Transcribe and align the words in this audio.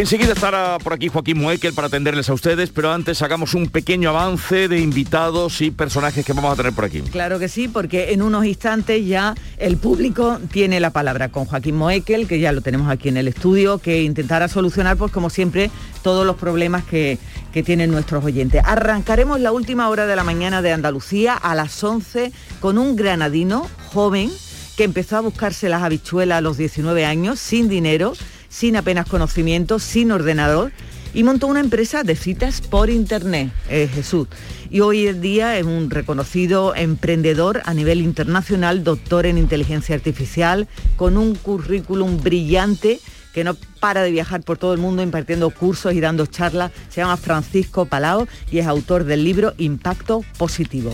Enseguida 0.00 0.32
estará 0.32 0.78
por 0.82 0.94
aquí 0.94 1.08
Joaquín 1.08 1.36
Muekel 1.36 1.74
para 1.74 1.88
atenderles 1.88 2.30
a 2.30 2.32
ustedes, 2.32 2.70
pero 2.70 2.90
antes 2.90 3.20
hagamos 3.20 3.52
un 3.52 3.68
pequeño 3.68 4.08
avance 4.08 4.66
de 4.66 4.80
invitados 4.80 5.60
y 5.60 5.70
personajes 5.70 6.24
que 6.24 6.32
vamos 6.32 6.54
a 6.54 6.56
tener 6.56 6.72
por 6.72 6.86
aquí. 6.86 7.02
Claro 7.02 7.38
que 7.38 7.50
sí, 7.50 7.68
porque 7.68 8.14
en 8.14 8.22
unos 8.22 8.46
instantes 8.46 9.06
ya 9.06 9.34
el 9.58 9.76
público 9.76 10.40
tiene 10.50 10.80
la 10.80 10.88
palabra 10.88 11.28
con 11.28 11.44
Joaquín 11.44 11.76
Moekel, 11.76 12.26
que 12.26 12.40
ya 12.40 12.50
lo 12.52 12.62
tenemos 12.62 12.88
aquí 12.90 13.10
en 13.10 13.18
el 13.18 13.28
estudio, 13.28 13.76
que 13.76 14.02
intentará 14.02 14.48
solucionar, 14.48 14.96
pues 14.96 15.12
como 15.12 15.28
siempre, 15.28 15.70
todos 16.00 16.24
los 16.24 16.36
problemas 16.36 16.82
que, 16.84 17.18
que 17.52 17.62
tienen 17.62 17.90
nuestros 17.90 18.24
oyentes. 18.24 18.62
Arrancaremos 18.64 19.38
la 19.38 19.52
última 19.52 19.86
hora 19.90 20.06
de 20.06 20.16
la 20.16 20.24
mañana 20.24 20.62
de 20.62 20.72
Andalucía 20.72 21.34
a 21.34 21.54
las 21.54 21.84
11 21.84 22.32
con 22.60 22.78
un 22.78 22.96
granadino 22.96 23.68
joven 23.92 24.30
que 24.78 24.84
empezó 24.84 25.18
a 25.18 25.20
buscarse 25.20 25.68
las 25.68 25.82
habichuelas 25.82 26.38
a 26.38 26.40
los 26.40 26.56
19 26.56 27.04
años 27.04 27.38
sin 27.38 27.68
dinero 27.68 28.14
sin 28.50 28.76
apenas 28.76 29.06
conocimiento, 29.06 29.78
sin 29.78 30.12
ordenador 30.12 30.72
y 31.14 31.24
montó 31.24 31.46
una 31.46 31.60
empresa 31.60 32.02
de 32.02 32.14
citas 32.14 32.60
por 32.60 32.90
internet, 32.90 33.50
eh, 33.68 33.88
Jesús. 33.92 34.28
Y 34.70 34.80
hoy 34.80 35.06
en 35.06 35.20
día 35.20 35.58
es 35.58 35.64
un 35.64 35.90
reconocido 35.90 36.74
emprendedor 36.74 37.62
a 37.64 37.74
nivel 37.74 38.00
internacional, 38.02 38.84
doctor 38.84 39.26
en 39.26 39.38
inteligencia 39.38 39.94
artificial, 39.94 40.68
con 40.96 41.16
un 41.16 41.34
currículum 41.34 42.20
brillante 42.20 43.00
que 43.32 43.44
no 43.44 43.56
para 43.78 44.02
de 44.02 44.10
viajar 44.10 44.42
por 44.42 44.58
todo 44.58 44.74
el 44.74 44.80
mundo 44.80 45.02
impartiendo 45.02 45.50
cursos 45.50 45.94
y 45.94 46.00
dando 46.00 46.26
charlas. 46.26 46.72
Se 46.88 47.00
llama 47.00 47.16
Francisco 47.16 47.86
Palao 47.86 48.26
y 48.50 48.58
es 48.58 48.66
autor 48.66 49.04
del 49.04 49.24
libro 49.24 49.54
Impacto 49.58 50.24
Positivo. 50.36 50.92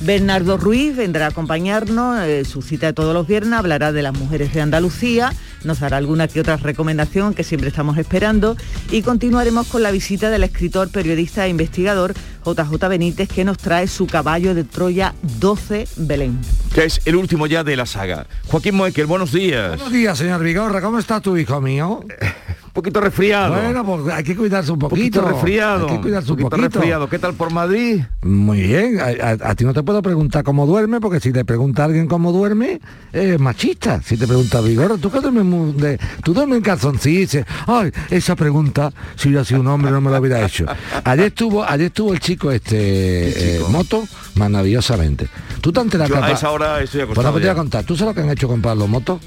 Bernardo 0.00 0.56
Ruiz 0.56 0.96
vendrá 0.96 1.26
a 1.26 1.28
acompañarnos, 1.28 2.20
eh, 2.22 2.44
su 2.44 2.62
cita 2.62 2.86
de 2.86 2.92
todos 2.92 3.14
los 3.14 3.26
viernes, 3.26 3.58
hablará 3.58 3.92
de 3.92 4.02
las 4.02 4.16
mujeres 4.16 4.52
de 4.52 4.60
Andalucía, 4.60 5.32
nos 5.64 5.80
dará 5.80 5.96
alguna 5.96 6.28
que 6.28 6.40
otra 6.40 6.56
recomendación 6.56 7.34
que 7.34 7.44
siempre 7.44 7.68
estamos 7.68 7.96
esperando 7.96 8.56
y 8.90 9.02
continuaremos 9.02 9.66
con 9.68 9.82
la 9.82 9.90
visita 9.90 10.30
del 10.30 10.44
escritor, 10.44 10.90
periodista 10.90 11.46
e 11.46 11.48
investigador 11.48 12.14
JJ 12.44 12.88
Benítez 12.88 13.28
que 13.28 13.44
nos 13.44 13.56
trae 13.56 13.88
su 13.88 14.06
caballo 14.06 14.54
de 14.54 14.64
Troya 14.64 15.14
12 15.40 15.88
Belén. 15.96 16.38
Que 16.74 16.84
es 16.84 17.00
el 17.04 17.16
último 17.16 17.46
ya 17.46 17.64
de 17.64 17.76
la 17.76 17.86
saga. 17.86 18.26
Joaquín 18.46 18.74
Moekel, 18.74 19.06
buenos 19.06 19.32
días. 19.32 19.68
Buenos 19.68 19.92
días, 19.92 20.18
señor 20.18 20.42
Vigorra. 20.42 20.80
¿Cómo 20.82 20.98
está 20.98 21.20
tu 21.20 21.36
hijo 21.36 21.60
mío? 21.60 22.04
poquito 22.74 23.00
resfriado. 23.00 23.54
Bueno, 23.54 23.84
pues 23.84 24.14
hay 24.14 24.24
que 24.24 24.36
cuidarse 24.36 24.72
un 24.72 24.78
poquito. 24.78 25.22
Resfriado. 25.22 25.88
Hay 25.88 25.96
que 25.96 26.02
cuidarse 26.02 26.32
un, 26.32 26.38
poquito. 26.38 26.56
resfriado. 26.56 27.08
¿Qué 27.08 27.18
tal 27.18 27.34
por 27.34 27.50
Madrid? 27.50 28.02
Muy 28.22 28.60
bien. 28.62 28.98
A, 29.00 29.54
ti 29.54 29.64
no 29.64 29.72
te 29.72 29.82
puedo 29.82 30.02
preguntar 30.02 30.44
cómo 30.44 30.66
duerme, 30.66 31.00
porque 31.00 31.20
si 31.20 31.32
te 31.32 31.44
pregunta 31.44 31.84
alguien 31.84 32.06
cómo 32.06 32.32
duerme, 32.32 32.80
es 33.12 33.40
machista. 33.40 34.02
Si 34.02 34.16
te 34.16 34.26
pregunta 34.26 34.60
Vigorra, 34.60 34.96
¿tú 34.98 35.10
qué 35.10 35.20
duermes? 35.20 35.76
De, 35.76 35.98
¿Tú 36.22 36.34
duermes 36.34 36.58
en 36.58 36.62
calzoncillos? 36.64 37.46
Ay, 37.66 37.92
esa 38.10 38.34
pregunta, 38.34 38.92
si 39.16 39.28
hubiera 39.28 39.44
sido 39.44 39.60
un 39.60 39.68
hombre, 39.68 39.90
no 39.90 40.00
me 40.00 40.10
lo 40.10 40.18
hubiera 40.18 40.44
hecho. 40.44 40.66
Ayer 41.04 41.26
estuvo, 41.26 41.64
ayer 41.64 41.86
estuvo 41.86 42.12
el 42.12 42.20
chico 42.20 42.50
este 42.50 43.56
eh, 43.56 43.60
Moto 43.70 44.04
maravillosamente. 44.34 45.28
Tú 45.60 45.72
te 45.72 45.80
enteras 45.80 46.10
a 46.10 46.30
esa 46.32 46.50
hora 46.50 46.82
estoy 46.82 47.02
acostado 47.02 47.32
Pues 47.32 47.42
te 47.42 47.48
voy 47.48 47.52
a 47.52 47.54
contar. 47.54 47.84
¿Tú 47.84 47.96
sabes 47.96 48.10
lo 48.10 48.14
que 48.14 48.26
han 48.26 48.30
hecho 48.30 48.48
con 48.48 48.60
Pablo 48.60 48.88
Moto? 48.88 49.20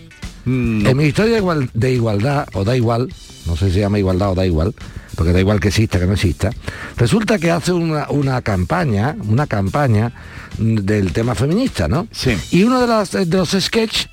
Mm, 0.47 0.88
en 0.88 0.96
mi 0.96 1.03
historia 1.03 1.41
de 1.74 1.91
igualdad, 1.91 2.47
o 2.53 2.63
da 2.63 2.74
igual, 2.78 3.13
no 3.46 3.58
sé 3.58 3.68
si 3.68 3.74
se 3.74 3.80
llama 3.81 4.00
igualdad 4.00 4.31
o 4.31 4.35
da 4.35 4.46
igual, 4.46 4.74
porque 5.18 5.34
da 5.34 5.41
igual 5.41 5.59
que 5.59 5.68
exista, 5.68 6.00
que 6.00 6.06
no 6.06 6.13
exista, 6.13 6.52
resulta 6.96 7.38
que 7.38 7.52
hace 7.52 7.74
una, 7.74 8.41
campaña, 8.41 9.18
una 9.28 9.46
campaña 9.46 10.13
del 10.58 11.12
tema 11.12 11.35
feminista, 11.35 11.90
¿no? 11.90 12.08
Sí. 12.12 12.38
Y 12.52 12.63
uno 12.63 12.80
de, 12.80 12.88
las, 12.88 13.12
de 13.12 13.25
los 13.25 13.50
sketches 13.59 14.08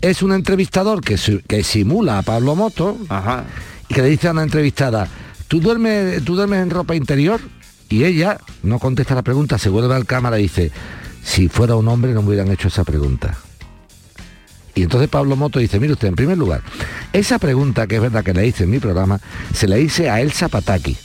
es 0.00 0.22
un 0.22 0.32
entrevistador 0.32 1.02
que, 1.02 1.16
que 1.46 1.62
simula 1.62 2.18
a 2.18 2.22
Pablo 2.22 2.56
Moto 2.56 2.98
y 3.88 3.94
que 3.94 4.02
le 4.02 4.08
dice 4.08 4.26
a 4.26 4.32
una 4.32 4.42
entrevistada, 4.42 5.06
¿tú 5.46 5.60
duermes, 5.60 6.24
¿tú 6.24 6.34
duermes 6.34 6.64
en 6.64 6.70
ropa 6.70 6.96
interior? 6.96 7.40
Y 7.88 8.02
ella 8.02 8.38
no 8.64 8.80
contesta 8.80 9.14
la 9.14 9.22
pregunta, 9.22 9.56
se 9.56 9.68
vuelve 9.68 9.94
al 9.94 10.04
cámara 10.04 10.40
y 10.40 10.42
dice, 10.42 10.72
si 11.22 11.46
fuera 11.46 11.76
un 11.76 11.86
hombre 11.86 12.12
no 12.12 12.22
me 12.22 12.30
hubieran 12.30 12.50
hecho 12.50 12.66
esa 12.66 12.82
pregunta. 12.82 13.38
Y 14.76 14.82
entonces 14.82 15.08
Pablo 15.08 15.36
Moto 15.36 15.58
dice, 15.58 15.80
mire 15.80 15.94
usted, 15.94 16.08
en 16.08 16.14
primer 16.14 16.36
lugar, 16.36 16.60
esa 17.14 17.38
pregunta, 17.38 17.86
que 17.86 17.96
es 17.96 18.02
verdad 18.02 18.22
que 18.22 18.34
le 18.34 18.46
hice 18.46 18.64
en 18.64 18.70
mi 18.70 18.78
programa, 18.78 19.18
se 19.54 19.66
la 19.66 19.78
hice 19.78 20.10
a 20.10 20.20
Elsa 20.20 20.48
Pataki. 20.48 20.96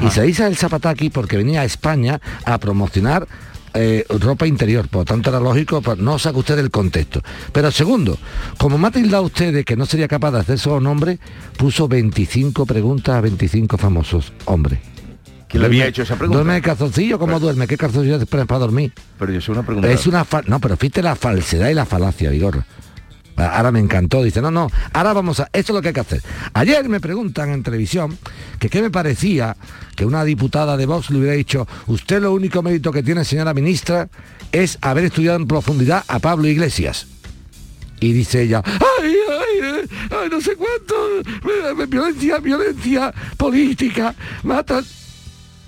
Y 0.00 0.10
se 0.10 0.20
la 0.20 0.26
hice 0.26 0.44
a 0.44 0.46
Elsa 0.46 0.70
Pataki 0.70 1.10
porque 1.10 1.36
venía 1.36 1.60
a 1.60 1.64
España 1.64 2.20
a 2.46 2.58
promocionar 2.58 3.28
eh, 3.74 4.06
ropa 4.08 4.46
interior, 4.46 4.88
por 4.88 5.04
tanto 5.04 5.28
era 5.28 5.40
lógico, 5.40 5.82
pues, 5.82 5.98
no 5.98 6.18
saca 6.18 6.38
usted 6.38 6.56
del 6.56 6.70
contexto. 6.70 7.22
Pero 7.52 7.70
segundo, 7.70 8.16
como 8.56 8.78
me 8.78 8.88
ha 8.88 8.90
tildado 8.90 9.24
usted 9.24 9.52
de 9.52 9.62
que 9.62 9.76
no 9.76 9.84
sería 9.84 10.08
capaz 10.08 10.30
de 10.30 10.40
hacer 10.40 10.58
solo 10.58 10.76
un 10.76 10.86
hombre, 10.86 11.18
puso 11.58 11.86
25 11.86 12.64
preguntas 12.64 13.14
a 13.14 13.20
25 13.20 13.76
famosos 13.76 14.32
hombres. 14.46 14.80
¿Quién 15.48 15.62
le 15.62 15.66
había 15.66 15.86
hecho 15.86 16.02
esa 16.02 16.16
pregunta? 16.16 16.38
¿Duerme 16.38 16.54
de 16.54 16.62
calzoncillo? 16.62 17.18
¿Cómo 17.18 17.38
duerme? 17.38 17.66
¿Qué 17.66 17.76
calzoncillo 17.76 18.24
para 18.26 18.58
dormir? 18.58 18.92
Pero 19.18 19.32
yo 19.32 19.40
soy 19.42 19.52
una 19.52 19.62
pregunta. 19.64 19.90
Es 19.90 20.06
una 20.06 20.26
no, 20.46 20.60
pero 20.60 20.76
fíjate 20.78 21.02
la 21.02 21.14
falsedad 21.14 21.68
y 21.68 21.74
la 21.74 21.84
falacia, 21.84 22.30
Vigor. 22.30 22.64
Ahora 23.38 23.70
me 23.70 23.78
encantó, 23.78 24.22
dice, 24.22 24.42
no, 24.42 24.50
no, 24.50 24.68
ahora 24.92 25.12
vamos 25.12 25.38
a, 25.40 25.44
esto 25.52 25.72
es 25.72 25.74
lo 25.74 25.80
que 25.80 25.88
hay 25.88 25.94
que 25.94 26.00
hacer. 26.00 26.22
Ayer 26.54 26.88
me 26.88 26.98
preguntan 26.98 27.50
en 27.50 27.62
televisión 27.62 28.18
que 28.58 28.68
qué 28.68 28.82
me 28.82 28.90
parecía 28.90 29.56
que 29.94 30.04
una 30.04 30.24
diputada 30.24 30.76
de 30.76 30.86
Vox 30.86 31.10
le 31.10 31.18
hubiera 31.18 31.34
dicho, 31.34 31.66
usted 31.86 32.20
lo 32.20 32.32
único 32.32 32.62
mérito 32.62 32.90
que 32.90 33.02
tiene, 33.02 33.24
señora 33.24 33.54
ministra, 33.54 34.08
es 34.50 34.78
haber 34.80 35.04
estudiado 35.04 35.36
en 35.36 35.46
profundidad 35.46 36.04
a 36.08 36.18
Pablo 36.18 36.48
Iglesias. 36.48 37.06
Y 38.00 38.12
dice 38.12 38.42
ella, 38.42 38.62
ay, 38.64 39.14
ay, 39.28 39.88
ay, 40.10 40.28
no 40.30 40.40
sé 40.40 40.56
cuánto, 40.56 40.94
violencia, 41.88 42.38
violencia 42.38 43.14
política, 43.36 44.14
matan. 44.42 44.84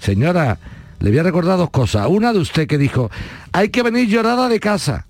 Señora, 0.00 0.58
le 1.00 1.10
voy 1.10 1.19
a 1.19 1.22
recordar 1.22 1.58
dos 1.58 1.70
cosas. 1.70 2.06
Una 2.08 2.32
de 2.32 2.38
usted 2.38 2.66
que 2.66 2.78
dijo, 2.78 3.10
hay 3.52 3.70
que 3.70 3.82
venir 3.82 4.08
llorada 4.08 4.48
de 4.48 4.60
casa. 4.60 5.06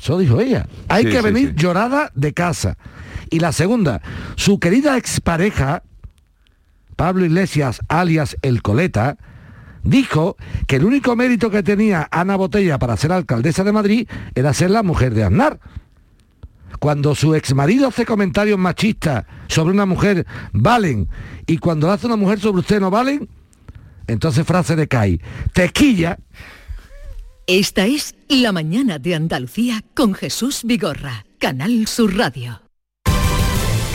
Eso 0.00 0.18
dijo 0.18 0.40
ella. 0.40 0.66
Hay 0.88 1.04
que 1.04 1.20
venir 1.20 1.54
llorada 1.54 2.10
de 2.14 2.32
casa. 2.32 2.78
Y 3.28 3.38
la 3.38 3.52
segunda, 3.52 4.00
su 4.36 4.58
querida 4.58 4.96
expareja, 4.96 5.82
Pablo 6.96 7.24
Iglesias, 7.24 7.80
alias 7.88 8.36
El 8.42 8.62
Coleta, 8.62 9.18
dijo 9.82 10.36
que 10.66 10.76
el 10.76 10.84
único 10.84 11.16
mérito 11.16 11.50
que 11.50 11.62
tenía 11.62 12.08
Ana 12.10 12.36
Botella 12.36 12.78
para 12.78 12.96
ser 12.96 13.12
alcaldesa 13.12 13.62
de 13.62 13.72
Madrid 13.72 14.08
era 14.34 14.54
ser 14.54 14.70
la 14.70 14.82
mujer 14.82 15.14
de 15.14 15.24
Aznar. 15.24 15.60
Cuando 16.78 17.14
su 17.14 17.34
exmarido 17.34 17.88
hace 17.88 18.06
comentarios 18.06 18.58
machistas 18.58 19.26
sobre 19.48 19.74
una 19.74 19.84
mujer, 19.84 20.26
valen. 20.52 21.08
Y 21.46 21.58
cuando 21.58 21.90
hace 21.90 22.06
una 22.06 22.16
mujer 22.16 22.40
sobre 22.40 22.60
usted, 22.60 22.80
no 22.80 22.90
valen. 22.90 23.28
Entonces 24.06 24.46
frase 24.46 24.76
de 24.76 24.88
Kai, 24.88 25.20
tequilla 25.52 26.18
esta 27.58 27.84
es 27.84 28.14
La 28.28 28.52
Mañana 28.52 29.00
de 29.00 29.16
Andalucía 29.16 29.82
con 29.94 30.14
Jesús 30.14 30.60
Vigorra, 30.62 31.24
Canal 31.38 31.88
Sur 31.88 32.16
Radio. 32.16 32.62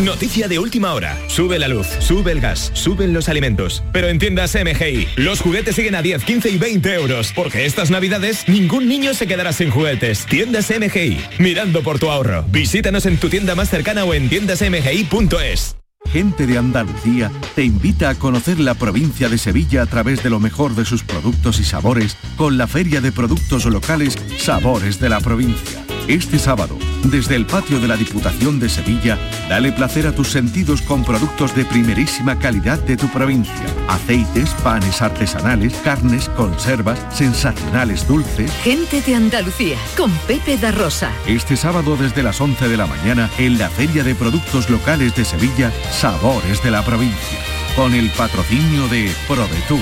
Noticia 0.03 0.49
de 0.49 0.59
última 0.59 0.93
hora. 0.93 1.17
Sube 1.29 1.57
la 1.57 1.69
luz, 1.69 1.87
sube 1.99 2.33
el 2.33 2.41
gas, 2.41 2.69
suben 2.73 3.13
los 3.13 3.29
alimentos. 3.29 3.81
Pero 3.93 4.09
en 4.09 4.19
tiendas 4.19 4.55
MGI, 4.55 5.07
los 5.15 5.39
juguetes 5.39 5.75
siguen 5.77 5.95
a 5.95 6.01
10, 6.01 6.25
15 6.25 6.49
y 6.49 6.57
20 6.57 6.93
euros. 6.95 7.31
Porque 7.33 7.65
estas 7.65 7.91
navidades 7.91 8.45
ningún 8.49 8.89
niño 8.89 9.13
se 9.13 9.25
quedará 9.25 9.53
sin 9.53 9.69
juguetes. 9.69 10.25
Tiendas 10.25 10.69
MGI, 10.69 11.17
mirando 11.39 11.81
por 11.81 11.97
tu 11.97 12.11
ahorro. 12.11 12.43
Visítanos 12.49 13.05
en 13.05 13.17
tu 13.17 13.29
tienda 13.29 13.55
más 13.55 13.69
cercana 13.69 14.03
o 14.03 14.13
en 14.13 14.27
tiendasmgi.es. 14.27 15.77
Gente 16.11 16.47
de 16.47 16.57
Andalucía 16.57 17.31
te 17.55 17.63
invita 17.63 18.09
a 18.09 18.15
conocer 18.15 18.59
la 18.59 18.73
provincia 18.73 19.29
de 19.29 19.37
Sevilla 19.37 19.81
a 19.81 19.85
través 19.85 20.23
de 20.23 20.29
lo 20.29 20.39
mejor 20.39 20.75
de 20.75 20.85
sus 20.85 21.03
productos 21.03 21.59
y 21.59 21.63
sabores 21.63 22.17
con 22.37 22.57
la 22.57 22.67
Feria 22.67 23.01
de 23.01 23.11
Productos 23.11 23.65
Locales 23.65 24.17
Sabores 24.37 24.99
de 24.99 25.09
la 25.09 25.19
Provincia 25.19 25.85
Este 26.07 26.37
sábado, 26.37 26.77
desde 27.05 27.35
el 27.35 27.47
patio 27.47 27.79
de 27.79 27.87
la 27.87 27.97
Diputación 27.97 28.59
de 28.59 28.69
Sevilla, 28.69 29.17
dale 29.49 29.71
placer 29.71 30.05
a 30.05 30.11
tus 30.11 30.29
sentidos 30.29 30.83
con 30.83 31.03
productos 31.03 31.55
de 31.55 31.65
primerísima 31.65 32.37
calidad 32.37 32.77
de 32.77 32.95
tu 32.95 33.07
provincia. 33.07 33.65
Aceites, 33.87 34.51
panes 34.63 35.01
artesanales, 35.01 35.73
carnes, 35.83 36.29
conservas, 36.29 36.99
sensacionales 37.09 38.07
dulces. 38.07 38.51
Gente 38.61 39.01
de 39.01 39.15
Andalucía, 39.15 39.77
con 39.97 40.11
Pepe 40.27 40.57
da 40.57 40.71
Rosa. 40.71 41.11
Este 41.25 41.57
sábado 41.57 41.97
desde 41.97 42.21
las 42.21 42.39
11 42.39 42.69
de 42.69 42.77
la 42.77 42.85
mañana, 42.85 43.27
en 43.39 43.57
la 43.57 43.69
Feria 43.71 44.03
de 44.03 44.13
Productos 44.13 44.69
Locales 44.69 45.15
de 45.15 45.25
Sevilla, 45.25 45.71
Sabores 45.91 46.61
de 46.61 46.69
la 46.69 46.85
Provincia. 46.85 47.39
Con 47.75 47.95
el 47.95 48.11
patrocinio 48.11 48.87
de 48.89 49.11
ProDetour, 49.27 49.81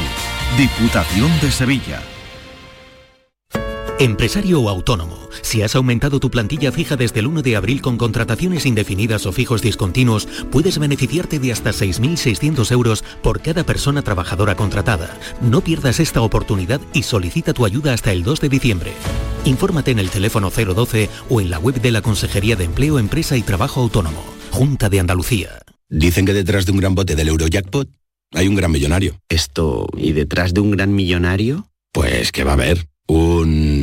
Diputación 0.58 1.31
de 1.42 1.52
Sevilla. 1.52 2.12
Empresario 4.00 4.60
o 4.60 4.69
autónomo, 4.69 5.30
si 5.44 5.62
has 5.62 5.75
aumentado 5.75 6.19
tu 6.19 6.31
plantilla 6.31 6.72
fija 6.72 6.95
desde 6.95 7.19
el 7.19 7.28
1 7.28 7.44
de 7.44 7.56
abril 7.56 7.81
con 7.81 7.98
contrataciones 7.98 8.66
indefinidas 8.66 9.28
o 9.28 9.31
fijos 9.31 9.62
discontinuos, 9.62 10.28
puedes 10.51 10.80
beneficiarte 10.80 11.38
de 11.38 11.51
hasta 11.51 11.69
6.600 11.69 12.72
euros 12.72 13.04
por 13.22 13.42
cada 13.42 13.63
persona 13.63 14.01
trabajadora 14.01 14.56
contratada. 14.56 15.16
No 15.42 15.62
pierdas 15.62 16.00
esta 16.00 16.22
oportunidad 16.22 16.81
y 16.92 17.04
solicita 17.04 17.54
tu 17.54 17.66
ayuda 17.66 17.94
hasta 17.94 18.12
el 18.12 18.24
2 18.24 18.42
de 18.42 18.50
diciembre. 18.50 18.94
Infórmate 19.45 19.92
en 19.92 20.00
el 20.00 20.10
teléfono 20.10 20.50
012 20.50 21.10
o 21.30 21.39
en 21.39 21.51
la 21.51 21.60
web 21.60 21.80
de 21.80 21.92
la 21.92 22.01
Consejería 22.01 22.56
de 22.56 22.63
Empleo, 22.63 22.98
Empresa 22.98 23.38
y 23.38 23.44
Trabajo 23.44 23.81
Autónomo, 23.81 24.24
Junta 24.50 24.89
de 24.89 25.00
Andalucía. 25.00 25.60
Dicen 25.88 26.25
que 26.25 26.34
detrás 26.34 26.66
de 26.66 26.72
un 26.72 26.80
gran 26.80 26.96
bote 26.96 27.16
del 27.16 27.30
Eurojackpot 27.30 27.88
hay 28.34 28.48
un 28.48 28.56
gran 28.56 28.72
millonario. 28.72 29.19
Esto, 29.30 29.88
¿y 29.96 30.13
detrás 30.13 30.56
de 30.56 30.62
un 30.62 30.72
gran 30.72 30.96
millonario? 30.96 31.68
Pues 31.92 32.31
que 32.31 32.44
va 32.44 32.51
a 32.51 32.56
haber 32.56 32.88
un... 33.07 33.82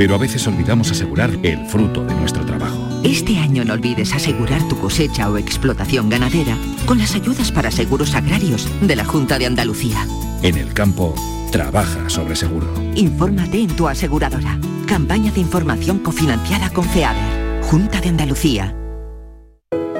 pero 0.00 0.14
a 0.14 0.18
veces 0.18 0.46
olvidamos 0.46 0.90
asegurar 0.90 1.30
el 1.42 1.66
fruto 1.66 2.02
de 2.02 2.14
nuestro 2.14 2.46
trabajo. 2.46 2.88
Este 3.04 3.36
año 3.36 3.66
no 3.66 3.74
olvides 3.74 4.14
asegurar 4.14 4.66
tu 4.66 4.78
cosecha 4.78 5.28
o 5.28 5.36
explotación 5.36 6.08
ganadera 6.08 6.56
con 6.86 6.96
las 6.96 7.14
ayudas 7.14 7.52
para 7.52 7.70
seguros 7.70 8.14
agrarios 8.14 8.66
de 8.80 8.96
la 8.96 9.04
Junta 9.04 9.38
de 9.38 9.44
Andalucía. 9.44 10.06
En 10.42 10.56
el 10.56 10.72
campo, 10.72 11.14
trabaja 11.52 12.08
sobre 12.08 12.34
seguro. 12.34 12.66
Infórmate 12.94 13.60
en 13.60 13.76
tu 13.76 13.88
aseguradora. 13.88 14.58
Campaña 14.86 15.32
de 15.32 15.40
información 15.40 15.98
cofinanciada 15.98 16.70
con 16.70 16.86
FEADER. 16.86 17.60
Junta 17.64 18.00
de 18.00 18.08
Andalucía. 18.08 18.74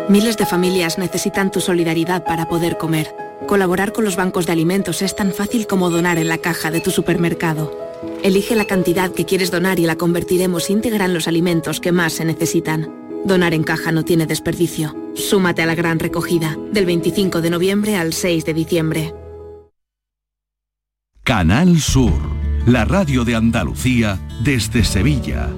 Miles 0.08 0.38
de 0.38 0.47
familias 0.47 0.97
necesitan 0.97 1.50
tu 1.50 1.61
solidaridad 1.61 2.25
para 2.25 2.49
poder 2.49 2.79
comer. 2.79 3.14
Colaborar 3.47 3.93
con 3.93 4.06
los 4.06 4.17
bancos 4.17 4.47
de 4.47 4.52
alimentos 4.52 5.02
es 5.02 5.14
tan 5.14 5.31
fácil 5.31 5.67
como 5.67 5.91
donar 5.91 6.17
en 6.17 6.29
la 6.29 6.38
caja 6.38 6.70
de 6.70 6.81
tu 6.81 6.91
supermercado. 6.91 7.89
Elige 8.23 8.55
la 8.55 8.64
cantidad 8.64 9.12
que 9.12 9.25
quieres 9.25 9.50
donar 9.50 9.79
y 9.79 9.87
la 9.87 9.97
convertiremos 9.97 10.70
íntegra 10.70 11.05
en 11.05 11.14
los 11.14 11.29
alimentos 11.29 11.81
que 11.81 11.93
más 11.93 12.14
se 12.14 12.25
necesitan. 12.25 12.93
Donar 13.25 13.55
en 13.55 13.62
caja 13.62 13.93
no 13.93 14.05
tiene 14.05 14.26
desperdicio. 14.26 14.97
Súmate 15.14 15.62
a 15.62 15.67
la 15.67 15.75
gran 15.75 15.99
recogida, 15.99 16.56
del 16.73 16.87
25 16.87 17.41
de 17.41 17.50
noviembre 17.50 17.97
al 17.97 18.12
6 18.12 18.44
de 18.44 18.55
diciembre. 18.55 19.14
Canal 21.23 21.79
Sur, 21.81 22.12
la 22.67 22.85
radio 22.85 23.25
de 23.25 23.37
Andalucía 23.37 24.19
desde 24.43 24.85
Sevilla. 24.85 25.50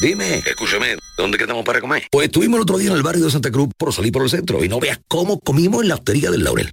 Dime, 0.00 0.38
escúchame, 0.38 0.96
¿dónde 1.16 1.38
quedamos 1.38 1.64
para 1.64 1.80
comer? 1.80 2.04
Pues 2.10 2.26
estuvimos 2.26 2.56
el 2.56 2.62
otro 2.62 2.78
día 2.78 2.90
en 2.90 2.96
el 2.96 3.02
barrio 3.02 3.26
de 3.26 3.30
Santa 3.30 3.50
Cruz 3.50 3.68
por 3.76 3.92
salir 3.92 4.12
por 4.12 4.22
el 4.22 4.30
centro 4.30 4.64
y 4.64 4.68
no 4.68 4.80
veas 4.80 5.00
cómo 5.08 5.38
comimos 5.38 5.82
en 5.82 5.88
la 5.88 5.94
hostería 5.94 6.30
del 6.30 6.44
Laurel. 6.44 6.72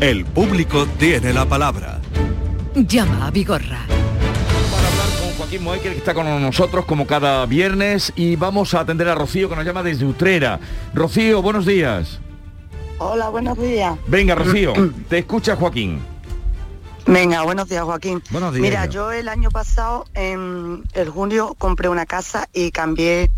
El 0.00 0.24
público 0.24 0.86
tiene 0.98 1.32
la 1.32 1.46
palabra. 1.46 2.00
Llama 2.74 3.28
a 3.28 3.30
Vigorra. 3.30 3.86
Para 3.86 4.88
hablar 4.88 5.20
con 5.20 5.32
Joaquín 5.36 5.62
Moekel, 5.62 5.92
que 5.92 5.98
está 5.98 6.14
con 6.14 6.26
nosotros 6.42 6.84
como 6.84 7.06
cada 7.06 7.46
viernes, 7.46 8.12
y 8.16 8.34
vamos 8.36 8.74
a 8.74 8.80
atender 8.80 9.08
a 9.08 9.14
Rocío, 9.14 9.48
que 9.48 9.56
nos 9.56 9.64
llama 9.64 9.82
desde 9.82 10.04
Utrera. 10.04 10.58
Rocío, 10.92 11.40
buenos 11.42 11.64
días. 11.64 12.18
Hola, 12.98 13.28
buenos 13.28 13.56
días. 13.56 13.96
Venga, 14.08 14.34
Rocío, 14.34 14.72
te 15.08 15.18
escucha 15.18 15.56
Joaquín. 15.56 16.00
Venga, 17.06 17.42
buenos 17.42 17.68
días, 17.68 17.84
Joaquín. 17.84 18.22
Buenos 18.30 18.54
Mira, 18.54 18.86
yo 18.86 19.12
el 19.12 19.28
año 19.28 19.50
pasado, 19.50 20.06
en 20.14 20.82
el 20.94 21.08
junio, 21.08 21.54
compré 21.56 21.88
una 21.88 22.06
casa 22.06 22.48
y 22.52 22.70
cambié 22.70 23.30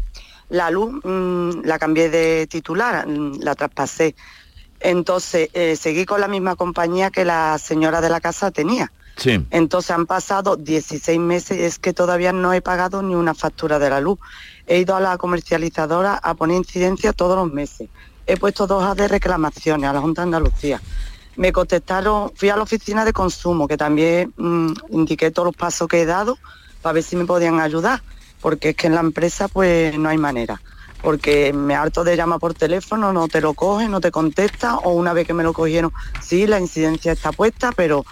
La 0.48 0.70
luz 0.70 1.00
mm, 1.04 1.64
la 1.64 1.78
cambié 1.78 2.08
de 2.08 2.46
titular, 2.46 3.06
la 3.06 3.54
traspasé. 3.54 4.14
Entonces 4.80 5.48
eh, 5.52 5.76
seguí 5.76 6.04
con 6.04 6.20
la 6.20 6.28
misma 6.28 6.56
compañía 6.56 7.10
que 7.10 7.24
la 7.24 7.58
señora 7.58 8.00
de 8.00 8.08
la 8.08 8.20
casa 8.20 8.50
tenía. 8.50 8.92
Sí. 9.16 9.44
Entonces 9.50 9.90
han 9.92 10.06
pasado 10.06 10.56
16 10.56 11.18
meses 11.18 11.58
y 11.58 11.62
es 11.62 11.78
que 11.78 11.92
todavía 11.92 12.32
no 12.32 12.52
he 12.52 12.60
pagado 12.60 13.02
ni 13.02 13.14
una 13.14 13.34
factura 13.34 13.78
de 13.78 13.88
la 13.88 14.00
luz. 14.00 14.18
He 14.66 14.78
ido 14.78 14.94
a 14.94 15.00
la 15.00 15.16
comercializadora 15.16 16.14
a 16.14 16.34
poner 16.34 16.58
incidencia 16.58 17.12
todos 17.12 17.36
los 17.36 17.52
meses. 17.52 17.88
He 18.26 18.36
puesto 18.36 18.66
dos 18.66 18.96
de 18.96 19.08
reclamaciones 19.08 19.88
a 19.88 19.92
la 19.92 20.00
Junta 20.00 20.22
de 20.22 20.24
Andalucía. 20.24 20.80
Me 21.36 21.52
contestaron, 21.52 22.32
fui 22.34 22.48
a 22.48 22.56
la 22.56 22.62
oficina 22.62 23.04
de 23.04 23.12
consumo, 23.12 23.68
que 23.68 23.76
también 23.76 24.32
mm, 24.36 24.72
indiqué 24.90 25.30
todos 25.30 25.46
los 25.46 25.56
pasos 25.56 25.86
que 25.86 26.02
he 26.02 26.06
dado 26.06 26.38
para 26.82 26.94
ver 26.94 27.02
si 27.02 27.14
me 27.14 27.24
podían 27.24 27.60
ayudar, 27.60 28.02
porque 28.40 28.70
es 28.70 28.76
que 28.76 28.86
en 28.86 28.94
la 28.94 29.00
empresa 29.00 29.48
pues 29.48 29.96
no 29.98 30.08
hay 30.08 30.18
manera. 30.18 30.60
Porque 31.02 31.52
me 31.52 31.74
harto 31.74 32.04
de 32.04 32.16
llamar 32.16 32.40
por 32.40 32.54
teléfono, 32.54 33.12
no 33.12 33.28
te 33.28 33.40
lo 33.40 33.54
coge, 33.54 33.88
no 33.88 34.00
te 34.00 34.10
contesta, 34.10 34.78
o 34.78 34.92
una 34.92 35.12
vez 35.12 35.26
que 35.26 35.34
me 35.34 35.42
lo 35.42 35.52
cogieron, 35.52 35.92
sí, 36.20 36.46
la 36.46 36.58
incidencia 36.58 37.12
está 37.12 37.32
puesta, 37.32 37.72
pero 37.72 38.04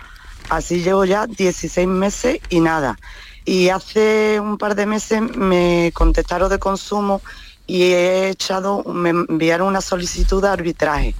Así 0.48 0.82
llevo 0.82 1.04
ya 1.04 1.26
16 1.26 1.86
meses 1.88 2.40
y 2.48 2.60
nada. 2.60 2.98
Y 3.44 3.68
hace 3.70 4.40
un 4.40 4.58
par 4.58 4.74
de 4.74 4.86
meses 4.86 5.20
me 5.20 5.90
contestaron 5.94 6.50
de 6.50 6.58
consumo 6.58 7.22
y 7.66 7.82
he 7.92 8.28
echado, 8.28 8.84
me 8.84 9.10
enviaron 9.10 9.68
una 9.68 9.80
solicitud 9.80 10.42
de 10.42 10.48
arbitraje 10.48 11.14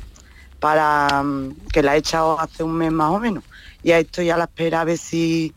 para 0.60 1.22
mm, 1.22 1.56
que 1.72 1.82
la 1.82 1.94
he 1.94 1.98
echado 1.98 2.38
hace 2.38 2.62
un 2.62 2.74
mes 2.74 2.92
más 2.92 3.10
o 3.10 3.18
menos. 3.18 3.44
Y 3.82 3.92
ahí 3.92 4.02
estoy 4.02 4.30
a 4.30 4.36
la 4.36 4.44
espera 4.44 4.82
a 4.82 4.84
ver 4.84 4.98
si 4.98 5.54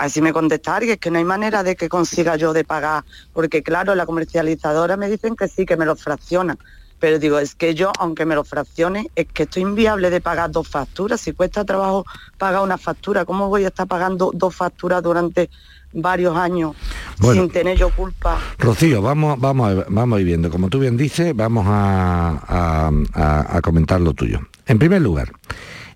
así 0.00 0.22
me 0.22 0.32
contestar, 0.32 0.82
y 0.82 0.90
es 0.90 0.98
que 0.98 1.10
no 1.10 1.18
hay 1.18 1.24
manera 1.24 1.62
de 1.62 1.76
que 1.76 1.88
consiga 1.88 2.36
yo 2.36 2.52
de 2.52 2.64
pagar, 2.64 3.04
porque 3.32 3.62
claro, 3.62 3.94
la 3.94 4.06
comercializadora 4.06 4.96
me 4.96 5.08
dicen 5.08 5.36
que 5.36 5.46
sí, 5.46 5.66
que 5.66 5.76
me 5.76 5.84
lo 5.84 5.94
fraccionan, 5.94 6.58
pero 6.98 7.18
digo, 7.18 7.38
es 7.38 7.54
que 7.54 7.74
yo, 7.74 7.92
aunque 7.98 8.24
me 8.24 8.34
lo 8.34 8.44
fraccione, 8.44 9.10
es 9.14 9.26
que 9.26 9.44
estoy 9.44 9.62
inviable 9.62 10.10
de 10.10 10.20
pagar 10.20 10.50
dos 10.50 10.68
facturas. 10.68 11.20
Si 11.20 11.32
cuesta 11.32 11.64
trabajo 11.64 12.04
pagar 12.36 12.62
una 12.62 12.76
factura, 12.76 13.24
¿cómo 13.24 13.48
voy 13.48 13.64
a 13.64 13.68
estar 13.68 13.86
pagando 13.86 14.30
dos 14.34 14.54
facturas 14.54 15.02
durante 15.02 15.48
varios 15.92 16.36
años 16.36 16.76
sin 17.20 17.48
tener 17.50 17.78
yo 17.78 17.88
culpa? 17.90 18.38
Rocío, 18.58 19.00
vamos, 19.00 19.40
vamos, 19.40 19.70
a, 19.70 19.86
vamos 19.88 20.18
a 20.18 20.20
ir 20.20 20.26
viendo. 20.26 20.50
Como 20.50 20.68
tú 20.68 20.78
bien 20.78 20.98
dices, 20.98 21.34
vamos 21.34 21.64
a, 21.66 22.90
a 23.16 23.60
comentar 23.62 23.98
lo 24.00 24.12
tuyo. 24.12 24.40
En 24.66 24.78
primer 24.78 25.00
lugar, 25.00 25.32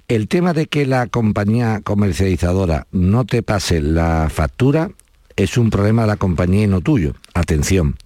el 0.09 0.29
tema 0.29 0.53
de 0.53 0.67
que 0.67 0.87
la 0.87 1.07
compañía 1.07 1.81
comercializadora 1.83 2.87
no 2.93 3.25
te 3.25 3.43
pase 3.43 3.81
la 3.81 4.29
factura 4.31 4.91
es 5.37 5.59
un 5.59 5.71
problema 5.71 6.03
de 6.03 6.09
la 6.09 6.17
compañía 6.17 6.65
y 6.65 6.67
no 6.69 6.81
tuyo. 6.81 7.15
Atención. 7.33 7.97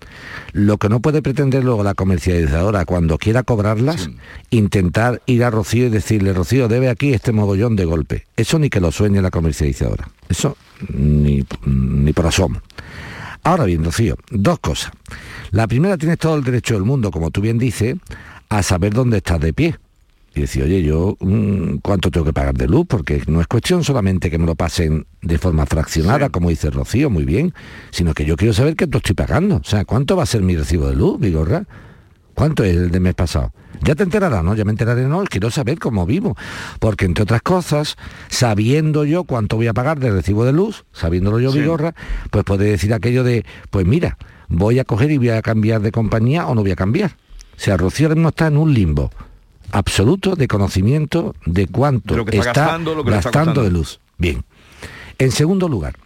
Lo 0.53 0.79
que 0.79 0.89
no 0.89 1.01
puede 1.01 1.21
pretender 1.21 1.63
luego 1.63 1.83
la 1.83 1.95
comercializadora 1.95 2.87
cuando 2.87 3.19
quiera 3.19 3.43
cobrarlas, 3.43 4.09
intentar 4.51 5.21
ir 5.27 5.45
a 5.45 5.51
Rocío 5.51 5.87
y 5.87 5.91
decirle, 5.91 6.33
Rocío, 6.33 6.69
debe 6.69 6.89
aquí 6.89 7.13
este 7.13 7.33
mogollón 7.33 7.77
de 7.77 7.85
golpe. 7.85 8.27
Eso 8.37 8.59
ni 8.59 8.71
que 8.71 8.81
lo 8.81 8.93
sueñe 8.93 9.21
la 9.21 9.31
comercializadora. 9.31 10.09
Eso 10.29 10.57
ni, 10.89 11.45
ni 11.67 12.13
por 12.15 12.27
asomo. 12.27 12.63
Ahora 13.43 13.65
bien, 13.65 13.85
Rocío, 13.85 14.17
dos 14.31 14.59
cosas. 14.61 14.93
La 15.51 15.67
primera, 15.67 15.99
tienes 15.99 16.19
todo 16.19 16.37
el 16.37 16.45
derecho 16.45 16.75
del 16.75 16.85
mundo, 16.85 17.11
como 17.11 17.31
tú 17.31 17.43
bien 17.43 17.59
dices, 17.59 17.97
a 18.49 18.63
saber 18.63 18.95
dónde 18.95 19.19
estás 19.19 19.41
de 19.41 19.53
pie 19.53 19.77
y 20.39 20.43
decir, 20.43 20.63
oye, 20.63 20.83
yo 20.83 21.17
mm, 21.21 21.79
cuánto 21.83 22.11
tengo 22.11 22.25
que 22.25 22.33
pagar 22.33 22.55
de 22.55 22.69
luz, 22.69 22.87
porque 22.89 23.23
no 23.27 23.41
es 23.41 23.47
cuestión 23.47 23.85
solamente 23.85 24.31
que 24.31 24.39
me 24.39 24.47
lo 24.47 24.55
pasen 24.55 25.07
de 25.21 25.39
forma 25.39 25.67
fraccionada, 25.67 26.31
como 26.31 26.49
dice 26.49 26.71
Rocío, 26.71 27.11
muy 27.11 27.25
bien, 27.25 27.53
sino 27.91 28.15
que 28.15 28.25
yo 28.25 28.37
quiero 28.37 28.55
saber 28.55 28.77
qué 28.77 28.85
estoy 28.85 29.15
pagando. 29.15 29.57
O 29.57 29.65
sea, 29.65 29.85
¿cuánto 29.85 30.17
va 30.17 30.23
a 30.23 30.27
ser 30.27 30.43
mi 30.43 30.57
recibo 30.57 30.89
de 30.89 30.97
luz, 30.97 31.19
Vigorra? 31.21 31.65
¿Cuánto 32.35 32.63
es 32.63 32.77
el 32.77 32.91
de 32.93 33.01
mes 33.01 33.15
pasado? 33.15 33.53
Ya 33.83 33.95
te 33.95 34.05
enterarás, 34.05 34.45
¿no? 34.45 34.55
Ya 34.55 34.65
me 34.65 34.71
enteraré, 34.71 35.09
¿no? 35.09 35.25
Quiero 35.25 35.51
saber 35.51 35.79
cómo 35.79 36.07
vivo. 36.07 36.37
Porque, 36.79 37.05
entre 37.05 37.25
otras 37.25 37.43
cosas, 37.43 37.97
sabiendo 38.29 39.05
yo 39.05 39.25
cuánto 39.25 39.57
voy 39.57 39.67
a 39.67 39.75
pagar 39.75 39.99
de 39.99 40.11
recibo 40.11 40.45
de 40.45 40.53
luz, 40.53 40.85
sabiéndolo 40.93 41.41
yo, 41.41 41.53
Vigorra, 41.53 41.95
pues 42.31 42.45
puede 42.45 42.67
decir 42.67 42.95
aquello 42.95 43.25
de, 43.25 43.45
pues 43.71 43.87
mira, 43.87 44.19
voy 44.49 44.79
a 44.79 44.85
coger 44.85 45.11
y 45.11 45.19
voy 45.19 45.31
a 45.31 45.43
cambiar 45.43 45.81
de 45.81 45.91
compañía 45.91 46.47
o 46.47 46.55
no 46.55 46.63
voy 46.63 46.71
a 46.71 46.77
cambiar. 46.77 47.17
O 47.57 47.61
sea, 47.61 47.77
Rocío 47.77 48.07
ahora 48.07 48.15
mismo 48.15 48.29
está 48.29 48.47
en 48.47 48.57
un 48.57 48.73
limbo 48.73 49.11
absoluto 49.73 50.37
de 50.37 50.49
conocimiento 50.49 51.35
de 51.47 51.67
cuánto 51.67 52.19
está, 52.31 52.79
gastando, 53.05 53.63
de 53.63 53.71
luz. 53.71 54.01
Bien. 54.17 54.45
En 55.19 55.33
segundo 55.33 55.69
lugar, 55.69 55.97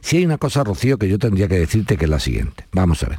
si 0.00 0.16
hay 0.16 0.24
una 0.24 0.36
cosa, 0.36 0.64
Rocío, 0.64 0.98
que 0.98 1.08
yo 1.08 1.18
tendría 1.18 1.46
que 1.46 1.58
decirte 1.58 1.96
que 1.96 2.04
es 2.06 2.10
la 2.10 2.18
siguiente. 2.18 2.66
Vamos 2.72 3.02
a 3.04 3.08
ver. 3.08 3.18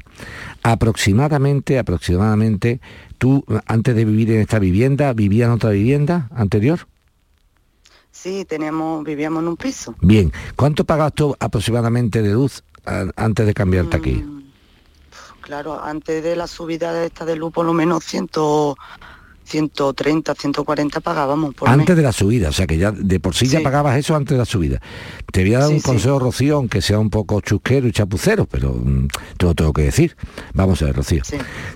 Aproximadamente, 0.63 1.79
aproximadamente, 1.79 2.81
tú 3.17 3.45
antes 3.65 3.95
de 3.95 4.03
vivir 4.03 4.31
en 4.31 4.41
esta 4.41 4.59
vivienda, 4.59 5.13
¿vivías 5.13 5.47
en 5.47 5.53
otra 5.53 5.69
vivienda 5.69 6.29
anterior? 6.35 6.87
Sí, 8.11 8.45
teníamos, 8.45 9.03
vivíamos 9.05 9.41
en 9.43 9.49
un 9.49 9.57
piso. 9.57 9.95
Bien. 10.01 10.31
¿Cuánto 10.55 10.83
pagabas 10.83 11.13
tú 11.13 11.35
aproximadamente 11.39 12.21
de 12.21 12.33
luz 12.33 12.63
antes 13.15 13.45
de 13.45 13.53
cambiarte 13.53 13.97
aquí? 13.97 14.15
Mm, 14.15 14.43
claro, 15.41 15.81
antes 15.81 16.21
de 16.21 16.35
la 16.35 16.47
subida 16.47 16.93
de 16.93 17.07
esta 17.07 17.25
de 17.25 17.37
luz, 17.37 17.53
por 17.53 17.65
lo 17.65 17.73
menos 17.73 18.03
ciento 18.03 18.75
130, 19.53 20.33
140 20.33 20.99
pagábamos 20.99 21.53
por 21.53 21.69
Antes 21.69 21.95
de 21.95 22.01
la 22.01 22.11
subida, 22.11 22.49
o 22.49 22.51
sea 22.51 22.65
que 22.65 22.79
ya 22.79 22.91
de 22.91 23.19
por 23.19 23.35
sí, 23.35 23.45
ya 23.45 23.61
pagabas 23.61 23.95
eso 23.99 24.15
antes 24.15 24.31
de 24.31 24.39
la 24.39 24.45
subida. 24.45 24.81
Te 25.31 25.43
voy 25.43 25.53
a 25.53 25.59
dar 25.59 25.69
un 25.69 25.79
consejo, 25.79 26.17
Rocío, 26.17 26.55
aunque 26.55 26.81
sea 26.81 26.97
un 26.97 27.11
poco 27.11 27.39
chusquero 27.39 27.87
y 27.87 27.91
chapucero, 27.91 28.47
pero 28.47 28.73
mm, 28.73 29.07
te 29.37 29.45
lo 29.45 29.53
tengo 29.53 29.71
que 29.71 29.83
decir. 29.83 30.15
Vamos 30.55 30.81
a 30.81 30.85
ver, 30.85 30.95
Rocío. 30.95 31.21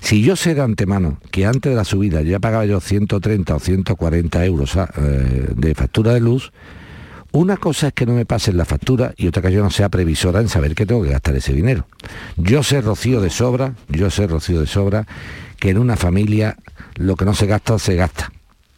Si 0.01 0.23
yo 0.23 0.35
sé 0.35 0.55
de 0.55 0.61
antemano 0.61 1.19
que 1.29 1.45
antes 1.45 1.71
de 1.71 1.75
la 1.75 1.83
subida 1.83 2.23
ya 2.23 2.39
pagaba 2.39 2.65
yo 2.65 2.79
130 2.79 3.55
o 3.55 3.59
140 3.59 4.45
euros 4.45 4.75
ah, 4.75 4.89
eh, 4.97 5.49
de 5.55 5.75
factura 5.75 6.15
de 6.15 6.19
luz, 6.19 6.51
una 7.31 7.57
cosa 7.57 7.89
es 7.89 7.93
que 7.93 8.07
no 8.07 8.13
me 8.13 8.25
pasen 8.25 8.57
la 8.57 8.65
factura 8.65 9.13
y 9.17 9.27
otra 9.27 9.43
que 9.43 9.51
yo 9.51 9.61
no 9.61 9.69
sea 9.69 9.89
previsora 9.89 10.39
en 10.39 10.49
saber 10.49 10.73
que 10.73 10.87
tengo 10.87 11.03
que 11.03 11.09
gastar 11.09 11.35
ese 11.35 11.53
dinero. 11.53 11.85
Yo 12.37 12.63
sé, 12.63 12.81
Rocío, 12.81 13.21
de 13.21 13.29
sobra, 13.29 13.75
yo 13.87 14.09
sé, 14.09 14.25
Rocío, 14.25 14.61
de 14.61 14.65
sobra, 14.65 15.05
que 15.59 15.69
en 15.69 15.77
una 15.77 15.95
familia 15.95 16.57
lo 16.97 17.15
que 17.15 17.25
no 17.25 17.33
se 17.33 17.47
gasta, 17.47 17.79
se 17.79 17.95
gasta. 17.95 18.31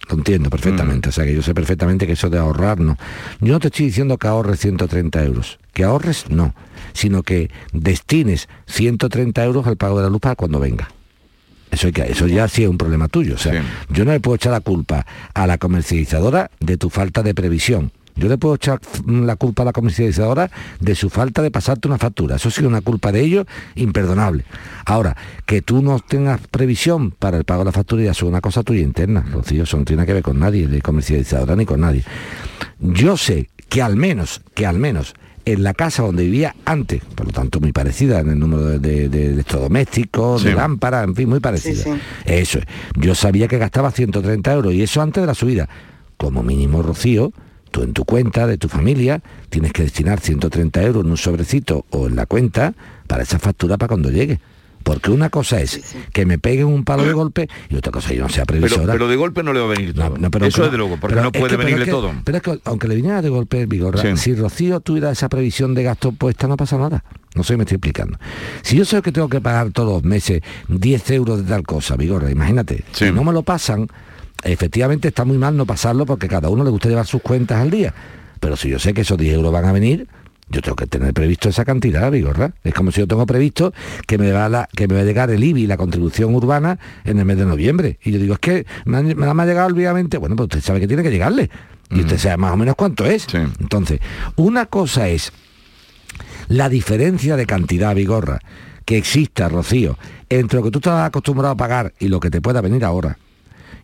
Lo 0.10 0.16
entiendo 0.16 0.50
perfectamente, 0.50 1.10
mm. 1.10 1.12
o 1.12 1.12
sea 1.12 1.26
que 1.26 1.36
yo 1.36 1.42
sé 1.42 1.54
perfectamente 1.54 2.08
que 2.08 2.14
eso 2.14 2.30
de 2.30 2.40
ahorrar 2.40 2.80
no. 2.80 2.98
Yo 3.42 3.54
no 3.54 3.60
te 3.60 3.68
estoy 3.68 3.88
diciendo 3.88 4.18
que 4.18 4.28
ahorres 4.28 4.60
130 4.60 5.24
euros, 5.24 5.60
que 5.74 5.84
ahorres 5.84 6.30
no, 6.30 6.56
sino 6.94 7.22
que 7.22 7.52
destines 7.74 8.50
130 8.68 9.44
euros 9.44 9.68
al 9.68 9.78
pago 9.78 9.98
de 9.98 10.04
la 10.04 10.10
luz 10.10 10.22
para 10.22 10.36
cuando 10.36 10.60
venga. 10.60 10.90
Eso, 11.72 11.88
eso 11.88 12.28
ya 12.28 12.48
sí 12.48 12.64
es 12.64 12.70
un 12.70 12.78
problema 12.78 13.08
tuyo. 13.08 13.36
O 13.36 13.38
sea, 13.38 13.64
yo 13.90 14.04
no 14.04 14.12
le 14.12 14.20
puedo 14.20 14.36
echar 14.36 14.52
la 14.52 14.62
culpa 14.62 15.06
a 15.34 15.46
la 15.46 15.60
comercializadora 15.60 16.50
de 16.60 16.78
tu 16.78 16.90
falta 16.90 17.22
de 17.22 17.36
previsión. 17.36 17.92
Yo 18.20 18.28
le 18.28 18.38
puedo 18.38 18.56
echar 18.56 18.80
la 19.08 19.36
culpa 19.38 19.64
a 19.64 19.66
la 19.66 19.74
comercializadora 19.74 20.52
de 20.80 20.96
su 20.96 21.10
falta 21.10 21.42
de 21.42 21.52
pasarte 21.52 21.88
una 21.88 21.98
factura. 21.98 22.36
Eso 22.36 22.50
ha 22.50 22.52
sido 22.52 22.68
una 22.68 22.82
culpa 22.82 23.12
de 23.12 23.22
ellos 23.22 23.46
imperdonable. 23.76 24.44
Ahora, 24.86 25.16
que 25.46 25.62
tú 25.62 25.82
no 25.82 26.00
tengas 26.00 26.42
previsión 26.48 27.12
para 27.12 27.38
el 27.38 27.46
pago 27.46 27.62
de 27.62 27.66
la 27.66 27.72
factura 27.72 28.04
ya 28.04 28.12
es 28.12 28.22
una 28.22 28.42
cosa 28.42 28.64
tuya 28.64 28.82
interna, 28.82 29.26
Rocío, 29.32 29.64
eso 29.64 29.78
no 29.78 29.86
tiene 29.86 30.06
que 30.06 30.14
ver 30.14 30.24
con 30.24 30.40
nadie, 30.40 30.68
ni 30.68 30.82
comercializadora 30.82 31.56
ni 31.56 31.66
con 31.66 31.80
nadie. 31.80 32.04
Yo 32.80 33.18
sé 33.18 33.50
que 33.70 33.82
al 33.82 33.96
menos, 33.96 34.42
que 34.54 34.66
al 34.66 34.80
menos 34.80 35.14
en 35.46 35.64
la 35.64 35.74
casa 35.74 36.04
donde 36.04 36.24
vivía 36.24 36.56
antes, 36.66 37.02
por 37.16 37.28
lo 37.28 37.32
tanto 37.32 37.60
muy 37.60 37.72
parecida 37.72 38.20
en 38.20 38.30
el 38.30 38.40
número 38.40 38.80
de, 38.80 39.10
de, 39.10 39.28
electrodomésticos, 39.28 40.44
de 40.44 40.54
lámparas, 40.54 41.06
en 41.06 41.16
fin, 41.16 41.30
muy 41.30 41.40
parecida. 41.40 41.98
Eso 42.26 42.60
es. 42.60 42.66
Yo 42.96 43.16
sabía 43.16 43.48
que 43.48 43.58
gastaba 43.58 43.92
130 43.92 44.54
euros 44.54 44.74
y 44.74 44.84
eso 44.84 45.02
antes 45.02 45.22
de 45.22 45.28
la 45.28 45.34
subida. 45.34 45.70
Como 46.18 46.44
mínimo, 46.44 46.82
Rocío, 46.82 47.32
tú 47.72 47.84
en 47.84 47.94
tu 47.94 48.06
cuenta 48.06 48.48
de 48.48 48.58
tu 48.58 48.68
familia 48.68 49.22
tienes 49.50 49.74
que 49.74 49.84
destinar 49.84 50.20
130 50.20 50.82
euros 50.84 51.04
en 51.04 51.12
un 51.12 51.18
sobrecito 51.18 51.86
o 51.90 52.08
en 52.08 52.16
la 52.16 52.26
cuenta 52.26 52.74
para 53.08 53.24
esa 53.24 53.40
factura 53.40 53.78
para 53.78 53.90
cuando 53.90 54.10
llegue. 54.10 54.40
Porque 54.84 55.12
una 55.12 55.30
cosa 55.30 55.62
es 55.62 55.96
que 56.14 56.26
me 56.26 56.40
peguen 56.40 56.68
un 56.68 56.84
palo 56.84 57.04
de 57.04 57.14
golpe 57.14 57.50
y 57.70 57.76
otra 57.76 57.92
cosa 57.92 58.14
yo 58.14 58.24
no 58.24 58.30
sea 58.30 58.46
previsora. 58.46 58.94
Pero, 58.94 59.08
de 59.08 59.16
golpe 59.18 59.44
no 59.44 59.54
le 59.54 59.60
va 59.60 59.66
a 59.66 59.70
venir 59.70 59.94
todo. 59.94 60.16
Eso 60.46 60.66
es 60.66 60.72
de 60.72 60.78
luego, 60.78 60.98
porque 60.98 61.22
no 61.22 61.32
puede 61.32 61.58
venirle 61.58 61.86
todo. 61.86 62.12
Pero 62.24 62.38
es 62.38 62.44
que 62.44 62.60
aunque 62.64 62.88
le 62.88 62.96
viniera 62.96 63.22
de 63.22 63.30
golpe, 63.30 63.66
Vigorra, 63.66 64.16
si 64.16 64.36
Rocío 64.36 64.80
tuviera 64.80 65.12
esa 65.12 65.30
previsión 65.30 65.76
de 65.76 65.84
gasto 65.84 66.12
puesta, 66.12 66.48
no 66.48 66.58
pasa 66.58 66.78
nada. 66.78 67.04
No 67.36 67.44
sé, 67.44 67.58
me 67.58 67.64
estoy 67.64 67.76
explicando. 67.76 68.18
Si 68.64 68.78
yo 68.78 68.86
sé 68.86 69.02
que 69.02 69.12
tengo 69.12 69.30
que 69.30 69.42
pagar 69.42 69.70
todos 69.72 69.94
los 69.94 70.04
meses 70.04 70.42
10 70.70 71.12
euros 71.12 71.44
de 71.44 71.50
tal 71.50 71.64
cosa, 71.64 71.96
Vigorra, 71.96 72.32
imagínate, 72.32 72.84
si 72.92 73.12
no 73.12 73.24
me 73.24 73.34
lo 73.34 73.44
pasan, 73.44 73.88
efectivamente 74.44 75.08
está 75.08 75.26
muy 75.26 75.38
mal 75.38 75.56
no 75.56 75.66
pasarlo 75.66 76.06
porque 76.06 76.28
cada 76.28 76.50
uno 76.50 76.64
le 76.64 76.70
gusta 76.70 76.90
llevar 76.90 77.06
sus 77.06 77.22
cuentas 77.22 77.60
al 77.60 77.70
día. 77.70 77.94
Pero 78.40 78.56
si 78.56 78.70
yo 78.70 78.80
sé 78.80 78.94
que 78.94 79.02
esos 79.02 79.18
10 79.18 79.36
euros 79.36 79.52
van 79.52 79.66
a 79.66 79.72
venir, 79.72 80.08
yo 80.50 80.62
tengo 80.62 80.76
que 80.76 80.88
tener 80.88 81.14
previsto 81.14 81.50
esa 81.50 81.64
cantidad, 81.64 82.12
¿verdad? 82.12 82.54
Es 82.64 82.74
como 82.74 82.92
si 82.92 83.02
yo 83.02 83.08
tengo 83.08 83.26
previsto 83.26 83.74
que 84.08 84.18
me 84.18 84.32
va, 84.32 84.50
la, 84.50 84.68
que 84.76 84.88
me 84.88 84.96
va 84.96 85.02
a 85.02 85.04
llegar 85.04 85.30
el 85.30 85.44
IBI, 85.44 85.68
la 85.68 85.78
contribución 85.78 86.34
urbana, 86.34 86.80
en 87.06 87.20
el 87.20 87.26
mes 87.26 87.38
de 87.38 87.46
noviembre. 87.46 88.00
Y 88.04 88.12
yo 88.12 88.20
digo, 88.20 88.34
es 88.34 88.40
que 88.40 88.66
me 88.86 88.98
ha, 88.98 89.02
me 89.02 89.44
ha 89.44 89.46
llegado 89.46 89.68
olvidadamente, 89.68 90.18
bueno, 90.18 90.36
pues 90.36 90.46
usted 90.46 90.62
sabe 90.62 90.80
que 90.80 90.88
tiene 90.88 91.04
que 91.04 91.12
llegarle. 91.12 91.50
Y 91.92 92.02
usted 92.02 92.20
sabe 92.20 92.38
más 92.38 92.54
o 92.54 92.58
menos 92.58 92.76
cuánto 92.76 93.06
es. 93.06 93.28
Entonces, 93.34 94.00
una 94.36 94.68
cosa 94.68 95.08
es 95.10 95.32
la 96.48 96.70
diferencia 96.70 97.36
de 97.36 97.48
cantidad, 97.48 97.96
Vigorra, 97.96 98.40
que 98.86 98.98
exista, 98.98 99.50
Rocío, 99.50 99.98
entre 100.30 100.58
lo 100.58 100.64
que 100.64 100.72
tú 100.72 100.80
estabas 100.80 101.08
acostumbrado 101.08 101.54
a 101.54 101.58
pagar 101.58 101.94
y 102.00 102.08
lo 102.08 102.20
que 102.20 102.30
te 102.30 102.42
pueda 102.42 102.62
venir 102.62 102.86
ahora. 102.86 103.18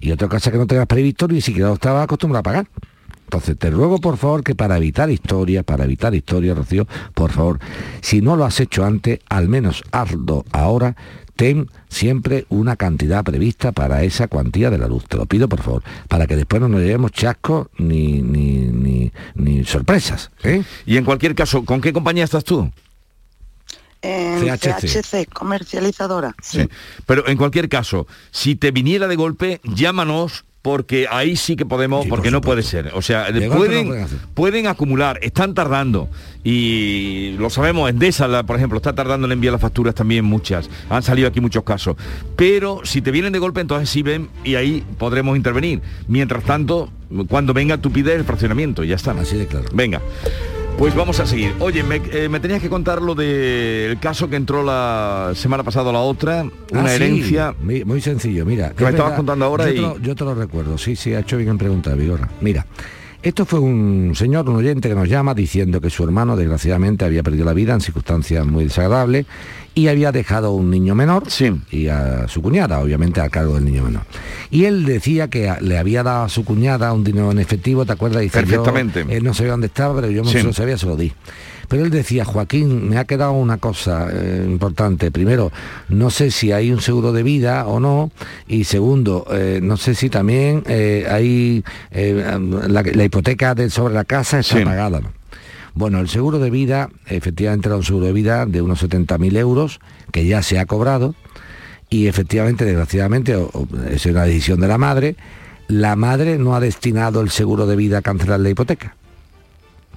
Y 0.06 0.12
otra 0.12 0.30
cosa 0.30 0.52
que 0.52 0.60
no 0.60 0.68
tengas 0.68 0.86
previsto 0.86 1.28
ni 1.28 1.42
siquiera 1.42 1.70
lo 1.70 1.74
estabas 1.74 2.04
acostumbrado 2.04 2.42
a 2.42 2.44
pagar. 2.44 2.68
Entonces, 3.24 3.58
te 3.58 3.72
ruego, 3.72 3.98
por 4.00 4.18
favor, 4.18 4.44
que 4.44 4.54
para 4.54 4.78
evitar 4.78 5.10
historias, 5.10 5.64
para 5.64 5.84
evitar 5.84 6.14
historias, 6.14 6.56
Rocío, 6.56 6.88
por 7.16 7.32
favor, 7.32 7.60
si 8.02 8.22
no 8.22 8.36
lo 8.36 8.46
has 8.46 8.60
hecho 8.60 8.86
antes, 8.86 9.20
al 9.30 9.50
menos 9.50 9.84
hazlo 9.92 10.46
ahora, 10.52 10.96
ten 11.36 11.72
siempre 11.90 12.46
una 12.50 12.76
cantidad 12.76 13.24
prevista 13.24 13.72
para 13.72 14.04
esa 14.04 14.28
cuantía 14.28 14.70
de 14.70 14.78
la 14.78 14.88
luz. 14.88 15.06
Te 15.06 15.18
lo 15.18 15.26
pido, 15.26 15.50
por 15.50 15.64
favor, 15.64 15.82
para 16.08 16.28
que 16.28 16.36
después 16.36 16.62
no 16.62 16.70
nos 16.70 16.82
llevemos 16.82 17.12
chascos 17.12 17.70
ni, 17.80 18.22
ni, 18.22 19.12
ni, 19.34 19.64
sorpresas. 19.64 20.30
¿eh? 20.44 20.62
Y 20.86 20.98
en 20.98 21.04
cualquier 21.04 21.34
caso, 21.34 21.66
¿con 21.66 21.82
qué 21.82 21.92
compañía 21.94 22.26
estás 22.26 22.44
tú? 22.44 22.72
En 24.06 24.58
CHC. 24.58 24.88
CHC, 24.88 25.30
comercializadora. 25.34 26.34
Sí. 26.42 26.68
Pero 27.06 27.28
en 27.28 27.38
cualquier 27.38 27.70
caso, 27.70 28.08
si 28.32 28.56
te 28.56 28.72
viniera 28.72 29.08
de 29.08 29.16
golpe, 29.16 29.62
llámanos 29.64 30.46
porque 30.62 31.06
ahí 31.12 31.36
sí 31.36 31.56
que 31.56 31.64
podemos, 31.64 32.08
porque 32.08 32.32
no 32.32 32.42
puede 32.42 32.64
ser. 32.64 32.90
O 32.96 33.02
sea, 33.04 33.30
no 33.30 33.56
pueden, 33.56 34.08
pueden 34.34 34.66
acumular, 34.66 35.20
están 35.22 35.54
tardando. 35.54 36.10
Y 36.44 37.36
lo 37.38 37.52
sabemos, 37.52 37.88
Endesa, 37.88 38.28
la- 38.28 38.42
por 38.44 38.56
ejemplo, 38.56 38.78
está 38.78 38.96
tardando 38.96 39.28
en 39.28 39.34
enviar 39.34 39.52
las 39.52 39.62
facturas 39.62 39.94
también 39.94 40.26
muchas. 40.26 40.68
Han 40.90 41.04
salido 41.04 41.28
aquí 41.28 41.40
muchos 41.40 41.64
casos. 41.64 41.96
Pero 42.36 42.82
si 42.84 43.04
te 43.04 43.12
vienen 43.12 43.32
de 43.32 43.38
golpe, 43.38 43.62
entonces 43.62 43.92
sí 43.92 44.02
ven 44.02 44.28
y 44.44 44.56
ahí 44.56 44.84
podremos 44.98 45.38
intervenir. 45.38 45.84
Mientras 46.08 46.44
tanto, 46.44 46.90
cuando 47.28 47.54
venga 47.54 47.78
tú 47.78 47.92
pides 47.92 48.16
el 48.16 48.26
fraccionamiento 48.26 48.84
y 48.84 48.88
ya 48.88 48.96
está. 48.96 49.12
Así 49.12 49.38
de 49.38 49.46
claro. 49.46 49.68
Venga. 49.72 50.02
Pues 50.78 50.94
vamos 50.94 51.20
a 51.22 51.26
seguir. 51.26 51.54
Oye, 51.60 51.84
me, 51.84 52.02
eh, 52.12 52.28
me 52.28 52.40
tenías 52.42 52.62
que 52.62 52.70
contar 52.70 53.02
lo 53.02 53.16
del 53.16 53.98
caso 54.00 54.30
que 54.30 54.36
entró 54.36 54.62
la 54.62 55.32
semana 55.34 55.64
pasada 55.64 55.92
la 55.94 56.00
otra, 56.00 56.44
una 56.72 56.84
Ah, 56.90 56.94
herencia. 56.96 57.56
Muy 57.62 58.02
sencillo, 58.02 58.46
mira. 58.46 58.72
Que 58.72 58.84
me 58.84 58.90
es 58.90 58.96
estabas 58.96 59.16
contando 59.16 59.46
ahora 59.46 59.66
yo 59.68 59.72
y- 59.72 59.76
Te 59.76 59.82
lo, 59.82 59.98
yo 60.00 60.16
te 60.16 60.24
lo 60.26 60.36
recuerdo, 60.36 60.78
sí, 60.78 60.98
sí, 60.98 61.14
ha 61.14 61.20
hecho 61.20 61.38
bien 61.38 61.50
en 61.52 61.58
preguntar, 61.58 61.96
Vigorra. 61.98 62.30
Mira, 62.42 62.66
esto 63.26 63.46
fue 63.46 63.60
un 63.60 64.14
señor, 64.16 64.48
un 64.50 64.56
oyente 64.58 64.88
que 64.88 64.96
nos 64.96 65.10
llama 65.10 65.34
diciendo 65.34 65.82
que 65.82 65.90
su 65.90 66.04
hermano 66.04 66.36
desgraciadamente 66.38 67.06
había 67.06 67.24
perdido 67.24 67.44
la 67.46 67.54
vida 67.54 67.74
en 67.74 67.82
circunstancias 67.82 68.46
muy 68.46 68.66
desagradables 68.66 69.26
y 69.74 69.88
había 69.88 70.12
dejado 70.12 70.52
un 70.52 70.70
niño 70.70 70.96
menor 70.96 71.24
y 71.72 71.88
a 71.88 72.28
su 72.28 72.42
cuñada, 72.42 72.80
obviamente, 72.80 73.20
a 73.22 73.30
cargo 73.30 73.56
del 73.56 73.66
niño 73.66 73.84
menor. 73.84 74.04
Y 74.52 74.66
él 74.66 74.86
decía 74.86 75.28
que 75.30 75.52
le 75.60 75.78
había 75.78 76.04
dado 76.04 76.26
a 76.26 76.30
su 76.30 76.46
cuñada 76.46 76.94
un 76.94 77.04
dinero 77.04 77.32
en 77.32 77.40
efectivo, 77.40 77.84
¿te 77.86 77.92
acuerdas? 77.94 78.22
Dice, 78.22 78.40
yo- 78.40 78.46
Perfectamente. 78.64 79.06
él 79.10 79.24
no 79.24 79.34
sabía 79.34 79.52
dónde 79.52 79.68
estaba, 79.68 79.96
pero 80.00 80.10
yo 80.12 80.24
no 80.24 80.30
Sí. 80.30 80.38
se 80.38 80.44
lo 80.44 80.54
sabía, 80.54 80.78
se 80.78 80.86
lo 80.86 80.96
di. 80.96 81.12
Pero 81.68 81.84
él 81.84 81.90
decía, 81.90 82.26
Joaquín, 82.26 82.90
me 82.90 82.98
ha 82.98 83.06
quedado 83.06 83.32
una 83.34 83.58
cosa 83.58 84.08
eh, 84.12 84.46
importante. 84.48 85.12
Primero, 85.12 85.52
no 85.90 86.10
sé 86.10 86.32
si 86.32 86.52
hay 86.52 86.72
un 86.72 86.82
seguro 86.82 87.12
de 87.12 87.24
vida 87.24 87.66
o 87.68 87.80
no. 87.80 88.12
Y 88.48 88.66
segundo, 88.66 89.26
eh, 89.32 89.60
no 89.62 89.78
sé 89.78 89.96
si 89.96 90.10
también 90.10 90.64
eh, 90.68 91.08
hay 91.10 91.64
la, 91.92 92.82
la 92.84 93.04
hipoteca 93.04 93.56
de, 93.56 93.70
sobre 93.70 93.94
la 93.94 94.04
casa 94.06 94.40
está 94.40 94.56
Sí. 94.56 94.64
Bueno, 95.74 96.00
el 96.00 96.08
seguro 96.08 96.40
de 96.40 96.50
vida, 96.50 96.90
efectivamente 97.08 97.68
era 97.68 97.76
un 97.76 97.84
seguro 97.84 98.06
de 98.06 98.14
vida 98.14 98.46
de 98.46 98.62
unos 98.62 98.82
70.000 98.82 99.36
euros 99.38 99.80
que 100.14 100.26
ya 100.26 100.42
se 100.42 100.58
ha 100.58 100.66
cobrado 100.66 101.16
y 101.90 102.08
efectivamente, 102.08 102.64
desgraciadamente, 102.64 103.36
o- 103.36 103.50
o- 103.54 103.68
es 103.92 104.06
una 104.06 104.24
decisión 104.24 104.62
de 104.62 104.70
la 104.70 104.78
madre, 104.78 105.18
la 105.68 105.96
madre 105.98 106.38
no 106.38 106.56
ha 106.56 106.60
destinado 106.62 107.20
el 107.22 107.30
seguro 107.30 107.66
de 107.68 107.76
vida 107.76 107.98
a 107.98 108.02
cancelar 108.02 108.40
la 108.40 108.50
hipoteca. 108.52 108.96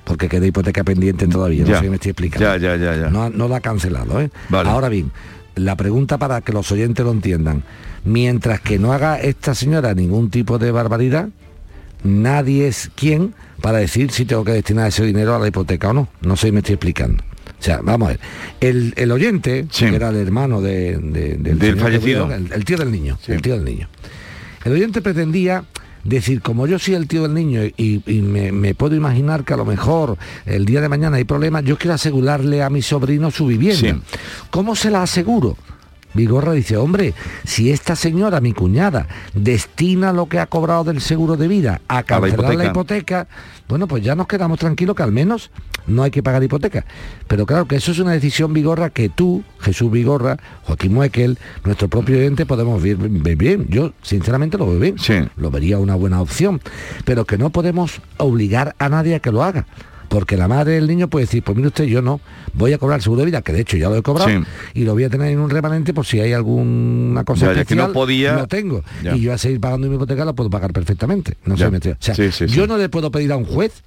Porque 0.09 0.29
queda 0.29 0.47
hipoteca 0.47 0.83
pendiente 0.83 1.29
todavía, 1.29 1.65
no 1.65 1.75
sé 1.77 1.83
si 1.83 1.89
me 1.91 1.97
estoy 1.97 2.11
explicando. 2.11 2.45
Ya, 2.47 2.57
ya, 2.57 2.77
ya, 2.77 2.97
ya. 2.97 3.11
No, 3.11 3.29
no 3.31 3.47
la 3.47 3.59
ha 3.59 3.61
cancelado, 3.61 4.21
¿eh? 4.21 4.31
Vale. 4.49 4.69
Ahora 4.71 4.89
bien, 4.89 5.13
la 5.55 5.77
pregunta 5.77 6.17
para 6.19 6.41
que 6.41 6.53
los 6.53 6.73
oyentes 6.73 7.05
lo 7.05 7.13
entiendan. 7.13 7.63
Mientras 8.05 8.61
que 8.61 8.79
no 8.79 8.93
haga 8.95 9.21
esta 9.21 9.55
señora 9.55 9.93
ningún 9.95 10.31
tipo 10.31 10.59
de 10.59 10.71
barbaridad, 10.73 11.29
nadie 12.05 12.69
es 12.69 12.91
quien 12.95 13.35
para 13.61 13.79
decir 13.79 14.11
si 14.13 14.25
tengo 14.25 14.45
que 14.45 14.53
destinar 14.53 14.89
ese 14.89 15.05
dinero 15.05 15.35
a 15.35 15.39
la 15.39 15.49
hipoteca 15.49 15.91
o 15.91 15.93
no. 15.93 16.09
No 16.23 16.37
sé 16.37 16.47
si 16.49 16.53
me 16.53 16.61
estoy 16.61 16.75
explicando. 16.75 17.23
O 17.59 17.63
sea, 17.63 17.81
vamos 17.83 18.07
a 18.09 18.11
ver. 18.13 18.21
El, 18.61 18.95
el 18.97 19.11
oyente, 19.11 19.67
que 19.77 19.95
era 19.95 20.11
el 20.11 20.17
hermano 20.17 20.61
de- 20.61 20.97
de- 20.97 21.37
del, 21.37 21.59
Del 21.59 21.77
fallecido. 21.77 22.27
murió, 22.27 22.37
el, 22.47 22.53
el 22.53 22.65
tío 22.65 22.77
del 22.79 22.93
niño, 22.93 23.19
el 23.27 23.43
tío 23.43 23.55
del 23.57 23.65
niño. 23.65 23.89
El 24.65 24.73
oyente 24.73 25.03
pretendía 25.03 25.65
decir, 26.09 26.43
como 26.43 26.67
yo 26.67 26.79
soy 26.79 26.95
el 26.95 27.07
tío 27.07 27.23
del 27.23 27.35
niño 27.35 27.63
y, 27.65 28.03
y 28.07 28.23
me, 28.23 28.53
me 28.53 28.75
puedo 28.75 28.95
imaginar 28.95 29.45
que 29.45 29.55
a 29.55 29.57
lo 29.57 29.65
mejor 29.65 30.17
el 30.47 30.65
día 30.65 30.81
de 30.81 30.89
mañana 30.89 31.17
hay 31.17 31.25
problemas, 31.25 31.65
yo 31.65 31.77
quiero 31.77 31.95
asegurarle 31.95 32.63
a 32.63 32.71
mi 32.71 32.83
sobrino 32.83 33.31
su 33.31 33.47
vivienda. 33.47 34.01
¿Cómo 34.51 34.75
se 34.75 34.91
la 34.91 35.03
aseguro? 35.03 35.57
Vigorra 36.15 36.53
dice, 36.53 36.77
hombre, 36.77 37.15
si 37.45 37.71
esta 37.71 37.97
señora, 37.97 38.41
mi 38.41 38.53
cuñada, 38.53 39.07
destina 39.35 40.13
lo 40.13 40.27
que 40.27 40.39
ha 40.39 40.47
cobrado 40.47 40.85
del 40.85 41.01
seguro 41.01 41.37
de 41.37 41.49
vida 41.49 41.81
a 41.89 42.03
cancelar 42.03 42.55
la 42.55 42.65
hipoteca. 42.67 42.71
hipoteca, 42.71 43.29
bueno, 43.69 43.87
pues 43.87 44.03
ya 44.03 44.15
nos 44.15 44.27
quedamos 44.27 44.59
tranquilos 44.59 44.97
que 44.97 45.03
al 45.03 45.13
menos 45.13 45.51
no 45.87 46.03
hay 46.03 46.11
que 46.11 46.23
pagar 46.23 46.43
hipoteca. 46.43 46.85
Pero 47.27 47.47
claro 47.47 47.67
que 47.67 47.77
eso 47.77 47.93
es 47.93 47.99
una 47.99 48.13
decisión 48.13 48.53
Vigorra 48.53 48.91
que 48.91 49.09
tú, 49.09 49.43
Jesús 49.61 49.91
Vigorra, 49.91 50.39
Joaquín 50.65 50.95
Muekel, 50.95 51.39
nuestro 51.65 51.89
propio 51.89 52.17
oyente, 52.17 52.47
podemos 52.47 52.83
ver, 52.83 52.97
ver 52.97 53.37
bien. 53.37 53.67
Yo, 53.69 53.93
sinceramente, 54.03 54.59
lo 54.59 54.67
veo 54.67 54.79
bien. 54.79 54.97
Lo 55.37 55.51
vería 55.51 55.79
una 55.79 55.95
buena 55.95 56.21
opción. 56.21 56.61
Pero 57.05 57.25
que 57.25 57.39
no 57.39 57.51
podemos 57.51 58.01
obligar 58.19 58.75
a 58.79 58.89
nadie 58.89 59.15
a 59.15 59.21
que 59.21 59.33
lo 59.33 59.43
haga. 59.43 59.67
Porque 60.09 60.37
la 60.37 60.49
madre 60.49 60.73
del 60.75 60.87
niño 60.87 61.09
puede 61.09 61.27
decir, 61.27 61.43
pues 61.43 61.55
mire 61.57 61.69
usted, 61.69 61.85
yo 61.85 62.01
no, 62.03 62.21
voy 62.55 62.73
a 62.73 62.79
cobrar 62.79 62.99
el 62.99 63.03
seguro 63.03 63.21
de 63.21 63.27
vida, 63.27 63.43
que 63.43 63.53
de 63.53 63.61
hecho 63.61 63.77
ya 63.77 63.89
lo 63.91 63.97
he 63.97 64.03
cobrado, 64.03 64.31
Sí. 64.31 64.39
y 64.75 64.85
lo 64.85 64.95
voy 64.95 65.05
a 65.05 65.11
tener 65.11 65.29
en 65.29 65.39
un 65.39 65.51
remanente 65.51 65.93
por 65.93 66.07
si 66.07 66.19
hay 66.21 66.33
alguna 66.33 67.25
cosa 67.25 67.47
Ya, 67.47 67.53
ya 67.53 67.65
que 67.65 67.75
no 67.75 67.83
especial, 67.83 67.93
podía- 67.93 68.33
lo 68.37 68.47
tengo. 68.47 68.83
Ya. 69.03 69.15
Y 69.15 69.21
yo 69.21 69.33
a 69.35 69.39
seguir 69.39 69.61
pagando 69.61 69.87
mi 69.89 69.97
hipoteca 69.97 70.25
la 70.25 70.33
puedo 70.33 70.49
pagar 70.51 70.73
perfectamente. 70.73 71.37
No 71.45 71.57
sé, 71.57 71.67
o 71.67 71.71
sea, 72.01 72.15
Sí, 72.15 72.33
sí, 72.33 72.49
sí. 72.49 72.55
yo 72.55 72.67
no 72.67 72.79
le 72.79 72.89
puedo 72.89 73.11
pedir 73.11 73.33
a 73.33 73.37
un 73.37 73.45
juez 73.45 73.83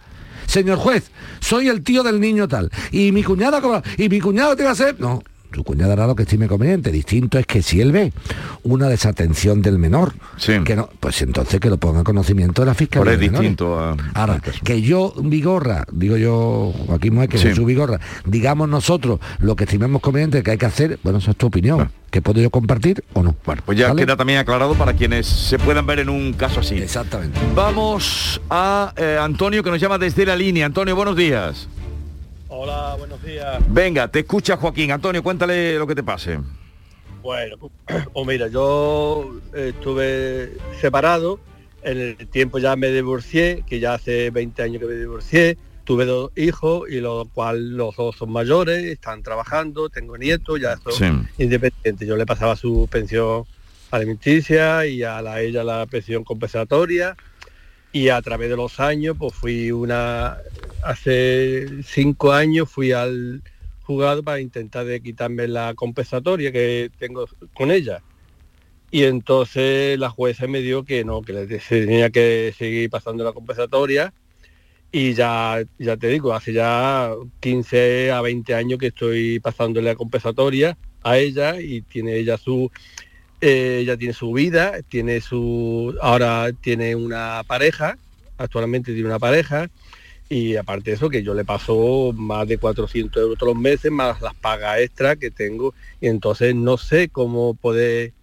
Señor 0.48 0.80
juez, 0.80 1.12
soy 1.40 1.70
el 1.70 1.82
tío 1.82 2.04
del 2.04 2.20
niño 2.20 2.46
tal. 2.48 2.70
Y 2.92 3.14
mi 3.14 3.24
cuñada 3.24 3.62
y 3.98 4.10
mi 4.10 4.20
cuñado 4.20 4.54
te 4.56 4.64
va 4.64 4.70
a 4.70 4.74
hacer. 4.74 5.00
No, 5.00 5.24
su 5.54 5.64
cuñada 5.64 5.94
hará 5.94 6.08
lo 6.08 6.16
que 6.16 6.24
estime 6.24 6.48
conveniente. 6.48 6.92
Distinto 6.92 7.38
es 7.38 7.46
que 7.46 7.62
si 7.62 7.82
él 7.82 7.92
ve 7.92 8.14
una 8.64 8.88
desatención 8.88 9.62
del 9.62 9.78
menor, 9.80 10.14
que 10.66 10.76
no, 10.76 10.90
pues 11.00 11.22
entonces 11.22 11.60
que 11.60 11.70
lo 11.70 11.78
ponga 11.78 12.00
en 12.00 12.04
conocimiento 12.06 12.62
de 12.62 12.66
la 12.68 12.74
fiscalía. 12.74 13.12
Pero 13.12 13.24
es 13.24 13.32
distinto 13.32 13.80
a... 13.80 13.96
Ahora, 14.14 14.42
que 14.64 14.82
yo, 14.82 15.14
Vigorra, 15.22 15.86
digo 15.92 16.18
yo, 16.18 16.74
Joaquín 16.88 17.16
Mueque, 17.16 17.38
Sí. 17.38 17.48
Jesús 17.50 17.66
Vigorra, 17.66 18.00
digamos 18.26 18.70
nosotros 18.70 19.20
lo 19.40 19.56
que 19.56 19.64
estimemos 19.64 20.02
conveniente 20.02 20.44
que 20.44 20.52
hay 20.52 20.58
que 20.58 20.66
hacer, 20.66 21.00
bueno, 21.04 21.20
esa 21.20 21.32
es 21.32 21.38
tu 21.38 21.48
opinión. 21.48 21.92
¿Que 22.12 22.22
puedo 22.22 22.42
yo 22.42 22.50
compartir 22.50 23.06
o 23.14 23.24
no? 23.24 23.38
Bueno, 23.46 23.62
pues 23.66 23.78
ya 23.78 23.88
¿Vale? 23.88 24.06
queda 24.06 24.18
también 24.18 24.40
aclarado 24.40 24.74
para 24.76 24.94
quienes 24.94 25.26
se 25.26 25.58
puedan 25.58 25.86
ver 25.86 26.00
en 26.00 26.10
un 26.10 26.34
caso 26.34 26.60
así. 26.60 26.76
Exactamente. 26.76 27.40
Vamos 27.56 28.42
a 28.50 28.94
eh, 28.98 29.18
Antonio 29.20 29.64
que 29.64 29.70
nos 29.72 29.80
llama 29.80 29.98
desde 29.98 30.26
la 30.26 30.36
línea. 30.36 30.66
Antonio, 30.66 30.94
buenos 30.94 31.16
días. 31.16 31.70
Hola, 32.54 32.96
buenos 33.00 33.24
días. 33.24 33.64
Venga, 33.70 34.10
te 34.10 34.20
escucha 34.20 34.58
Joaquín. 34.58 34.92
Antonio, 34.92 35.24
cuéntale 35.24 35.78
lo 35.80 35.88
que 35.88 35.96
te 35.96 36.04
pase. 36.04 36.38
Bueno, 37.22 37.56
pues 38.14 38.28
mira, 38.28 38.50
yo 38.50 39.36
estuve 39.54 40.58
separado, 40.82 41.40
en 41.82 41.98
el 41.98 42.28
tiempo 42.28 42.60
ya 42.60 42.76
me 42.76 42.90
divorcié, 42.92 43.64
que 43.66 43.80
ya 43.80 43.94
hace 43.94 44.32
20 44.32 44.64
años 44.64 44.82
que 44.82 44.88
me 44.88 44.96
divorcié, 44.96 45.58
tuve 45.86 46.04
dos 46.04 46.32
hijos 46.36 46.90
y 46.90 47.00
los 47.00 47.30
cuales 47.30 47.62
los 47.64 47.96
dos 47.96 48.18
son 48.18 48.34
mayores, 48.34 48.84
están 48.84 49.24
trabajando, 49.24 49.88
tengo 49.90 50.18
nietos, 50.18 50.60
ya 50.60 50.76
son 50.76 50.92
Sí. 50.92 51.44
independientes. 51.44 52.06
Yo 52.06 52.18
le 52.18 52.26
pasaba 52.26 52.58
su 52.58 52.86
pensión 52.92 53.46
alimenticia 53.92 54.86
y 54.86 55.04
a 55.04 55.22
la, 55.22 55.40
ella 55.40 55.64
la 55.64 55.86
pensión 55.86 56.26
compensatoria 56.26 57.16
y 57.92 58.10
a 58.10 58.22
través 58.22 58.50
de 58.50 58.56
los 58.56 58.80
años 58.80 59.16
pues 59.20 59.34
fui 59.34 59.72
una 59.72 60.38
hace 60.84 61.68
cinco 61.84 62.32
años 62.32 62.70
fui 62.70 62.92
al 62.92 63.42
juzgado 63.84 64.24
para 64.24 64.40
intentar 64.40 64.86
de 64.86 65.02
quitarme 65.02 65.48
la 65.48 65.74
compensatoria 65.76 66.52
que 66.52 66.90
tengo 66.98 67.26
con 67.54 67.72
ella. 67.72 68.02
Y 68.90 69.04
entonces 69.04 69.98
la 70.00 70.10
jueza 70.10 70.48
me 70.48 70.62
dio 70.62 70.84
que 70.84 71.04
no 71.04 71.22
que 71.22 71.34
le 71.34 71.48
tenía 71.48 72.10
que 72.10 72.54
seguir 72.58 72.90
pasando 72.90 73.24
la 73.24 73.34
compensatoria. 73.34 74.14
Y 74.92 75.14
ya 75.14 75.64
ya 75.80 75.98
te 75.98 76.08
digo 76.08 76.34
hace 76.34 76.54
ya 76.54 77.14
15 77.40 78.12
a 78.12 78.22
20 78.22 78.56
años 78.56 78.80
que 78.80 78.88
estoy 78.88 79.40
pasándole 79.40 79.90
la 79.90 79.96
compensatoria 79.96 80.78
a 81.04 81.18
ella 81.18 81.60
y 81.60 81.82
tiene 81.82 82.18
ella 82.18 82.38
su 82.38 82.70
eh, 83.42 83.80
ella 83.82 83.98
tiene 83.98 84.14
su 84.14 84.32
vida, 84.32 84.82
tiene 84.88 85.20
su, 85.20 85.98
ahora 86.02 86.52
tiene 86.54 86.96
una 86.96 87.44
pareja, 87.46 87.98
actualmente 88.38 88.94
tiene 88.94 89.10
una 89.10 89.20
pareja, 89.20 89.70
y 90.30 90.56
aparte 90.56 90.92
de 90.92 90.96
eso 90.96 91.10
que 91.10 91.24
yo 91.24 91.34
le 91.34 91.44
paso 91.44 92.14
más 92.16 92.48
de 92.48 92.58
400 92.60 93.22
euros 93.22 93.38
todos 93.38 93.54
los 93.54 93.62
meses, 93.62 93.92
más 93.92 94.22
las 94.22 94.36
pagas 94.36 94.80
extra 94.80 95.16
que 95.16 95.32
tengo, 95.32 95.74
y 96.00 96.08
entonces 96.08 96.56
no 96.56 96.78
sé 96.78 97.10
cómo 97.10 97.56
poder 97.56 98.14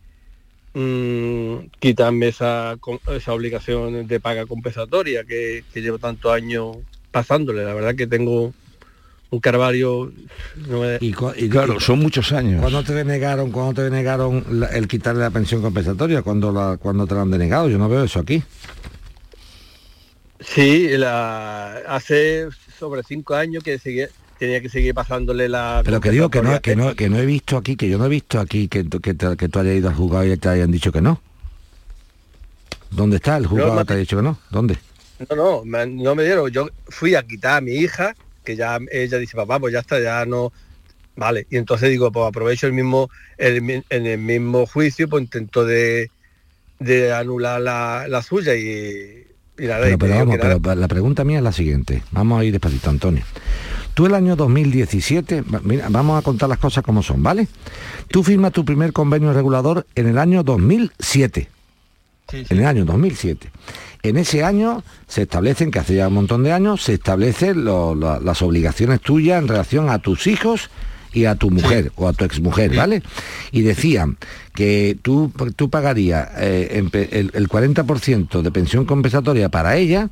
mm, 0.75 1.57
quitarme 1.81 2.29
esa, 2.29 2.79
esa 3.15 3.35
obligación 3.35 4.07
de 4.07 4.21
paga 4.21 4.47
compensatoria 4.47 5.25
que, 5.25 5.65
que 5.75 5.83
llevo 5.83 5.99
tantos 5.99 6.33
años 6.33 6.77
pasándole. 7.11 7.65
La 7.65 7.75
verdad 7.75 7.95
que 7.97 8.07
tengo 8.07 8.55
un 9.31 9.41
carvario. 9.41 10.11
no 10.69 10.81
me- 10.81 10.99
Y, 11.01 11.13
Claro, 11.13 11.75
y- 11.77 11.81
son 11.81 11.99
muchos 11.99 12.33
años. 12.33 12.61
¿Cuándo 12.61 12.83
te 12.83 12.95
denegaron, 12.95 13.51
cuando 13.53 13.75
te 13.75 13.83
denegaron 13.83 14.45
la- 14.51 14.69
el 14.69 14.89
quitarle 14.89 15.21
la 15.23 15.31
pensión 15.31 15.61
compensatoria? 15.63 16.23
cuando 16.23 16.51
la, 16.53 16.77
cuando 16.79 17.07
te 17.07 17.15
la 17.15 17.23
han 17.23 17.31
denegado? 17.31 17.69
Yo 17.69 17.79
no 17.79 17.89
veo 17.89 18.05
eso 18.05 18.21
aquí. 18.21 18.43
Sí, 20.41 20.89
la, 20.97 21.79
hace 21.89 22.49
sobre 22.79 23.03
cinco 23.03 23.35
años 23.35 23.63
que 23.65 23.79
seguía- 23.79 24.09
tenía 24.39 24.61
que 24.61 24.69
seguir 24.69 24.95
pasándole 24.95 25.49
la... 25.49 25.83
Pero 25.85 26.01
que 26.01 26.11
digo 26.13 26.31
que 26.31 26.43
no, 26.43 26.61
que 26.61 26.77
no, 26.77 26.95
que 26.95 27.09
no 27.11 27.19
he 27.19 27.27
visto 27.27 27.57
aquí, 27.57 27.75
que 27.77 27.89
yo 27.89 27.99
no 27.99 28.07
he 28.07 28.09
visto 28.09 28.39
aquí 28.39 28.69
que, 28.69 28.85
tú- 28.85 29.01
que, 29.01 29.15
te- 29.15 29.37
que 29.37 29.49
tú 29.49 29.59
hayas 29.59 29.75
ido 29.75 29.89
al 29.89 29.97
juzgado 29.97 30.25
y 30.25 30.37
te 30.37 30.49
hayan 30.49 30.71
dicho 30.71 30.93
que 30.93 31.01
no. 31.01 31.21
¿Dónde 32.91 33.17
está 33.17 33.37
el 33.37 33.47
juzgado 33.47 33.75
No, 33.75 33.81
que 33.81 33.85
te 33.85 33.93
ha 33.95 33.97
dicho 33.97 34.17
que 34.17 34.23
no? 34.23 34.39
¿Dónde? 34.51 34.79
No, 35.29 35.37
no, 35.37 35.65
me- 35.65 35.87
no 35.87 36.15
me 36.15 36.23
dieron. 36.25 36.49
Yo 36.51 36.69
fui 36.87 37.17
a 37.17 37.23
quitar 37.25 37.59
a 37.59 37.61
mi 37.61 37.73
hija, 37.73 38.15
que 38.49 38.57
ya 38.57 38.79
ella 38.91 39.19
dice, 39.19 39.37
papá, 39.37 39.61
pues 39.61 39.75
ya 39.75 39.81
está, 39.81 40.01
ya 40.01 40.25
no... 40.25 40.51
Vale, 41.17 41.47
y 41.51 41.57
entonces 41.59 41.91
digo, 41.91 42.11
pues 42.11 42.27
aprovecho 42.27 42.67
el 42.67 42.73
mismo, 42.73 43.11
el 43.37 43.83
en 43.91 44.07
el 44.07 44.19
mismo 44.19 44.65
juicio, 44.67 45.07
pues 45.09 45.23
intento 45.25 45.67
de, 45.67 46.11
de 46.79 47.13
anular 47.13 47.61
la, 47.61 48.07
la 48.09 48.23
suya 48.23 48.55
y, 48.55 49.27
y 49.59 49.67
nada. 49.67 49.81
y 49.91 49.97
Pero, 49.97 49.99
pero 49.99 50.15
vamos, 50.15 50.39
nada. 50.39 50.59
pero 50.61 50.75
la 50.77 50.89
pregunta 50.89 51.25
mía 51.25 51.39
es 51.39 51.43
la 51.45 51.53
siguiente. 51.53 52.03
Vamos 52.13 52.41
a 52.41 52.45
ir 52.45 52.53
despacito, 52.53 52.89
Antonio. 52.89 53.25
Tú 53.95 54.07
el 54.07 54.15
año 54.15 54.37
2017, 54.37 55.43
va- 55.43 55.61
mira, 55.65 55.89
vamos 55.91 56.19
a 56.19 56.23
contar 56.23 56.49
las 56.49 56.59
cosas 56.59 56.85
como 56.85 57.03
son, 57.03 57.21
¿vale? 57.23 57.49
Tú 58.13 58.23
firmas 58.23 58.53
tu 58.53 58.65
primer 58.65 58.93
convenio 58.93 59.33
regulador 59.33 59.87
en 59.97 60.07
el 60.07 60.19
año 60.19 60.43
2007. 60.45 61.49
En 62.33 62.59
el 62.59 62.65
año 62.67 62.85
2007. 62.85 63.51
En 64.03 64.17
ese 64.17 64.45
año 64.45 64.83
se 65.09 65.23
establecen, 65.23 65.71
que 65.71 65.79
hace 65.81 65.97
ya 65.97 66.09
un 66.09 66.15
montón 66.15 66.43
de 66.45 66.53
años, 66.53 66.83
se 66.83 66.95
establecen 66.95 67.65
lo- 67.65 67.95
lo- 67.95 68.21
las 68.21 68.43
obligaciones 68.43 69.01
tuyas 69.01 69.43
en 69.43 69.49
relación 69.49 69.91
a 69.91 69.99
tus 69.99 70.27
hijos 70.27 70.71
y 71.13 71.25
a 71.25 71.35
tu 71.35 71.51
mujer 71.51 71.91
o 71.97 72.07
a 72.07 72.13
tu 72.13 72.25
exmujer, 72.25 72.77
¿vale? 72.77 73.03
Y 73.51 73.63
decían 73.63 74.19
que 74.55 74.97
tú, 75.01 75.33
tú 75.57 75.69
pagarías 75.71 76.29
eh, 76.37 76.83
el, 76.93 77.31
el 77.35 77.49
40% 77.49 78.43
de 78.43 78.51
pensión 78.51 78.85
compensatoria 78.85 79.49
para 79.49 79.77
ella 79.77 80.11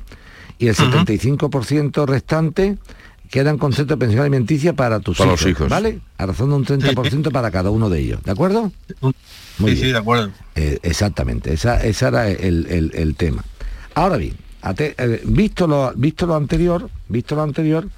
y 0.59 0.67
el 0.67 0.75
75% 0.75 2.05
restante 2.07 2.77
queda 3.29 3.51
en 3.51 3.57
concepto 3.57 3.93
de 3.95 3.99
pensión 3.99 4.21
alimenticia 4.21 4.73
para 4.73 4.99
tus 4.99 5.17
Para 5.17 5.29
hijos, 5.31 5.41
los 5.43 5.51
hijos. 5.51 5.69
¿vale? 5.69 5.99
A 6.17 6.25
razón 6.25 6.49
de 6.49 6.55
un 6.55 6.65
30% 6.65 7.31
para 7.31 7.51
cada 7.51 7.69
uno 7.69 7.89
de 7.89 7.99
ellos, 7.99 8.23
¿de 8.23 8.31
acuerdo? 8.31 8.71
Muy 9.01 9.13
sí, 9.57 9.63
bien. 9.65 9.77
sí, 9.77 9.91
de 9.91 9.97
acuerdo. 9.97 10.31
Eh, 10.55 10.79
exactamente, 10.81 11.53
esa, 11.53 11.83
esa 11.83 12.07
era 12.07 12.29
el, 12.29 12.65
el- 12.69 12.91
el 12.95 13.15
tema. 13.15 13.43
Ahora 13.97 14.17
bien, 14.17 14.35
eh, 14.77 15.21
visto, 15.25 15.65
lo, 15.65 15.91
visto 15.95 16.27
lo 16.27 16.35
anterior, 16.35 16.87
visto 17.09 17.35
lo 17.35 17.41
anterior, 17.41 17.89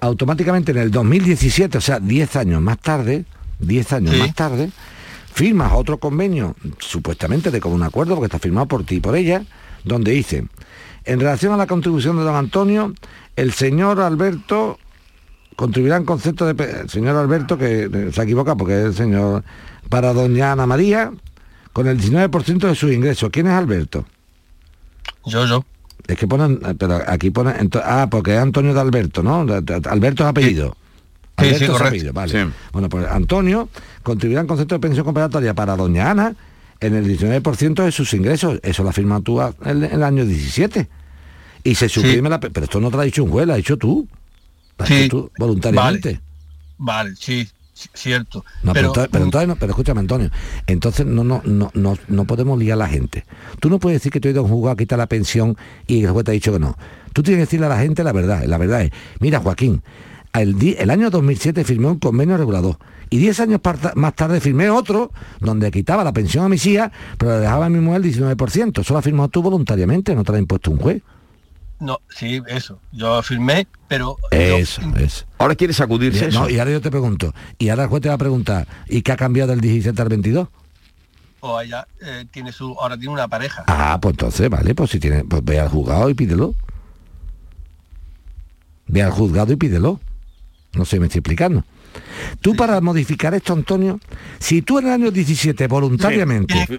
automáticamente 0.00 0.72
en 0.72 0.78
el 0.78 0.90
2017, 0.90 1.78
o 1.78 1.80
sea, 1.80 2.00
10 2.00 2.34
años 2.34 2.60
más 2.60 2.80
tarde, 2.80 3.24
10 3.60 3.92
años 3.92 4.18
más 4.18 4.34
tarde, 4.34 4.72
firmas 5.32 5.74
otro 5.74 5.98
convenio, 5.98 6.56
supuestamente 6.80 7.52
de 7.52 7.60
común 7.60 7.84
acuerdo, 7.84 8.16
porque 8.16 8.26
está 8.26 8.40
firmado 8.40 8.66
por 8.66 8.82
ti 8.82 8.96
y 8.96 9.00
por 9.00 9.14
ella, 9.14 9.44
donde 9.84 10.10
dice, 10.10 10.44
en 11.04 11.20
relación 11.20 11.52
a 11.52 11.56
la 11.56 11.68
contribución 11.68 12.16
de 12.16 12.24
don 12.24 12.34
Antonio, 12.34 12.92
el 13.36 13.52
señor 13.52 14.00
Alberto 14.00 14.80
contribuirá 15.54 15.98
en 15.98 16.04
concepto 16.04 16.52
de... 16.52 16.80
El 16.80 16.90
señor 16.90 17.14
Alberto, 17.14 17.56
que 17.56 17.84
eh, 17.84 18.10
se 18.12 18.22
equivoca 18.24 18.56
porque 18.56 18.80
es 18.80 18.86
el 18.86 18.94
señor... 18.94 19.44
Para 19.88 20.12
doña 20.12 20.50
Ana 20.50 20.66
María, 20.66 21.12
con 21.72 21.86
el 21.86 21.96
19% 21.96 22.58
de 22.58 22.74
sus 22.74 22.92
ingresos. 22.92 23.30
¿Quién 23.30 23.46
es 23.46 23.52
Alberto? 23.52 24.04
Yo, 25.26 25.46
yo. 25.46 25.64
Es 26.06 26.16
que 26.16 26.26
ponen... 26.26 26.58
Pero 26.78 27.00
aquí 27.06 27.30
ponen... 27.30 27.56
ento- 27.56 27.82
ah, 27.84 28.08
porque 28.10 28.34
es 28.34 28.38
Antonio 28.40 28.72
de 28.74 28.80
Alberto, 28.80 29.22
¿no? 29.22 29.40
Alberto 29.90 30.22
es 30.22 30.28
apellido. 30.28 30.76
Sí, 31.38 31.44
sí, 31.44 31.46
Alberto 31.46 31.64
es 31.64 31.70
correcto. 31.70 31.86
apellido, 31.88 32.12
vale. 32.12 32.32
Sí. 32.44 32.50
Bueno, 32.72 32.88
pues 32.88 33.06
Antonio 33.06 33.68
contribuirá 34.02 34.40
en 34.40 34.46
concepto 34.46 34.74
de 34.74 34.80
pensión 34.80 35.04
compensatoria 35.04 35.54
para 35.54 35.76
doña 35.76 36.10
Ana 36.10 36.34
en 36.80 36.94
el 36.94 37.04
19% 37.18 37.84
de 37.84 37.92
sus 37.92 38.12
ingresos. 38.14 38.58
Eso 38.62 38.82
lo 38.82 38.92
firma 38.92 39.20
tú 39.20 39.40
en 39.42 39.84
el, 39.84 40.02
año 40.02 40.24
17. 40.24 40.88
Y 41.64 41.74
se 41.74 41.88
suprime 41.88 42.28
la... 42.30 42.40
pe- 42.40 42.50
Pero 42.50 42.64
esto 42.64 42.80
no 42.80 42.90
te 42.90 42.96
lo 42.96 43.02
ha 43.02 43.04
dicho 43.04 43.22
un 43.24 43.30
juez, 43.30 43.46
lo 43.46 43.52
has 43.52 43.58
dicho 43.58 43.76
tú. 43.76 44.08
Lo 44.78 44.84
has 44.84 44.90
hecho 44.90 45.08
tú 45.10 45.30
voluntariamente. 45.38 46.20
Vale, 46.78 47.14
sí, 47.16 47.46
cierto. 47.94 48.44
No, 48.62 48.72
pero, 48.72 48.72
pero, 48.72 48.86
entonces, 48.86 49.10
pero 49.12 49.24
entonces 49.24 49.48
no, 49.48 49.56
pero 49.56 49.70
escúchame, 49.70 50.00
Antonio, 50.00 50.30
entonces 50.66 51.06
no, 51.06 51.24
no, 51.24 51.42
no, 51.44 51.70
no, 51.74 51.98
no 52.08 52.24
podemos 52.24 52.58
liar 52.58 52.74
a 52.74 52.84
la 52.84 52.88
gente. 52.88 53.24
Tú 53.60 53.70
no 53.70 53.78
puedes 53.78 54.00
decir 54.00 54.12
que 54.12 54.20
tú 54.20 54.28
has 54.28 54.32
ido 54.32 54.40
a 54.40 54.44
un 54.44 54.50
juzgado 54.50 54.72
a 54.72 54.76
quitar 54.76 54.98
la 54.98 55.06
pensión 55.06 55.56
y 55.86 56.04
el 56.04 56.10
juez 56.10 56.24
te 56.24 56.30
ha 56.30 56.34
dicho 56.34 56.52
que 56.52 56.58
no. 56.58 56.76
Tú 57.12 57.22
tienes 57.22 57.38
que 57.38 57.46
decirle 57.46 57.66
a 57.66 57.70
la 57.70 57.78
gente 57.78 58.04
la 58.04 58.12
verdad. 58.12 58.44
La 58.44 58.58
verdad 58.58 58.82
es, 58.82 58.90
mira, 59.20 59.40
Joaquín, 59.40 59.82
el, 60.32 60.76
el 60.78 60.90
año 60.90 61.10
2007 61.10 61.64
firmé 61.64 61.88
un 61.88 61.98
convenio 61.98 62.36
regulador 62.36 62.78
y 63.10 63.18
10 63.18 63.40
años 63.40 63.60
más 63.94 64.14
tarde 64.14 64.40
firmé 64.40 64.70
otro 64.70 65.12
donde 65.40 65.70
quitaba 65.70 66.04
la 66.04 66.12
pensión 66.12 66.44
a 66.44 66.48
mis 66.48 66.64
hijas, 66.66 66.90
pero 67.16 67.32
le 67.32 67.40
dejaba 67.40 67.66
a 67.66 67.68
mi 67.68 67.80
mujer 67.80 68.04
el 68.04 68.14
19%. 68.14 68.80
Eso 68.80 68.98
has 68.98 69.04
firmado 69.04 69.28
tú 69.28 69.42
voluntariamente, 69.42 70.14
no 70.14 70.24
te 70.24 70.32
lo 70.32 70.36
ha 70.36 70.40
impuesto 70.40 70.70
un 70.70 70.78
juez. 70.78 71.02
No, 71.80 72.00
sí, 72.08 72.42
eso. 72.48 72.80
Yo 72.92 73.22
firmé, 73.22 73.66
pero 73.86 74.16
Eso, 74.30 74.82
eso. 74.96 75.24
Ahora 75.38 75.54
quiere 75.54 75.72
sacudirse 75.72 76.24
Y- 76.24 76.28
eso. 76.28 76.40
no, 76.40 76.50
y 76.50 76.58
ahora 76.58 76.72
yo 76.72 76.80
te 76.80 76.90
pregunto, 76.90 77.34
y 77.58 77.68
ahora 77.68 77.84
el 77.84 77.88
juez 77.88 78.02
te 78.02 78.08
va 78.08 78.14
a 78.16 78.18
preguntar, 78.18 78.66
¿y 78.88 79.02
qué 79.02 79.12
ha 79.12 79.16
cambiado 79.16 79.50
del 79.50 79.60
17 79.60 80.00
al 80.02 80.08
22? 80.08 80.48
o 81.40 81.60
ella 81.60 81.86
eh, 82.00 82.24
tiene 82.32 82.50
su, 82.50 82.72
ahora 82.80 82.96
tiene 82.96 83.12
una 83.12 83.28
pareja. 83.28 83.62
Ah, 83.68 83.96
pues 84.02 84.14
entonces, 84.14 84.50
vale, 84.50 84.74
pues 84.74 84.90
si 84.90 84.98
tiene, 84.98 85.22
pues 85.24 85.44
ve 85.44 85.60
al 85.60 85.68
juzgado 85.68 86.10
y 86.10 86.14
pídelo. 86.14 86.56
Ve 88.88 89.02
al 89.02 89.12
juzgado 89.12 89.52
y 89.52 89.56
pídelo. 89.56 90.00
No 90.74 90.84
sé, 90.84 90.98
me 90.98 91.06
estoy 91.06 91.20
explicando. 91.20 91.64
Tú 92.40 92.54
para 92.54 92.80
modificar 92.80 93.34
esto, 93.34 93.52
Antonio, 93.52 94.00
si 94.38 94.62
tú 94.62 94.78
en 94.78 94.86
el 94.86 94.92
año 94.92 95.10
17 95.10 95.66
voluntariamente, 95.66 96.54
Sí. 96.68 96.78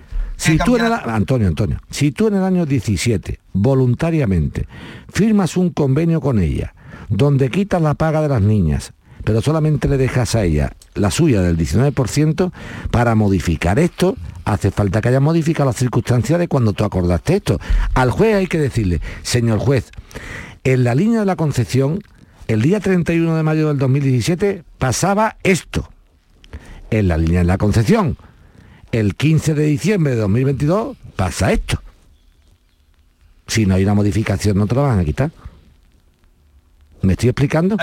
si 0.53 0.57
tú 0.57 0.77
en 0.77 0.85
el, 0.85 0.93
Antonio, 0.93 1.47
Antonio, 1.47 1.79
si 1.89 2.11
tú 2.11 2.27
en 2.27 2.35
el 2.35 2.43
año 2.43 2.65
17 2.65 3.39
voluntariamente 3.53 4.67
firmas 5.11 5.57
un 5.57 5.69
convenio 5.71 6.21
con 6.21 6.39
ella, 6.39 6.73
donde 7.09 7.49
quitas 7.49 7.81
la 7.81 7.93
paga 7.95 8.21
de 8.21 8.29
las 8.29 8.41
niñas, 8.41 8.93
pero 9.23 9.41
solamente 9.41 9.87
le 9.87 9.97
dejas 9.97 10.35
a 10.35 10.43
ella 10.43 10.71
la 10.95 11.11
suya 11.11 11.41
del 11.41 11.57
19%, 11.57 12.51
para 12.91 13.15
modificar 13.15 13.79
esto 13.79 14.15
hace 14.45 14.71
falta 14.71 15.01
que 15.01 15.09
haya 15.09 15.19
modificado 15.19 15.69
las 15.69 15.75
circunstancias 15.75 16.39
de 16.39 16.47
cuando 16.47 16.73
tú 16.73 16.83
acordaste 16.83 17.35
esto. 17.35 17.59
Al 17.93 18.09
juez 18.11 18.35
hay 18.35 18.47
que 18.47 18.57
decirle, 18.57 19.01
señor 19.21 19.59
juez, 19.59 19.91
en 20.63 20.83
la 20.83 20.95
línea 20.95 21.19
de 21.19 21.25
la 21.25 21.35
concepción, 21.35 21.99
el 22.49 22.63
día 22.63 22.79
31 22.79 23.35
de 23.35 23.43
mayo 23.43 23.67
del 23.67 23.77
2017 23.77 24.63
pasaba 24.79 25.37
esto. 25.43 25.87
En 26.89 27.07
la 27.07 27.15
línea 27.17 27.39
de 27.41 27.45
la 27.45 27.59
concepción, 27.59 28.17
el 28.91 29.13
15 29.15 29.53
de 29.53 29.65
diciembre 29.65 30.15
de 30.15 30.21
2022 30.21 30.97
pasa 31.15 31.51
esto. 31.51 31.79
Si 33.45 33.67
no 33.67 33.75
hay 33.75 33.83
una 33.83 33.93
modificación, 33.93 34.57
no 34.57 34.65
te 34.65 34.73
lo 34.73 34.81
van 34.81 34.97
a 34.97 35.05
quitar. 35.05 35.29
¿Me 37.03 37.13
estoy 37.13 37.29
explicando? 37.29 37.77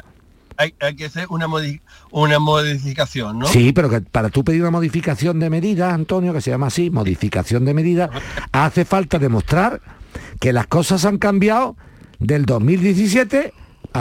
Hay, 0.57 0.75
hay 0.81 0.97
que 0.97 1.05
hacer 1.05 1.27
una, 1.31 1.47
modi- 1.47 1.81
una 2.11 2.41
modificación, 2.41 3.39
¿no? 3.39 3.47
Sí, 3.47 3.73
pero 3.73 3.89
que 3.89 4.01
para 4.01 4.31
tú 4.31 4.43
pedir 4.43 4.63
una 4.63 4.73
modificación 4.73 5.39
de 5.39 5.49
medida, 5.49 5.95
Antonio, 5.95 6.33
que 6.33 6.41
se 6.41 6.51
llama 6.51 6.67
así, 6.67 6.91
modificación 6.91 7.65
de 7.65 7.75
medida, 7.75 8.11
hace 8.51 8.85
falta 8.85 9.21
demostrar 9.21 9.81
que 10.41 10.53
las 10.53 10.67
cosas 10.67 11.05
han 11.05 11.19
cambiado 11.19 11.77
del 12.19 12.47
2017 12.47 13.53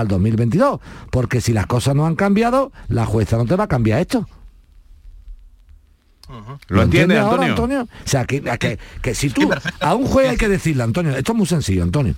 al 0.02 0.08
2022. 0.08 0.80
Porque 1.12 1.42
si 1.42 1.54
las 1.54 1.66
cosas 1.68 1.96
no 1.96 2.06
han 2.06 2.16
cambiado, 2.16 2.72
la 2.88 3.06
jueza 3.06 3.38
no 3.38 3.46
te 3.46 3.56
va 3.56 3.66
a 3.66 3.68
cambiar 3.68 4.00
esto. 4.00 4.28
¿Lo 6.28 6.82
entiendes, 6.82 6.84
entiendes 6.84 7.18
ahora, 7.20 7.44
Antonio? 7.52 7.82
O 7.84 8.08
sea, 8.08 8.26
que, 8.26 8.42
que- 8.42 8.80
que 9.02 9.14
si 9.14 9.30
tú 9.30 9.48
a 9.80 9.94
un 9.96 10.08
juez 10.08 10.30
hay 10.32 10.38
que 10.38 10.50
decirle, 10.50 10.82
Antonio, 10.84 11.16
esto 11.16 11.34
es 11.34 11.38
muy 11.38 11.46
sencillo, 11.46 11.84
Antonio. 11.84 12.16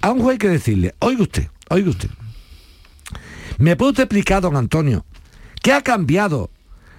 A 0.00 0.10
un 0.10 0.20
juez 0.22 0.32
hay 0.34 0.38
que 0.38 0.48
decirle, 0.48 0.94
oiga 1.00 1.22
usted, 1.22 1.48
oiga 1.68 1.90
usted, 1.90 2.08
¿me 3.58 3.76
puede 3.76 3.90
usted 3.90 4.04
explicar, 4.04 4.40
don 4.40 4.56
Antonio, 4.56 5.04
qué 5.62 5.72
ha 5.74 5.82
cambiado 5.82 6.48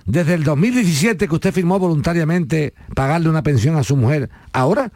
desde 0.06 0.36
el 0.36 0.44
2017 0.44 1.28
que 1.28 1.34
usted 1.36 1.52
firmó 1.54 1.80
voluntariamente 1.80 2.74
pagarle 2.94 3.30
una 3.30 3.42
pensión 3.42 3.76
a 3.76 3.84
su 3.84 3.98
mujer 3.98 4.30
ahora? 4.54 4.92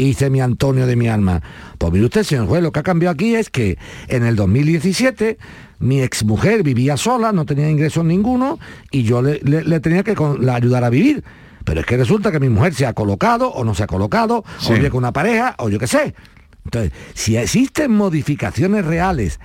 Y 0.00 0.04
dice 0.04 0.30
mi 0.30 0.40
Antonio 0.40 0.86
de 0.86 0.96
mi 0.96 1.08
alma, 1.08 1.42
pues 1.76 1.92
mire 1.92 2.06
usted, 2.06 2.22
señor 2.22 2.46
juez, 2.46 2.62
lo 2.62 2.72
que 2.72 2.80
ha 2.80 2.82
cambiado 2.82 3.12
aquí 3.12 3.34
es 3.34 3.50
que 3.50 3.76
en 4.08 4.24
el 4.24 4.34
2017 4.34 5.36
mi 5.80 6.00
exmujer 6.00 6.62
vivía 6.62 6.96
sola, 6.96 7.32
no 7.32 7.44
tenía 7.44 7.68
ingresos 7.68 8.02
ninguno 8.02 8.58
y 8.90 9.02
yo 9.02 9.20
le, 9.20 9.40
le- 9.42 9.62
le 9.62 9.78
tenía 9.80 10.02
que 10.02 10.14
con- 10.14 10.46
la 10.46 10.54
ayudar 10.54 10.84
a 10.84 10.88
vivir. 10.88 11.22
Pero 11.66 11.80
es 11.80 11.86
que 11.86 11.98
resulta 11.98 12.32
que 12.32 12.40
mi 12.40 12.48
mujer 12.48 12.72
se 12.72 12.86
ha 12.86 12.94
colocado 12.94 13.50
o 13.50 13.62
no 13.62 13.74
se 13.74 13.82
ha 13.82 13.86
colocado, 13.86 14.42
Sí. 14.58 14.72
o 14.72 14.76
vive 14.76 14.88
con 14.88 14.98
una 14.98 15.12
pareja, 15.12 15.54
o 15.58 15.68
yo 15.68 15.78
qué 15.78 15.86
sé. 15.86 16.14
Entonces, 16.64 16.92
si 17.12 17.36
existen 17.36 17.92
modificaciones 17.92 18.86
reales 18.86 19.38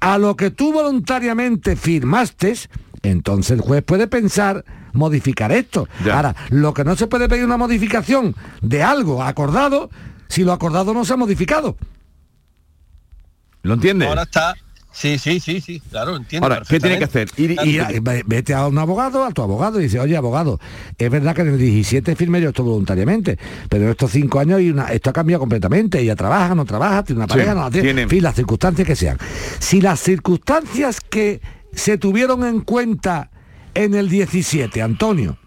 a 0.00 0.16
lo 0.16 0.36
que 0.36 0.50
tú 0.50 0.72
voluntariamente 0.72 1.76
firmaste, 1.76 2.54
entonces 3.02 3.50
el 3.50 3.60
juez 3.60 3.82
puede 3.84 4.06
pensar 4.06 4.64
modificar 4.92 5.52
esto. 5.52 5.88
Ahora, 6.12 6.34
lo 6.50 6.72
que 6.74 6.84
no 6.84 6.96
se 6.96 7.06
puede 7.06 7.28
pedir 7.28 7.44
una 7.44 7.56
modificación 7.56 8.34
de 8.62 8.82
algo 8.82 9.22
acordado 9.22 9.90
si 10.28 10.44
lo 10.44 10.52
acordado 10.52 10.92
no 10.94 11.04
se 11.04 11.14
ha 11.14 11.16
modificado. 11.16 11.76
¿Lo 13.62 13.74
entiendes? 13.74 14.08
Ahora 14.08 14.22
está, 14.22 14.54
Sí, 14.90 15.16
sí, 15.18 15.38
sí, 15.38 15.60
sí, 15.60 15.80
claro, 15.90 16.16
entiendo. 16.16 16.44
Ahora, 16.48 16.62
¿qué 16.68 16.80
tiene 16.80 16.98
que 16.98 17.04
hacer? 17.04 17.28
Ir, 17.36 17.54
ya, 17.72 17.88
vete 18.26 18.52
a 18.52 18.66
un 18.66 18.78
abogado, 18.78 19.24
a 19.24 19.30
tu 19.30 19.42
abogado, 19.42 19.78
y 19.78 19.84
dice, 19.84 20.00
oye, 20.00 20.16
abogado, 20.16 20.58
es 20.96 21.08
verdad 21.10 21.36
que 21.36 21.42
en 21.42 21.48
el 21.48 21.58
17 21.58 22.16
firmé 22.16 22.40
yo 22.40 22.48
esto 22.48 22.64
voluntariamente, 22.64 23.38
pero 23.68 23.84
en 23.84 23.90
estos 23.90 24.10
cinco 24.10 24.40
años 24.40 24.58
hay 24.58 24.70
una, 24.70 24.86
esto 24.86 25.10
ha 25.10 25.12
cambiado 25.12 25.40
completamente, 25.40 26.00
ella 26.00 26.16
trabaja, 26.16 26.54
no 26.56 26.64
trabaja, 26.64 27.04
tiene 27.04 27.18
una 27.20 27.26
Sí, 27.26 27.32
pareja, 27.38 27.54
no 27.54 27.60
la 27.60 27.70
tiene, 27.70 27.84
tiene- 27.86 28.02
en 28.02 28.08
fin, 28.08 28.22
las 28.24 28.34
circunstancias 28.34 28.86
que 28.88 28.96
sean. 28.96 29.18
Si 29.60 29.80
las 29.80 30.00
circunstancias 30.00 31.00
que 31.00 31.42
se 31.72 31.96
tuvieron 31.98 32.44
en 32.44 32.62
cuenta 32.62 33.30
en 33.78 33.94
el 33.94 34.08
17, 34.08 34.82
Antonio, 34.82 35.38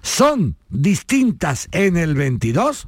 son 0.00 0.54
distintas 0.68 1.68
en 1.72 1.96
el 1.96 2.14
22, 2.14 2.86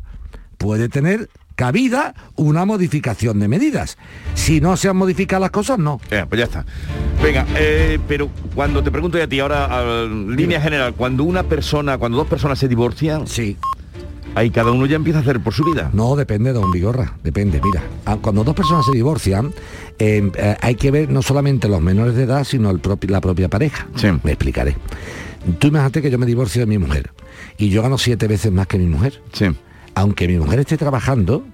puede 0.56 0.88
tener 0.88 1.28
cabida 1.56 2.14
una 2.36 2.64
modificación 2.64 3.40
de 3.40 3.48
medidas. 3.48 3.98
Si 4.34 4.60
no 4.60 4.76
se 4.76 4.88
han 4.88 4.96
modificado 4.96 5.40
las 5.40 5.50
cosas, 5.50 5.80
no. 5.80 6.00
Eh, 6.12 6.24
pues 6.28 6.38
ya 6.38 6.44
está. 6.44 6.64
Venga, 7.20 7.44
eh, 7.56 7.98
pero 8.06 8.30
cuando 8.54 8.80
te 8.84 8.92
pregunto 8.92 9.20
a 9.20 9.26
ti 9.26 9.40
ahora, 9.40 9.64
a 9.64 10.04
línea 10.06 10.60
general, 10.60 10.94
cuando 10.94 11.24
una 11.24 11.42
persona, 11.42 11.98
cuando 11.98 12.16
dos 12.16 12.28
personas 12.28 12.60
se 12.60 12.68
divorcian, 12.68 13.26
sí. 13.26 13.56
Ahí 14.38 14.50
cada 14.50 14.70
uno 14.72 14.86
ya 14.86 14.96
empieza 14.96 15.18
a 15.18 15.22
hacer 15.22 15.40
por 15.40 15.52
su 15.52 15.64
vida. 15.64 15.90
No, 15.92 16.16
depende, 16.16 16.52
don 16.52 16.70
Vigorra, 16.70 17.14
depende. 17.22 17.60
Mira, 17.62 17.82
ah, 18.06 18.16
cuando 18.20 18.44
dos 18.44 18.54
personas 18.54 18.86
se 18.86 18.92
divorcian, 18.92 19.52
eh, 19.98 20.30
eh, 20.36 20.56
hay 20.60 20.74
que 20.76 20.90
ver 20.90 21.10
no 21.10 21.22
solamente 21.22 21.68
los 21.68 21.80
menores 21.80 22.14
de 22.14 22.22
edad, 22.24 22.44
sino 22.44 22.70
el 22.70 22.80
propi- 22.80 23.08
la 23.08 23.20
propia 23.20 23.48
pareja. 23.48 23.86
Me 24.24 24.32
explicaré. 24.32 24.76
Tú 25.58 25.68
imagínate 25.68 26.02
que 26.02 26.10
yo 26.10 26.18
me 26.18 26.26
divorcio 26.26 26.60
de 26.60 26.66
mi 26.66 26.78
mujer 26.78 27.10
y 27.56 27.68
yo 27.70 27.82
gano 27.82 27.98
siete 27.98 28.26
veces 28.28 28.52
más 28.52 28.66
que 28.66 28.78
mi 28.78 28.86
mujer. 28.86 29.20
Aunque 29.94 30.28
mi 30.28 30.36
mujer 30.38 30.60
esté 30.60 30.76
trabajando, 30.76 31.44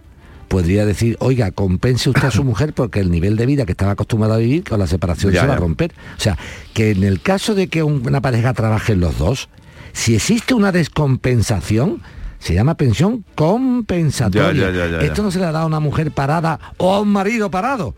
podría 0.48 0.84
decir, 0.84 1.16
oiga, 1.20 1.50
compense 1.52 2.10
usted 2.10 2.24
a 2.24 2.30
su 2.30 2.44
mujer 2.50 2.72
porque 2.74 3.00
el 3.00 3.10
nivel 3.10 3.36
de 3.36 3.46
vida 3.46 3.64
que 3.66 3.72
estaba 3.72 3.92
acostumbrado 3.92 4.34
a 4.34 4.38
vivir 4.38 4.64
con 4.64 4.78
la 4.78 4.86
separación 4.86 5.32
Ya, 5.32 5.42
se 5.42 5.46
va 5.46 5.54
a 5.54 5.56
romper. 5.58 5.92
O 6.16 6.20
sea, 6.20 6.36
que 6.74 6.90
en 6.90 7.04
el 7.04 7.20
caso 7.20 7.54
de 7.54 7.68
que 7.68 7.82
un- 7.82 8.06
una 8.06 8.20
pareja 8.20 8.52
trabajen 8.52 9.00
los 9.00 9.16
dos, 9.18 9.48
si 9.92 10.14
existe 10.16 10.54
una 10.54 10.72
descompensación, 10.72 12.02
se 12.44 12.52
llama 12.52 12.74
pensión 12.76 13.24
compensatoria. 13.34 14.52
Ya, 14.52 14.70
ya, 14.70 14.70
ya, 14.70 14.86
ya, 14.86 15.00
ya. 15.00 15.06
Esto 15.06 15.22
no 15.22 15.30
se 15.30 15.38
le 15.38 15.46
da 15.46 15.62
a 15.62 15.66
una 15.66 15.80
mujer 15.80 16.10
parada 16.10 16.60
o 16.76 16.92
a 16.92 17.00
un 17.00 17.08
marido 17.08 17.50
parado. 17.50 17.94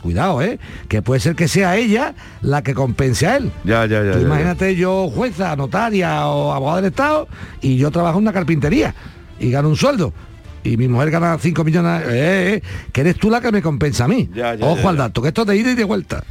Cuidado, 0.00 0.40
¿eh? 0.42 0.60
Que 0.86 1.02
puede 1.02 1.18
ser 1.18 1.34
que 1.34 1.48
sea 1.48 1.76
ella 1.76 2.14
la 2.40 2.62
que 2.62 2.72
compense 2.72 3.26
a 3.26 3.36
él. 3.36 3.50
Ya, 3.64 3.84
ya, 3.86 4.04
ya. 4.04 4.12
Tú 4.12 4.18
ya, 4.18 4.20
ya. 4.20 4.26
imagínate 4.26 4.76
yo 4.76 5.08
jueza, 5.08 5.56
notaria 5.56 6.24
o 6.28 6.52
abogado 6.52 6.76
del 6.76 6.92
Estado 6.92 7.26
y 7.62 7.76
yo 7.76 7.90
trabajo 7.90 8.18
en 8.18 8.22
una 8.22 8.32
carpintería 8.32 8.94
y 9.40 9.50
gano 9.50 9.70
un 9.70 9.76
sueldo. 9.76 10.12
Y 10.62 10.76
mi 10.76 10.86
mujer 10.86 11.10
gana 11.10 11.36
5 11.36 11.64
millones, 11.64 12.02
eh, 12.06 12.54
eh, 12.54 12.62
que 12.92 13.00
eres 13.00 13.16
tú 13.16 13.28
la 13.28 13.40
que 13.40 13.50
me 13.50 13.60
compensa 13.60 14.04
a 14.04 14.08
mí. 14.08 14.30
Ya, 14.32 14.54
ya, 14.54 14.64
Ojo 14.64 14.82
ya, 14.82 14.90
al 14.90 14.96
dato, 14.98 15.20
que 15.20 15.28
esto 15.28 15.42
es 15.42 15.48
de 15.48 15.56
ida 15.56 15.72
y 15.72 15.74
de 15.74 15.84
vuelta. 15.84 16.22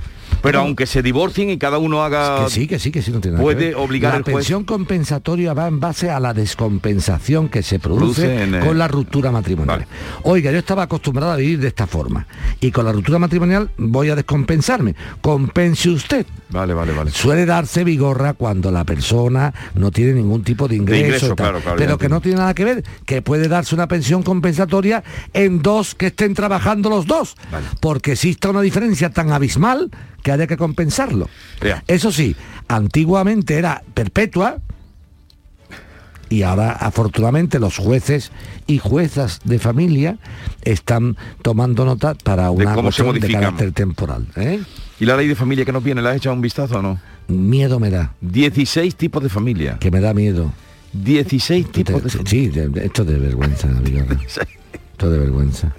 Pero 0.41 0.59
aunque 0.59 0.85
se 0.85 1.01
divorcien 1.01 1.49
y 1.49 1.57
cada 1.57 1.77
uno 1.77 2.03
haga... 2.03 2.43
Que 2.45 2.49
sí, 2.51 2.67
que 2.67 2.79
sí, 2.79 2.91
que 2.91 3.01
sí, 3.01 3.11
no 3.11 3.19
tiene 3.21 3.37
nada 3.37 3.47
que 3.49 3.55
Puede 3.55 3.67
ver. 3.67 3.75
obligar 3.77 4.11
La 4.11 4.17
al 4.17 4.23
juez- 4.23 4.35
pensión 4.35 4.63
compensatoria 4.65 5.53
va 5.53 5.67
en 5.67 5.79
base 5.79 6.09
a 6.09 6.19
la 6.19 6.33
descompensación 6.33 7.49
que 7.49 7.63
se 7.63 7.79
produce, 7.79 8.49
con 8.65 8.77
la 8.77 8.87
ruptura 8.87 9.31
matrimonial. 9.31 9.85
Oiga, 10.23 10.51
yo 10.51 10.59
estaba 10.59 10.83
acostumbrado 10.83 11.31
a 11.31 11.35
vivir 11.37 11.59
de 11.59 11.67
esta 11.69 11.87
forma 11.87 12.27
y 12.59 12.71
con 12.71 12.85
la 12.85 12.91
ruptura 12.91 13.19
matrimonial 13.19 13.69
voy 13.77 14.09
a 14.09 14.15
descompensarme. 14.15 14.95
Compense 15.21 15.89
usted. 15.89 16.25
Vale, 16.49 16.73
vale, 16.73 16.93
vale. 16.93 17.11
Suele 17.11 17.45
darse 17.45 17.83
vigorra 17.83 18.33
cuando 18.33 18.69
la 18.71 18.83
persona 18.83 19.53
no 19.75 19.91
tiene 19.91 20.13
ningún 20.13 20.43
tipo 20.43 20.67
de 20.67 20.75
ingreso, 20.75 21.35
claro, 21.35 21.59
claro, 21.61 21.77
pero 21.77 21.97
que 21.97 22.09
no 22.09 22.21
tiene 22.21 22.39
nada 22.39 22.53
que 22.53 22.65
ver, 22.65 22.83
que 23.05 23.21
puede 23.21 23.47
darse 23.47 23.73
una 23.75 23.87
pensión 23.87 24.23
compensatoria 24.23 25.03
en 25.33 25.61
dos 25.61 25.95
que 25.95 26.07
estén 26.07 26.33
trabajando 26.33 26.89
los 26.89 27.07
dos, 27.07 27.35
porque 27.79 28.11
exista 28.13 28.49
una 28.49 28.61
diferencia 28.61 29.09
tan 29.09 29.31
abismal 29.31 29.89
que 30.23 30.31
haya 30.31 30.47
que 30.47 30.57
compensarlo. 30.57 31.29
Eso 31.87 32.11
sí, 32.11 32.35
antiguamente 32.67 33.57
era 33.57 33.83
perpetua 33.93 34.57
y 36.29 36.41
ahora 36.41 36.71
afortunadamente 36.71 37.59
los 37.59 37.77
jueces 37.77 38.31
y 38.65 38.79
juezas 38.79 39.39
de 39.43 39.59
familia 39.59 40.17
están 40.63 41.15
tomando 41.43 41.85
nota 41.85 42.15
para 42.15 42.49
una 42.49 42.73
cuestión 42.75 43.19
de 43.19 43.31
carácter 43.31 43.71
temporal. 43.73 44.25
¿eh? 44.35 44.59
¿Y 44.99 45.05
la 45.05 45.15
ley 45.17 45.27
de 45.27 45.35
familia 45.35 45.65
que 45.65 45.71
nos 45.71 45.83
viene, 45.83 46.01
la 46.01 46.11
has 46.11 46.17
echado 46.17 46.33
un 46.35 46.41
vistazo 46.41 46.79
o 46.79 46.81
no? 46.81 46.99
Miedo 47.27 47.79
me 47.79 47.89
da. 47.89 48.13
16 48.21 48.95
tipos 48.95 49.21
de 49.21 49.29
familia. 49.29 49.77
Que 49.79 49.91
me 49.91 49.99
da 49.99 50.13
miedo. 50.13 50.51
16 50.93 51.71
tipos 51.71 52.03
de 52.03 52.09
Sí, 52.25 52.47
de- 52.47 52.85
esto 52.85 53.01
es 53.03 53.07
de 53.09 53.17
vergüenza. 53.19 53.67
Esto 54.93 55.07
es 55.07 55.11
de 55.11 55.17
vergüenza. 55.19 55.73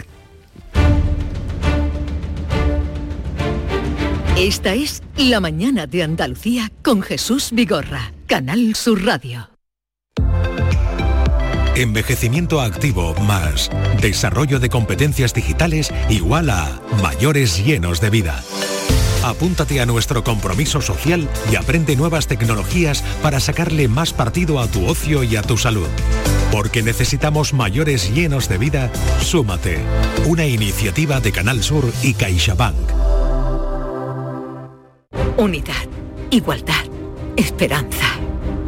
Esta 4.44 4.74
es 4.74 5.02
La 5.16 5.40
Mañana 5.40 5.87
de 5.87 6.02
Andalucía 6.02 6.70
con 6.83 7.00
Jesús 7.00 7.48
Vigorra, 7.50 8.12
Canal 8.26 8.74
Sur 8.74 9.02
Radio. 9.02 9.48
Envejecimiento 11.74 12.61
activo 12.61 13.14
más 13.22 13.70
desarrollo 14.02 14.61
de 14.61 14.68
competencias 14.68 15.33
digitales 15.33 15.90
igual 16.11 16.50
a 16.50 16.78
mayores 17.02 17.64
llenos 17.64 18.02
de 18.02 18.11
vida. 18.11 18.44
Apúntate 19.24 19.80
a 19.80 19.87
nuestro 19.87 20.22
compromiso 20.22 20.83
social 20.83 21.26
y 21.50 21.57
aprende 21.57 21.96
nuevas 21.96 22.26
tecnologías 22.26 23.00
para 23.22 23.40
sacarle 23.40 23.88
más 23.88 24.12
partido 24.12 24.61
a 24.61 24.66
tu 24.66 24.85
ocio 24.85 25.24
y 25.24 25.37
a 25.37 25.42
tu 25.42 25.57
salud. 25.57 25.88
Porque 26.52 26.83
necesitamos 26.83 27.54
mayores 27.54 28.14
llenos 28.14 28.50
de 28.50 28.59
vida, 28.59 28.92
súmate. 29.22 29.78
Una 30.26 30.44
iniciativa 30.44 31.20
de 31.20 31.33
Canal 31.33 31.62
Sur 31.62 31.90
y 32.02 32.12
CaixaBank. 32.12 33.13
Unidad, 35.36 35.88
igualdad, 36.30 36.84
esperanza. 37.36 38.06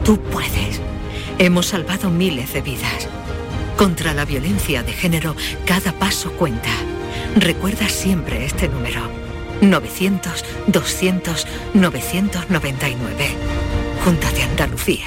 Tú 0.04 0.18
puedes. 0.20 0.80
Hemos 1.38 1.66
salvado 1.66 2.10
miles 2.10 2.52
de 2.54 2.60
vidas. 2.60 3.08
Contra 3.76 4.12
la 4.12 4.24
violencia 4.24 4.82
de 4.82 4.92
género, 4.92 5.36
cada 5.64 5.92
paso 5.92 6.32
cuenta. 6.32 6.70
Recuerda 7.36 7.88
siempre 7.88 8.44
este 8.44 8.68
número. 8.68 9.00
900-200-999. 9.60 11.44
Junta 14.04 14.32
de 14.32 14.42
Andalucía. 14.42 15.06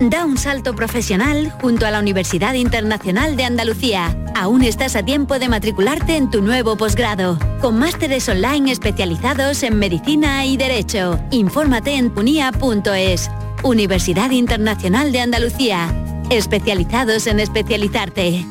Da 0.00 0.24
un 0.24 0.36
salto 0.36 0.74
profesional 0.74 1.52
junto 1.60 1.86
a 1.86 1.90
la 1.90 2.00
Universidad 2.00 2.54
Internacional 2.54 3.36
de 3.36 3.44
Andalucía. 3.44 4.16
Aún 4.34 4.62
estás 4.62 4.96
a 4.96 5.04
tiempo 5.04 5.38
de 5.38 5.48
matricularte 5.48 6.16
en 6.16 6.30
tu 6.30 6.42
nuevo 6.42 6.76
posgrado, 6.76 7.38
con 7.60 7.78
másteres 7.78 8.28
online 8.28 8.72
especializados 8.72 9.62
en 9.62 9.78
medicina 9.78 10.44
y 10.44 10.56
derecho. 10.56 11.20
Infórmate 11.30 11.94
en 11.94 12.12
unia.es. 12.16 13.30
Universidad 13.62 14.30
Internacional 14.30 15.12
de 15.12 15.20
Andalucía. 15.20 15.88
Especializados 16.30 17.26
en 17.26 17.40
especializarte. 17.40 18.44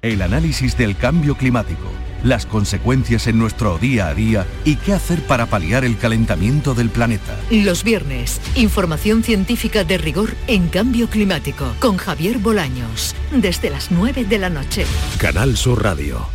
El 0.00 0.22
análisis 0.22 0.76
del 0.78 0.96
cambio 0.96 1.36
climático, 1.36 1.90
las 2.22 2.46
consecuencias 2.46 3.26
en 3.26 3.36
nuestro 3.36 3.78
día 3.78 4.06
a 4.06 4.14
día 4.14 4.46
y 4.64 4.76
qué 4.76 4.92
hacer 4.92 5.20
para 5.22 5.46
paliar 5.46 5.84
el 5.84 5.98
calentamiento 5.98 6.72
del 6.74 6.88
planeta. 6.88 7.36
Los 7.50 7.82
viernes, 7.82 8.40
información 8.54 9.24
científica 9.24 9.82
de 9.82 9.98
rigor 9.98 10.36
en 10.46 10.68
cambio 10.68 11.08
climático 11.08 11.74
con 11.80 11.96
Javier 11.96 12.38
Bolaños, 12.38 13.16
desde 13.32 13.70
las 13.70 13.90
9 13.90 14.24
de 14.24 14.38
la 14.38 14.50
noche. 14.50 14.86
Canal 15.18 15.56
Sur 15.56 15.82
Radio, 15.82 16.28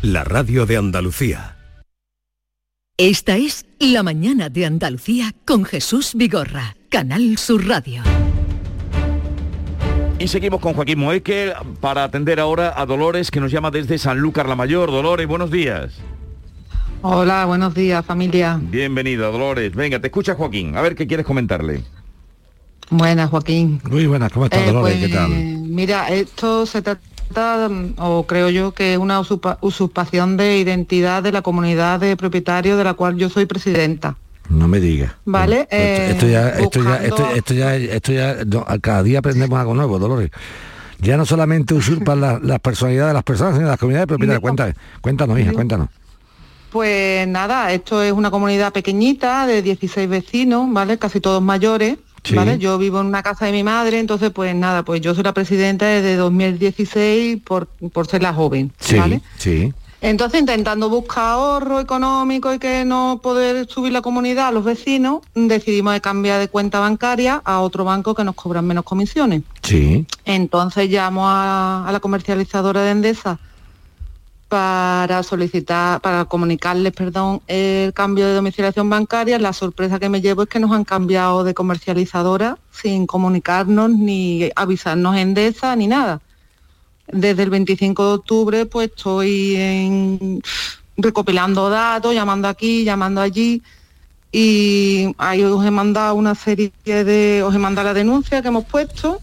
la 0.00 0.22
radio 0.22 0.64
de 0.64 0.76
Andalucía. 0.76 1.56
Esta 2.98 3.36
es 3.36 3.66
La 3.80 4.04
Mañana 4.04 4.48
de 4.48 4.64
Andalucía 4.64 5.34
con 5.44 5.64
Jesús 5.64 6.12
Vigorra, 6.14 6.76
Canal 6.88 7.36
Sur 7.36 7.66
Radio. 7.66 8.04
Y 10.18 10.26
seguimos 10.28 10.60
con 10.60 10.74
Joaquín 10.74 10.98
Moeque 10.98 11.52
para 11.80 12.02
atender 12.04 12.40
ahora 12.40 12.74
a 12.76 12.86
Dolores 12.86 13.30
que 13.30 13.40
nos 13.40 13.52
llama 13.52 13.70
desde 13.70 13.98
Sanlúcar 13.98 14.48
la 14.48 14.56
Mayor. 14.56 14.90
Dolores, 14.90 15.28
buenos 15.28 15.50
días. 15.50 15.92
Hola, 17.02 17.44
buenos 17.44 17.74
días 17.74 18.04
familia. 18.04 18.58
Bienvenida, 18.60 19.28
Dolores. 19.28 19.72
Venga, 19.74 20.00
te 20.00 20.08
escucha 20.08 20.34
Joaquín. 20.34 20.76
A 20.76 20.80
ver 20.82 20.96
qué 20.96 21.06
quieres 21.06 21.24
comentarle. 21.24 21.84
Buenas, 22.90 23.30
Joaquín. 23.30 23.80
Muy 23.88 24.06
buenas, 24.06 24.32
¿cómo 24.32 24.46
estás, 24.46 24.62
Eh, 24.62 24.66
Dolores? 24.66 24.96
pues, 24.98 25.08
¿Qué 25.08 25.14
tal? 25.16 25.28
Mira, 25.30 26.08
esto 26.08 26.66
se 26.66 26.82
trata, 26.82 27.70
o 27.98 28.26
creo 28.26 28.50
yo, 28.50 28.72
que 28.72 28.94
es 28.94 28.98
una 28.98 29.20
usurpa- 29.20 29.58
usurpación 29.60 30.36
de 30.36 30.58
identidad 30.58 31.22
de 31.22 31.30
la 31.30 31.42
comunidad 31.42 32.00
de 32.00 32.16
propietarios 32.16 32.76
de 32.76 32.82
la 32.84 32.94
cual 32.94 33.16
yo 33.16 33.28
soy 33.28 33.46
presidenta. 33.46 34.16
No 34.48 34.66
me 34.68 34.80
digas. 34.80 35.12
¿Vale? 35.24 35.68
Esto, 35.70 36.12
esto 36.12 36.26
ya, 36.26 36.48
esto 36.50 36.80
ya, 36.82 36.96
esto, 37.34 37.54
ya, 37.54 37.74
esto 37.76 38.12
ya, 38.12 38.36
no, 38.46 38.64
cada 38.80 39.02
día 39.02 39.18
aprendemos 39.18 39.58
algo 39.58 39.74
nuevo, 39.74 39.98
Dolores. 39.98 40.30
Ya 41.00 41.16
no 41.16 41.24
solamente 41.26 41.74
usurpan 41.74 42.20
la- 42.20 42.40
las 42.42 42.58
personalidades 42.60 43.10
de 43.10 43.14
las 43.14 43.22
personas, 43.24 43.54
sino 43.56 43.68
las 43.68 43.78
comunidades 43.78 44.04
de 44.04 44.08
propietarios. 44.08 44.40
Cuéntanos, 44.42 44.74
cuéntanos, 45.00 45.38
hija, 45.38 45.52
cuéntanos. 45.52 45.88
Pues 46.70 47.26
nada, 47.28 47.72
esto 47.72 48.02
es 48.02 48.12
una 48.12 48.30
comunidad 48.30 48.72
pequeñita 48.72 49.46
de 49.46 49.62
16 49.62 50.08
vecinos, 50.08 50.70
¿vale? 50.72 50.98
Casi 50.98 51.20
todos 51.20 51.42
mayores. 51.42 51.96
Sí. 52.24 52.34
¿Vale? 52.34 52.58
Yo 52.58 52.76
vivo 52.78 53.00
en 53.00 53.06
una 53.06 53.22
casa 53.22 53.46
de 53.46 53.52
mi 53.52 53.62
madre, 53.62 54.00
entonces 54.00 54.30
pues 54.30 54.54
nada, 54.54 54.82
pues 54.84 55.00
yo 55.00 55.14
soy 55.14 55.22
la 55.22 55.32
presidenta 55.32 55.86
desde 55.86 56.16
2016 56.16 57.38
por, 57.44 57.68
por 57.68 58.06
ser 58.08 58.22
la 58.22 58.34
joven, 58.34 58.72
Sí, 58.80 58.96
¿vale? 58.96 59.22
sí. 59.38 59.72
Entonces, 60.00 60.40
intentando 60.40 60.88
buscar 60.88 61.24
ahorro 61.24 61.80
económico 61.80 62.54
y 62.54 62.58
que 62.58 62.84
no 62.84 63.18
poder 63.20 63.66
subir 63.68 63.92
la 63.92 64.00
comunidad 64.00 64.48
a 64.48 64.52
los 64.52 64.64
vecinos, 64.64 65.22
decidimos 65.34 65.92
de 65.92 66.00
cambiar 66.00 66.38
de 66.38 66.48
cuenta 66.48 66.78
bancaria 66.78 67.42
a 67.44 67.60
otro 67.60 67.84
banco 67.84 68.14
que 68.14 68.22
nos 68.22 68.36
cobran 68.36 68.66
menos 68.66 68.84
comisiones. 68.84 69.42
Sí. 69.62 70.06
Entonces 70.24 70.88
llamo 70.88 71.28
a, 71.28 71.86
a 71.86 71.90
la 71.90 71.98
comercializadora 71.98 72.82
de 72.82 72.92
Endesa 72.92 73.40
para 74.48 75.22
solicitar, 75.22 76.00
para 76.00 76.24
comunicarles, 76.24 76.92
perdón, 76.92 77.42
el 77.48 77.92
cambio 77.92 78.26
de 78.26 78.34
domiciliación 78.34 78.88
bancaria. 78.88 79.38
La 79.38 79.52
sorpresa 79.52 79.98
que 79.98 80.08
me 80.08 80.20
llevo 80.20 80.44
es 80.44 80.48
que 80.48 80.58
nos 80.58 80.72
han 80.72 80.84
cambiado 80.84 81.44
de 81.44 81.54
comercializadora 81.54 82.56
sin 82.70 83.06
comunicarnos 83.06 83.90
ni 83.90 84.50
avisarnos 84.56 85.16
Endesa 85.16 85.76
ni 85.76 85.86
nada. 85.86 86.20
Desde 87.10 87.42
el 87.42 87.50
25 87.50 88.06
de 88.06 88.12
octubre 88.14 88.66
pues 88.66 88.90
estoy 88.90 90.40
recopilando 90.96 91.70
datos, 91.70 92.14
llamando 92.14 92.48
aquí, 92.48 92.84
llamando 92.84 93.20
allí 93.20 93.62
y 94.30 95.14
ahí 95.16 95.42
os 95.42 95.64
he 95.64 95.70
mandado 95.70 96.14
una 96.14 96.34
serie 96.34 96.72
de, 96.84 97.42
os 97.42 97.54
he 97.54 97.58
mandado 97.58 97.88
la 97.88 97.94
denuncia 97.94 98.42
que 98.42 98.48
hemos 98.48 98.64
puesto. 98.64 99.20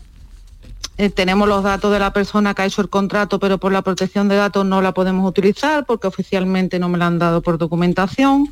Eh, 0.98 1.10
tenemos 1.10 1.48
los 1.48 1.64
datos 1.64 1.92
de 1.92 2.00
la 2.00 2.14
persona 2.14 2.54
que 2.54 2.62
ha 2.62 2.66
hecho 2.66 2.82
el 2.82 2.90
contrato, 2.90 3.38
pero 3.38 3.58
por 3.58 3.72
la 3.72 3.82
protección 3.82 4.30
de 4.30 4.38
datos 4.38 4.66
no 4.66 4.82
la 4.82 4.94
podemos 4.94 5.28
utilizar 5.28 5.86
porque 5.86 6.08
oficialmente 6.08 6.80
no 6.80 6.90
me 6.90 6.98
la 6.98 7.08
han 7.08 7.20
dado 7.20 7.42
por 7.42 7.58
documentación. 7.58 8.50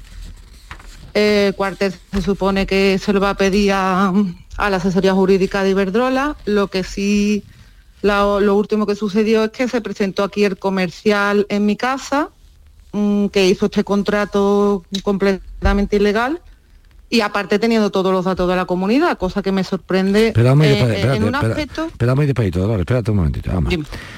Eh, 1.14 1.48
El 1.48 1.56
cuartel 1.56 1.94
se 2.12 2.22
supone 2.22 2.68
que 2.68 3.00
se 3.00 3.14
lo 3.14 3.20
va 3.20 3.32
a 3.32 3.38
pedir 3.38 3.72
a 3.72 4.12
la 4.58 4.78
asesoría 4.78 5.14
jurídica 5.14 5.64
de 5.64 5.72
Iberdrola. 5.72 6.36
Lo 6.46 6.68
que 6.68 6.84
sí, 6.84 7.44
la- 8.04 8.40
lo 8.40 8.56
último 8.56 8.86
que 8.86 8.94
sucedió 8.96 9.44
es 9.46 9.50
que 9.50 9.68
se 9.68 9.82
presentó 9.82 10.24
aquí 10.24 10.44
el 10.44 10.58
comercial 10.60 11.48
en 11.50 11.66
mi 11.66 11.76
casa, 11.76 12.30
mm, 12.92 13.28
que 13.28 13.48
hizo 13.48 13.66
este 13.66 13.84
contrato 13.84 14.86
completamente 15.04 15.96
ilegal 15.96 16.40
y 17.10 17.22
aparte 17.22 17.60
teniendo 17.60 17.90
todos 17.92 18.12
los 18.12 18.26
datos 18.26 18.48
de 18.50 18.56
la 18.56 18.66
comunidad, 18.66 19.18
cosa 19.18 19.42
que 19.42 19.52
me 19.52 19.64
sorprende 19.64 20.32
Pero 20.36 20.56
muy 20.56 20.68
eh, 20.68 20.70
despacio, 20.72 20.94
en 20.94 21.00
espérate, 21.00 21.20
un 21.26 21.36
espera- 21.36 21.54
aspecto. 21.54 21.86
espera 21.86 22.16
muy 22.16 22.26
despacito, 22.26 22.60
Dolores, 22.60 22.82
espérate 22.82 23.12
un 23.12 23.18
momentito, 23.18 23.52
vamos. 23.52 23.74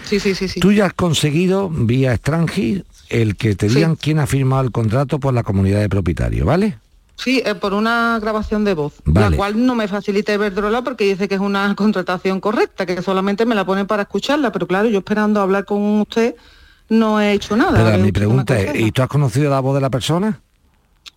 Sí, 0.05 0.19
sí, 0.19 0.33
sí, 0.35 0.47
sí. 0.47 0.59
Tú 0.59 0.71
ya 0.71 0.85
has 0.87 0.93
conseguido, 0.93 1.69
vía 1.69 2.13
extranjir, 2.13 2.85
el 3.09 3.35
que 3.35 3.55
te 3.55 3.67
digan 3.69 3.95
quién 3.97 4.19
ha 4.19 4.25
firmado 4.27 4.63
el 4.63 4.71
contrato 4.71 5.19
por 5.19 5.33
la 5.33 5.43
comunidad 5.43 5.79
de 5.81 5.89
propietarios, 5.89 6.45
¿vale? 6.45 6.79
Sí, 7.17 7.41
eh, 7.45 7.55
por 7.55 7.73
una 7.73 8.19
grabación 8.19 8.65
de 8.65 8.73
voz, 8.73 8.93
Vale. 9.05 9.29
la 9.31 9.35
cual 9.37 9.65
no 9.65 9.73
me 9.73 9.87
facilita 9.87 10.33
Iberdrola 10.33 10.81
porque 10.83 11.05
dice 11.05 11.27
que 11.27 11.35
es 11.35 11.41
una 11.41 11.73
contratación 11.77 12.39
correcta, 12.39 12.85
que 12.85 13.01
solamente 13.01 13.45
me 13.45 13.55
la 13.55 13.65
pone 13.65 13.85
para 13.85 14.03
escucharla, 14.03 14.51
pero 14.51 14.67
claro, 14.67 14.89
yo 14.89 14.99
esperando 14.99 15.39
hablar 15.41 15.65
con 15.65 16.01
usted 16.01 16.35
no 16.89 17.19
he 17.19 17.31
hecho 17.33 17.55
nada. 17.55 17.71
Pero 17.73 17.97
¿Ve 17.97 17.97
mi 17.97 18.11
pregunta 18.11 18.59
es? 18.59 18.79
¿y 18.79 18.91
tú 18.91 19.01
has 19.01 19.07
conocido 19.07 19.49
la 19.49 19.59
voz 19.59 19.75
de 19.75 19.81
la 19.81 19.89
persona? 19.89 20.41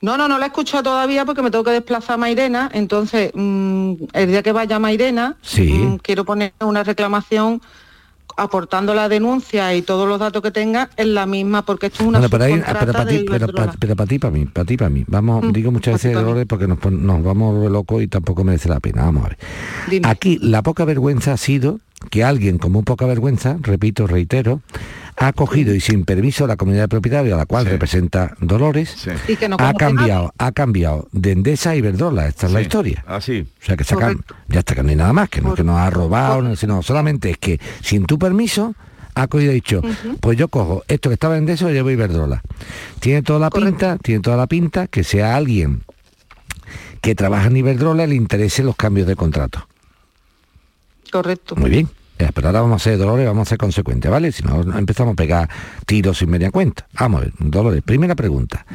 No, 0.01 0.17
no, 0.17 0.29
no 0.29 0.39
la 0.39 0.47
he 0.47 0.49
escuchado 0.49 0.85
todavía 0.85 1.25
porque 1.25 1.43
me 1.43 1.51
tengo 1.51 1.65
que 1.65 1.73
desplazar 1.73 2.15
a 2.15 2.17
Mairena, 2.19 2.71
entonces 2.73 3.33
mm, 3.35 3.95
el 4.13 4.29
día 4.29 4.43
que 4.45 4.53
vaya 4.53 4.77
a 4.77 4.79
Mairena 4.79 5.37
Sí. 5.43 5.73
mm, 5.73 5.97
quiero 5.99 6.25
poner 6.25 6.53
una 6.61 6.85
reclamación 6.85 7.61
aportando 8.39 8.95
la 8.95 9.09
denuncia 9.09 9.75
y 9.75 9.83
todos 9.83 10.09
los 10.09 10.19
datos 10.19 10.41
que 10.43 10.51
tenga 10.51 10.89
en 10.97 11.13
la 11.15 11.27
misma, 11.27 11.63
porque 11.63 11.87
esto 11.87 12.03
es 12.05 12.09
una 12.09 12.19
Bueno, 12.21 12.31
pero, 12.31 12.45
ahí- 12.45 12.63
pero 12.79 12.93
para 12.93 13.07
ti, 13.07 13.25
pero, 13.29 13.49
para, 13.49 13.73
pero 13.73 13.97
para 13.97 14.09
ti, 14.09 14.19
para 14.19 14.31
mí, 14.31 14.47
para 14.47 14.65
ti, 14.65 14.77
para 14.77 14.91
mí. 14.91 15.05
Vamos, 15.09 15.45
Mm, 15.45 15.53
digo 15.53 15.71
muchas 15.73 15.95
veces, 15.95 16.15
Dolores, 16.15 16.47
porque 16.49 16.67
nos, 16.69 16.79
nos 16.91 17.23
vamos 17.23 17.71
locos 17.71 18.03
y 18.03 18.09
tampoco 18.09 18.45
merece 18.45 18.69
la 18.69 18.81
pena. 18.81 19.03
Vamos 19.05 19.25
a 19.25 19.29
ver. 19.31 19.39
Dime. 19.91 20.09
Aquí 20.09 20.39
la 20.41 20.63
poca 20.63 20.85
vergüenza 20.85 21.33
ha 21.33 21.37
sido 21.37 21.81
que 22.11 22.23
alguien 22.23 22.59
con 22.59 22.71
muy 22.73 22.85
poca 22.85 23.07
vergüenza, 23.07 23.57
repito, 23.61 24.07
reitero, 24.07 24.61
ha 25.21 25.33
cogido 25.33 25.75
y 25.75 25.81
sin 25.81 26.05
permiso 26.05 26.47
la 26.47 26.57
comunidad 26.57 26.85
de 26.85 26.89
propietarios 26.89 27.35
a 27.35 27.39
la 27.39 27.47
cual 27.47 27.67
representa 27.67 28.37
Dolores, 28.41 29.09
Y 29.27 29.37
que 29.37 29.49
no 29.49 29.57
ha 29.59 29.75
cambiado, 29.75 30.33
ha 30.39 30.53
cambiado 30.53 31.09
de 31.13 31.33
Endesa 31.33 31.71
a 31.71 31.77
Iberdrola, 31.77 32.29
esta 32.29 32.47
es 32.47 32.53
la 32.53 32.61
historia. 32.61 33.05
Así. 33.07 33.47
O 33.61 33.65
sea 33.65 33.77
que 33.77 33.85
sacan, 33.85 34.25
ya 34.49 34.61
está 34.61 34.75
que 34.75 34.83
no 34.83 34.91
hay 34.91 34.97
nada 34.97 35.13
más, 35.13 35.29
que 35.29 35.41
no, 35.41 35.55
que 35.55 35.65
nos 35.65 35.79
ha 35.79 35.91
robado, 35.91 36.43
no, 36.43 36.57
sino 36.57 36.83
solamente 36.83 37.31
es 37.31 37.39
que 37.39 37.61
sin 37.83 38.07
tu 38.07 38.19
permiso 38.19 38.75
ha 39.15 39.27
cogido 39.27 39.51
y 39.51 39.53
ha 39.53 39.55
dicho, 39.55 39.83
pues 40.21 40.39
yo 40.39 40.49
cojo 40.49 40.85
esto 40.87 41.11
que 41.11 41.15
estaba 41.15 41.35
en 41.35 41.41
Endesa 41.41 41.65
y 41.65 41.69
lo 41.69 41.75
llevo 41.75 41.89
a 41.89 41.93
Iberdrola. 41.93 42.43
Tiene 43.01 43.23
toda 43.23 43.41
la 43.41 43.51
pinta, 43.51 43.99
tiene 43.99 44.21
toda 44.21 44.37
la 44.37 44.47
pinta 44.47 44.87
que 44.87 45.03
sea 45.03 45.35
alguien 45.35 45.83
que 47.01 47.15
trabaja 47.15 47.47
en 47.49 47.57
Iberdrola 47.57 48.07
le 48.07 48.15
interese 48.15 48.63
los 48.63 48.77
cambios 48.77 49.07
de 49.07 49.17
contrato. 49.17 49.67
Correcto. 51.11 51.57
Muy 51.57 51.71
bien. 51.71 51.89
Eh, 52.19 52.31
Pero 52.35 52.49
ahora 52.49 52.61
vamos 52.63 52.83
a 52.83 52.85
ser 52.85 52.99
Dolores, 52.99 53.27
vamos 53.27 53.47
a 53.47 53.51
ser 53.51 53.59
consecuentes, 53.59 54.11
¿vale? 54.11 54.33
Si 54.33 54.43
no 54.43 54.61
empezamos 54.77 55.13
a 55.13 55.17
pegar 55.17 55.49
tiros 55.87 56.19
sin 56.19 56.31
media 56.31 56.51
cuenta. 56.51 56.87
Vamos 56.99 57.21
a 57.21 57.25
ver, 57.25 57.33
Dolores, 57.39 57.83
primera 57.83 58.15
pregunta. 58.15 58.67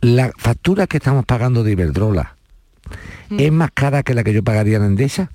¿La 0.00 0.30
factura 0.36 0.86
que 0.86 0.98
estamos 0.98 1.24
pagando 1.24 1.64
de 1.64 1.72
Iberdrola 1.72 2.34
Mm. 3.28 3.40
es 3.40 3.50
más 3.52 3.70
cara 3.74 4.04
que 4.04 4.14
la 4.14 4.22
que 4.22 4.32
yo 4.32 4.44
pagaría 4.44 4.76
en 4.76 4.84
Endesa? 4.84 5.30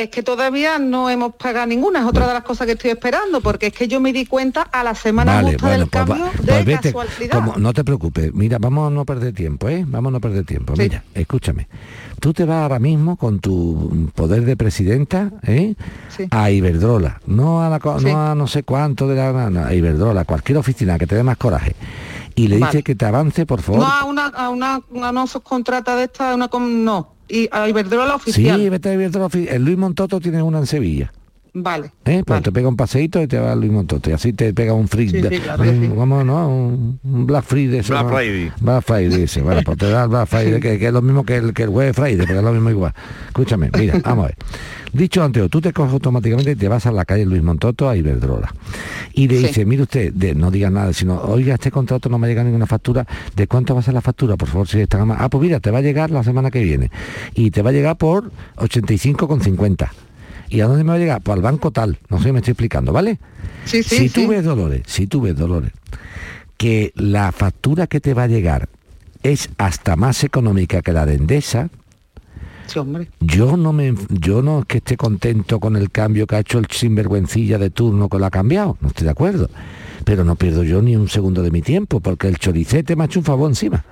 Es 0.00 0.08
que 0.08 0.22
todavía 0.22 0.78
no 0.78 1.10
hemos 1.10 1.34
pagado 1.34 1.66
ninguna, 1.66 2.00
es 2.00 2.06
otra 2.06 2.26
de 2.26 2.32
las 2.32 2.42
cosas 2.42 2.66
que 2.66 2.72
estoy 2.72 2.90
esperando, 2.92 3.42
porque 3.42 3.66
es 3.66 3.72
que 3.74 3.86
yo 3.86 4.00
me 4.00 4.12
di 4.14 4.24
cuenta 4.24 4.62
a 4.62 4.82
la 4.82 4.94
semana 4.94 5.42
justa 5.42 5.68
del 5.70 5.80
pues, 5.88 5.90
cambio 5.90 6.24
de 6.40 6.52
pues 6.52 6.64
vete, 6.64 6.92
casualidad. 6.92 7.32
como- 7.34 7.56
no 7.58 7.72
te 7.74 7.84
preocupes, 7.84 8.32
mira, 8.32 8.56
vamos 8.58 8.90
a 8.90 8.94
no 8.94 9.04
perder 9.04 9.34
tiempo, 9.34 9.68
¿eh? 9.68 9.84
Vamos 9.86 10.10
a 10.10 10.12
no 10.12 10.20
perder 10.20 10.44
tiempo. 10.46 10.72
Mira, 10.78 11.04
escúchame. 11.14 11.68
Tú 12.18 12.32
te 12.32 12.44
vas 12.46 12.62
ahora 12.62 12.78
mismo 12.78 13.16
con 13.16 13.40
tu 13.40 14.08
poder 14.14 14.44
de 14.46 14.56
presidenta, 14.56 15.30
¿eh? 15.46 15.74
A 16.30 16.50
Iberdrola, 16.50 17.20
no 17.26 17.62
a 17.62 17.68
la 17.68 17.78
Sí. 17.98 18.06
no 18.06 18.30
a 18.30 18.34
no 18.34 18.46
sé 18.46 18.62
cuánto 18.62 19.06
de 19.06 19.16
la 19.16 19.50
no, 19.50 19.64
a 19.64 19.74
Iberdrola, 19.74 20.24
cualquier 20.24 20.56
oficina 20.58 20.98
que 20.98 21.06
te 21.06 21.14
dé 21.14 21.22
más 21.22 21.36
coraje. 21.36 21.74
Y 22.40 22.48
le 22.48 22.58
Vale. 22.58 22.72
dice 22.72 22.82
que 22.82 22.94
te 22.94 23.04
avance, 23.04 23.44
por 23.46 23.60
favor. 23.60 23.80
No 23.80 23.86
a 23.86 24.04
una, 24.04 24.26
a 24.26 24.48
una, 24.48 24.80
una 24.90 25.12
no 25.12 25.26
subcontrata 25.26 25.96
de 25.96 26.04
esta, 26.04 26.34
una 26.34 26.48
com- 26.48 26.84
no. 26.84 27.14
Y 27.28 27.48
a 27.52 27.68
Iberdrola 27.68 28.12
sí, 28.24 28.30
oficial. 28.30 28.70
vete 28.70 28.88
a 28.88 28.94
Iberdrola. 28.94 29.28
El 29.34 29.64
Luis 29.64 29.76
Montoto 29.76 30.20
tiene 30.20 30.42
una 30.42 30.58
en 30.58 30.66
Sevilla. 30.66 31.12
Vale. 31.52 31.90
¿Eh? 32.04 32.22
Pues 32.24 32.42
te 32.42 32.52
pega 32.52 32.68
un 32.68 32.76
paseíto 32.76 33.20
y 33.22 33.26
te 33.26 33.38
va 33.38 33.52
a 33.52 33.56
Luis 33.56 33.72
Montoto. 33.72 34.08
Y 34.10 34.12
así 34.12 34.32
te 34.32 34.54
pega 34.54 34.72
un 34.72 34.86
free. 34.88 35.08
Sí, 35.10 35.20
sí, 35.22 35.38
claro 35.40 35.62
que 35.62 35.68
un- 35.70 35.80
sí. 35.80 35.92
Vamos, 35.96 36.24
¿no? 36.24 36.48
Un, 36.48 37.00
un 37.02 37.26
Black 37.26 37.44
Friday. 37.44 37.78
ese, 37.80 37.92
Black 37.92 38.04
¿no? 38.04 38.10
Friday. 38.10 38.52
Black 38.60 38.84
Friday 38.84 39.22
ese. 39.22 39.42
Bueno, 39.42 39.60
pues 39.64 39.78
te 39.78 39.90
da 39.90 40.04
el 40.04 40.08
Black 40.10 40.28
Friday, 40.28 40.60
que, 40.60 40.78
que 40.78 40.86
es 40.86 40.92
lo 40.92 41.02
mismo 41.02 41.24
que 41.24 41.36
el, 41.36 41.52
que 41.52 41.64
el 41.64 41.68
Web 41.70 41.94
Friday, 41.94 42.16
porque 42.18 42.36
es 42.36 42.42
lo 42.42 42.52
mismo 42.52 42.70
igual. 42.70 42.92
Escúchame, 43.28 43.70
mira, 43.76 44.00
vamos 44.04 44.24
a 44.24 44.28
ver. 44.28 44.36
Dicho 44.92 45.22
antes, 45.22 45.48
tú 45.50 45.60
te 45.60 45.72
coges 45.72 45.92
automáticamente 45.92 46.50
y 46.52 46.56
te 46.56 46.66
vas 46.66 46.84
a 46.86 46.90
la 46.92 47.04
calle 47.04 47.24
Luis 47.24 47.42
Montoto 47.44 47.88
a 47.88 47.96
Iberdrola. 47.96 48.52
Y 49.12 49.28
le 49.28 49.38
Sí. 49.38 49.46
dice, 49.46 49.64
mire 49.64 49.82
usted, 49.82 50.12
de, 50.12 50.34
no 50.34 50.50
diga 50.50 50.68
nada, 50.70 50.92
sino, 50.92 51.20
oiga, 51.22 51.54
este 51.54 51.70
contrato 51.70 52.08
no 52.08 52.18
me 52.18 52.26
ha 52.26 52.28
llegado 52.30 52.46
ninguna 52.46 52.66
factura. 52.66 53.06
¿De 53.36 53.46
cuánto 53.46 53.74
va 53.74 53.80
a 53.80 53.82
ser 53.84 53.94
la 53.94 54.00
factura? 54.00 54.36
Por 54.36 54.48
favor, 54.48 54.66
si 54.66 54.80
está 54.80 55.04
más. 55.04 55.18
Ah, 55.20 55.28
pues 55.28 55.42
mira, 55.42 55.60
te 55.60 55.70
va 55.70 55.78
a 55.78 55.82
llegar 55.82 56.10
la 56.10 56.24
semana 56.24 56.50
que 56.50 56.62
viene. 56.64 56.90
Y 57.34 57.50
te 57.52 57.62
va 57.62 57.70
a 57.70 57.72
llegar 57.72 57.96
por 57.98 58.30
85,50. 58.56 59.88
¿Y 60.50 60.60
a 60.60 60.66
dónde 60.66 60.84
me 60.84 60.90
va 60.90 60.96
a 60.96 60.98
llegar? 60.98 61.22
Pues 61.22 61.36
al 61.36 61.42
banco 61.42 61.70
tal. 61.70 61.98
No 62.08 62.18
sé 62.18 62.24
si 62.24 62.32
me 62.32 62.38
estoy 62.40 62.52
explicando, 62.52 62.92
¿vale? 62.92 63.18
Sí, 63.64 63.82
sí, 63.82 63.96
si 63.96 64.08
sí. 64.08 64.22
tú 64.22 64.28
ves, 64.28 64.44
Dolores, 64.44 64.82
si 64.86 65.06
tú 65.06 65.20
ves, 65.22 65.36
Dolores, 65.36 65.72
que 66.56 66.92
la 66.96 67.30
factura 67.32 67.86
que 67.86 68.00
te 68.00 68.12
va 68.14 68.24
a 68.24 68.26
llegar 68.26 68.68
es 69.22 69.48
hasta 69.58 69.96
más 69.96 70.24
económica 70.24 70.82
que 70.82 70.92
la 70.92 71.06
de 71.06 71.14
Endesa, 71.14 71.70
Sí, 72.66 72.78
hombre. 72.78 73.08
yo 73.20 73.56
no 73.56 73.72
me 73.72 73.94
yo 74.10 74.42
no 74.42 74.60
es 74.60 74.64
que 74.66 74.78
esté 74.78 74.96
contento 74.96 75.58
con 75.58 75.74
el 75.76 75.90
cambio 75.90 76.26
que 76.26 76.36
ha 76.36 76.40
hecho 76.40 76.58
el 76.58 76.66
sinvergüencilla 76.70 77.58
de 77.58 77.70
turno 77.70 78.08
que 78.08 78.18
lo 78.18 78.26
ha 78.26 78.30
cambiado, 78.30 78.76
no 78.80 78.88
estoy 78.88 79.04
de 79.06 79.10
acuerdo. 79.10 79.50
pero 80.04 80.24
no 80.24 80.36
pierdo 80.36 80.62
yo 80.62 80.80
ni 80.80 80.96
un 80.96 81.08
segundo 81.08 81.42
de 81.42 81.50
mi 81.50 81.62
tiempo, 81.62 82.00
porque 82.00 82.28
el 82.28 82.38
choricete 82.38 82.96
me 82.96 83.02
ha 83.02 83.06
hecho 83.06 83.18
un 83.20 83.24
favor 83.24 83.50
encima 83.50 83.84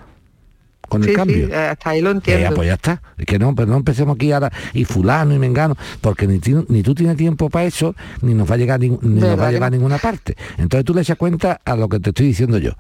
con 0.88 1.02
el 1.02 1.10
Sí, 1.10 1.14
cambio. 1.14 1.46
sí, 1.48 1.52
hasta 1.52 1.90
ahí 1.90 2.00
lo 2.00 2.10
Eh, 2.10 2.12
entiendo. 2.14 2.54
pues 2.54 2.66
ya 2.68 2.74
está. 2.74 3.02
Es 3.16 3.26
que 3.26 3.38
no, 3.38 3.54
pero 3.54 3.68
no 3.68 3.76
empecemos 3.76 4.14
aquí 4.16 4.32
ahora 4.32 4.50
y 4.72 4.84
fulano 4.84 5.34
y 5.34 5.38
mengano, 5.38 5.76
porque 6.00 6.26
ni, 6.26 6.38
ti- 6.38 6.54
ni 6.68 6.82
tú 6.82 6.94
tienes 6.94 7.16
tiempo 7.16 7.50
para 7.50 7.66
eso, 7.66 7.94
ni 8.22 8.34
nos 8.34 8.50
va 8.50 8.54
a 8.54 8.58
llegar 8.58 8.80
ni, 8.80 8.88
ni 8.88 8.96
nos 8.96 9.20
¿Verdad 9.22 9.38
va 9.44 9.48
a 9.48 9.52
llevar 9.52 9.66
a 9.68 9.70
ninguna 9.70 9.98
parte. 9.98 10.36
Entonces 10.56 10.84
tú 10.84 10.94
le 10.94 11.02
echas 11.02 11.16
cuenta 11.18 11.60
a 11.64 11.76
lo 11.76 11.88
que 11.88 12.00
te 12.00 12.10
estoy 12.10 12.26
diciendo 12.26 12.58
yo. 12.58 12.72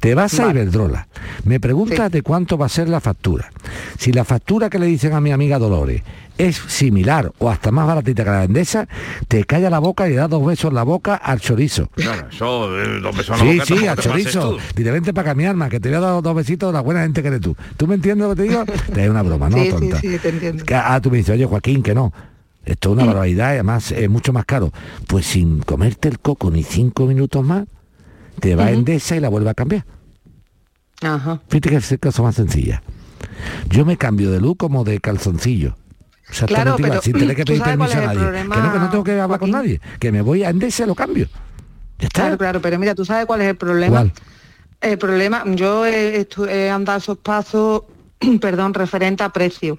Te 0.00 0.14
vas 0.14 0.38
a. 0.40 0.50
Iberdrola. 0.50 1.08
Me 1.44 1.60
preguntas 1.60 2.10
de 2.10 2.22
cuánto 2.22 2.56
va 2.58 2.66
a 2.66 2.68
ser 2.68 2.88
la 2.88 3.00
factura. 3.00 3.50
Si 3.98 4.12
la 4.12 4.24
factura 4.24 4.68
que 4.70 4.78
le 4.78 4.86
dicen 4.86 5.12
a 5.12 5.20
mi 5.20 5.30
amiga 5.32 5.58
Dolores 5.58 6.02
es 6.36 6.56
similar 6.68 7.32
o 7.38 7.50
hasta 7.50 7.72
más 7.72 7.86
baratita 7.86 8.22
que 8.24 8.30
la 8.30 8.38
de 8.40 8.44
Endesa, 8.44 8.86
te 9.26 9.42
calla 9.44 9.70
la 9.70 9.80
boca 9.80 10.06
y 10.06 10.10
le 10.10 10.16
das 10.16 10.30
dos 10.30 10.44
besos 10.46 10.68
en 10.70 10.76
la 10.76 10.84
boca 10.84 11.16
al 11.16 11.40
chorizo. 11.40 11.88
Claro, 11.96 12.28
eso, 12.30 12.78
eh, 12.80 13.00
dos 13.00 13.16
besos 13.16 13.40
en 13.40 13.46
la 13.46 13.52
Sí, 13.52 13.58
boca 13.74 13.80
sí, 13.80 13.86
al 13.88 13.96
chorizo. 13.98 14.58
vente 14.76 15.12
para 15.12 15.30
acá, 15.30 15.34
mi 15.34 15.46
alma, 15.46 15.68
que 15.68 15.80
te 15.80 15.88
voy 15.88 15.96
a 15.98 16.00
dar 16.00 16.22
dos 16.22 16.34
besitos 16.36 16.68
de 16.68 16.72
la 16.74 16.80
buena 16.80 17.02
gente 17.02 17.22
que 17.22 17.28
eres 17.28 17.40
tú. 17.40 17.56
¿Tú 17.76 17.86
me 17.88 17.94
entiendes 17.96 18.28
lo 18.28 18.34
que 18.36 18.42
te 18.42 18.48
digo? 18.48 18.64
Te 18.94 19.04
es 19.04 19.10
una 19.10 19.22
broma, 19.22 19.48
¿no? 19.50 19.56
sí, 19.58 19.64
sí, 19.64 19.70
tonta. 19.70 20.00
sí, 20.00 20.18
te 20.18 20.28
entiendo. 20.28 20.64
Ah, 20.74 21.00
tú 21.00 21.10
me 21.10 21.16
dices, 21.18 21.34
oye, 21.34 21.44
Joaquín, 21.46 21.82
que 21.82 21.94
no. 21.94 22.12
Esto 22.64 22.90
es 22.90 22.92
una 22.96 23.04
barbaridad 23.06 23.48
y 23.50 23.54
además 23.54 23.90
es 23.92 24.08
mucho 24.10 24.32
más 24.32 24.44
caro. 24.44 24.72
Pues 25.06 25.26
sin 25.26 25.60
comerte 25.62 26.08
el 26.08 26.18
coco 26.20 26.50
ni 26.50 26.62
cinco 26.62 27.06
minutos 27.06 27.42
más, 27.44 27.64
te 28.40 28.54
va 28.54 28.64
a 28.64 28.66
Ujú. 28.66 28.74
Endesa 28.80 29.16
y 29.16 29.20
la 29.20 29.28
vuelve 29.30 29.50
a 29.50 29.54
cambiar. 29.54 29.84
Ajá. 31.00 31.40
Fíjate 31.48 31.70
que 31.70 31.76
es 31.76 31.92
el 31.92 31.98
caso 31.98 32.22
más 32.22 32.34
sencilla. 32.34 32.82
Yo 33.70 33.84
me 33.84 33.96
cambio 33.96 34.30
de 34.30 34.40
luz 34.40 34.56
como 34.58 34.84
de 34.84 35.00
calzoncillo. 35.00 35.76
Exactamente 36.28 36.54
Claro, 36.54 36.76
igual, 36.78 36.90
pero 36.90 37.02
sin 37.02 37.12
tener 37.14 37.36
que 37.36 37.44
¿tú 37.44 37.52
pedir 37.52 37.62
permiso 37.62 37.92
a 37.98 38.00
nadie. 38.02 38.18
problema, 38.18 38.54
que 38.54 38.60
no, 38.62 38.72
que 38.72 38.78
no 38.78 38.90
tengo 38.90 39.04
que 39.04 39.20
hablar 39.20 39.40
con 39.40 39.50
nadie. 39.50 39.80
Que 39.98 40.12
me 40.12 40.20
voy 40.22 40.44
a 40.44 40.50
Endesa 40.50 40.84
lo 40.86 40.94
cambio. 40.94 41.26
Ya 41.98 42.06
está. 42.08 42.20
Claro, 42.22 42.38
claro, 42.38 42.60
pero 42.60 42.78
mira, 42.78 42.94
tú 42.94 43.04
sabes 43.04 43.24
cuál 43.26 43.40
es 43.40 43.48
el 43.48 43.56
problema. 43.56 43.96
¿Cuál? 44.00 44.12
El 44.80 44.98
problema, 44.98 45.42
yo 45.46 45.86
he, 45.86 46.26
he 46.48 46.70
andado 46.70 46.98
esos 46.98 47.18
pasos, 47.18 47.82
perdón, 48.40 48.74
referente 48.74 49.24
a 49.24 49.30
precio. 49.30 49.78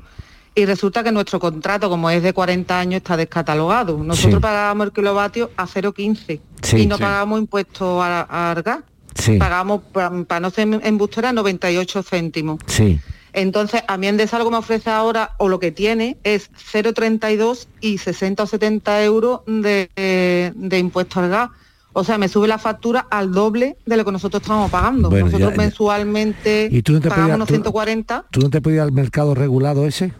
Y 0.55 0.65
resulta 0.65 1.03
que 1.03 1.11
nuestro 1.11 1.39
contrato, 1.39 1.87
como 1.89 2.09
es 2.09 2.21
de 2.23 2.33
40 2.33 2.77
años, 2.79 2.97
está 2.97 3.15
descatalogado. 3.15 3.97
Nosotros 4.03 4.33
Sí. 4.35 4.39
pagábamos 4.41 4.87
el 4.87 4.91
kilovatio 4.93 5.51
a 5.55 5.67
0,15 5.67 6.41
Sí. 6.63 6.77
y 6.79 6.85
no 6.87 6.97
Sí. 6.97 7.03
pagábamos 7.03 7.39
impuestos 7.39 8.01
a- 8.03 8.21
a- 8.27 8.51
al 8.51 8.63
gas. 8.63 8.79
Sí. 9.15 9.37
Pagamos, 9.37 9.81
para 9.93 10.39
no 10.39 10.49
ser 10.49 10.67
embustera, 10.83 11.31
98 11.31 12.01
céntimos. 12.03 12.59
Sí. 12.65 12.99
Entonces, 13.33 13.81
a 13.87 13.97
mí 13.97 14.07
Endesa 14.07 14.37
lo 14.39 14.45
que 14.45 14.51
me 14.51 14.57
ofrece 14.57 14.89
ahora, 14.89 15.31
o 15.37 15.47
lo 15.49 15.59
que 15.59 15.71
tiene, 15.71 16.17
es 16.23 16.49
0,32 16.51 17.67
y 17.81 17.97
60 17.99 18.43
o 18.43 18.47
70 18.47 19.03
euros 19.03 19.41
de, 19.45 19.89
de, 19.95 20.51
de 20.55 20.79
impuesto 20.79 21.19
al 21.19 21.29
gas. 21.29 21.49
O 21.93 22.03
sea, 22.03 22.17
me 22.17 22.27
sube 22.29 22.47
la 22.47 22.57
factura 22.59 23.07
al 23.09 23.31
doble 23.31 23.75
de 23.85 23.97
lo 23.97 24.05
que 24.05 24.11
nosotros 24.11 24.41
estamos 24.41 24.69
pagando. 24.69 25.09
Bueno, 25.09 25.25
nosotros 25.25 25.49
ya- 25.51 25.55
ya. 25.55 25.61
mensualmente 25.63 26.69
¿Y 26.71 26.81
tú 26.83 26.93
no 26.93 27.01
te 27.01 27.09
pagamos 27.09 27.29
podías- 27.31 27.35
unos 27.37 27.47
tú- 27.47 27.53
140. 27.55 28.25
¿Tú 28.31 28.39
no 28.41 28.49
te 28.49 28.61
puedes 28.61 28.77
ir 28.77 28.81
al 28.81 28.91
mercado 28.91 29.33
regulado 29.33 29.85
ese? 29.87 30.13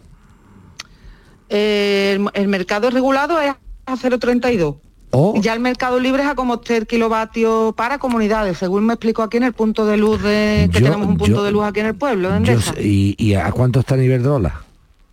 Eh, 1.48 2.16
el, 2.18 2.28
el 2.34 2.48
mercado 2.48 2.90
regulado 2.90 3.40
es 3.40 3.52
a 3.86 3.96
0,32. 3.96 4.76
O 5.12 5.34
Ya 5.40 5.52
el 5.54 5.60
mercado 5.60 5.98
libre 5.98 6.22
es 6.22 6.28
a 6.28 6.34
como 6.34 6.54
usted 6.54 6.76
el 6.76 6.86
kilovatio 6.86 7.74
para 7.76 7.98
comunidades, 7.98 8.58
según 8.58 8.84
me 8.86 8.94
explicó 8.94 9.22
aquí 9.22 9.36
en 9.38 9.42
el 9.44 9.52
punto 9.52 9.84
de 9.86 9.96
luz 9.96 10.22
de 10.22 10.68
que 10.72 10.80
Yo- 10.80 10.84
tenemos 10.86 11.08
un 11.08 11.16
punto 11.16 11.36
yo- 11.38 11.42
de 11.44 11.50
luz 11.52 11.64
aquí 11.64 11.80
en 11.80 11.86
el 11.86 11.94
pueblo, 11.96 12.30
de 12.30 12.44
yo 12.44 12.58
y, 12.80 13.14
y 13.18 13.34
a 13.34 13.50
cuánto 13.50 13.80
está 13.80 13.96
Iberdrola? 13.96 14.62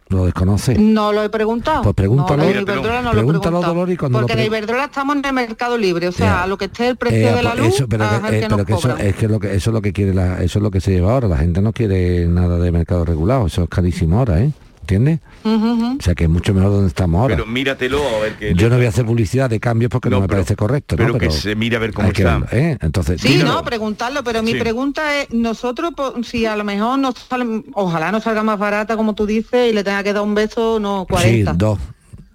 ¿Lo 0.09 0.23
desconoce? 0.23 0.75
No 0.79 1.11
lo 1.11 1.21
he 1.21 1.29
preguntado. 1.29 1.81
Pues 1.81 1.93
pregúntalo. 1.93 2.43
No, 2.43 2.49
en 2.49 2.61
Iberdrola 2.61 3.01
no 3.01 3.11
lo 3.13 3.19
he 3.19 3.23
Pregúntalo. 3.23 3.61
Dolores, 3.61 3.93
y 3.95 3.97
cuando 3.97 4.19
lo 4.21 4.27
Porque 4.27 4.41
en 4.41 4.47
pre- 4.49 4.57
Iberdrola 4.57 4.85
estamos 4.85 5.15
en 5.17 5.25
el 5.25 5.33
mercado 5.33 5.77
libre, 5.77 6.07
o 6.07 6.11
sea, 6.13 6.43
a 6.43 6.47
lo 6.47 6.57
que 6.57 6.65
esté 6.65 6.87
el 6.87 6.95
precio 6.95 7.27
Eh, 7.29 7.33
de 7.35 7.43
la 7.43 7.51
pues 7.51 7.63
luz, 7.65 7.75
eso, 7.75 7.87
pero, 7.89 8.05
que, 8.09 8.15
eh, 8.37 8.47
pero 8.49 8.65
que 8.65 8.73
eso, 8.73 8.97
es 8.97 9.15
que 9.17 9.27
lo 9.27 9.39
que 9.41 9.53
eso 9.55 9.69
es 9.69 9.73
lo 9.73 9.81
que 9.81 9.91
quiere 9.91 10.13
la, 10.13 10.41
eso 10.41 10.59
es 10.59 10.63
lo 10.63 10.71
que 10.71 10.79
se 10.79 10.91
lleva 10.91 11.11
ahora. 11.11 11.27
La 11.27 11.37
gente 11.37 11.61
no 11.61 11.73
quiere 11.73 12.25
nada 12.27 12.57
de 12.57 12.71
mercado 12.71 13.03
regulado, 13.03 13.47
eso 13.47 13.63
es 13.63 13.69
carísimo 13.69 14.19
ahora, 14.19 14.39
¿eh? 14.41 14.51
¿Entiendes? 14.89 15.19
O 15.43 16.01
sea 16.01 16.15
que 16.15 16.23
es 16.23 16.29
mucho 16.29 16.53
mejor 16.53 16.71
donde 16.71 16.87
estamos 16.87 17.19
ahora. 17.19 17.35
Pero 17.35 17.45
míratelo 17.45 18.01
a 18.07 18.19
ver 18.21 18.37
qué... 18.37 18.53
Yo 18.55 18.69
no 18.69 18.77
voy 18.77 18.85
a 18.85 18.89
hacer 18.89 19.05
publicidad 19.05 19.49
de 19.49 19.59
cambios 19.59 19.91
porque 19.91 20.09
no, 20.09 20.15
No, 20.15 20.21
me 20.21 20.27
pero- 20.29 20.37
parece 20.37 20.55
correcto, 20.55 20.95
¿no? 20.95 21.05
pero 21.05 21.17
que 21.19 21.29
se 21.29 21.55
mire 21.57 21.75
a 21.75 21.79
ver 21.79 21.93
cómo 21.93 22.09
que 22.13 22.21
está. 22.21 22.41
¿eh? 22.53 22.77
Entonces, 22.79 23.19
Sí, 23.19 23.41
no, 23.43 23.61
preguntarlo, 23.65 24.23
pero 24.23 24.41
mi 24.43 24.53
Sí. 24.53 24.59
pregunta 24.59 25.19
es, 25.21 25.29
nosotros, 25.31 25.91
si 26.23 26.45
a 26.45 26.55
lo 26.55 26.63
mejor 26.63 26.97
nos 26.99 27.15
sale, 27.15 27.63
ojalá 27.73 28.13
nos 28.13 28.23
salga 28.23 28.43
más 28.43 28.57
barata, 28.57 28.95
como 28.95 29.13
tú 29.13 29.25
dices, 29.25 29.69
y 29.69 29.73
le 29.73 29.83
tenga 29.83 30.03
que 30.03 30.13
dar 30.13 30.23
un 30.23 30.33
beso, 30.35 30.79
no, 30.79 31.05
40. 31.09 31.51
Sí, 31.51 31.57
dos. 31.57 31.79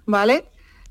¿vale? 0.05 0.45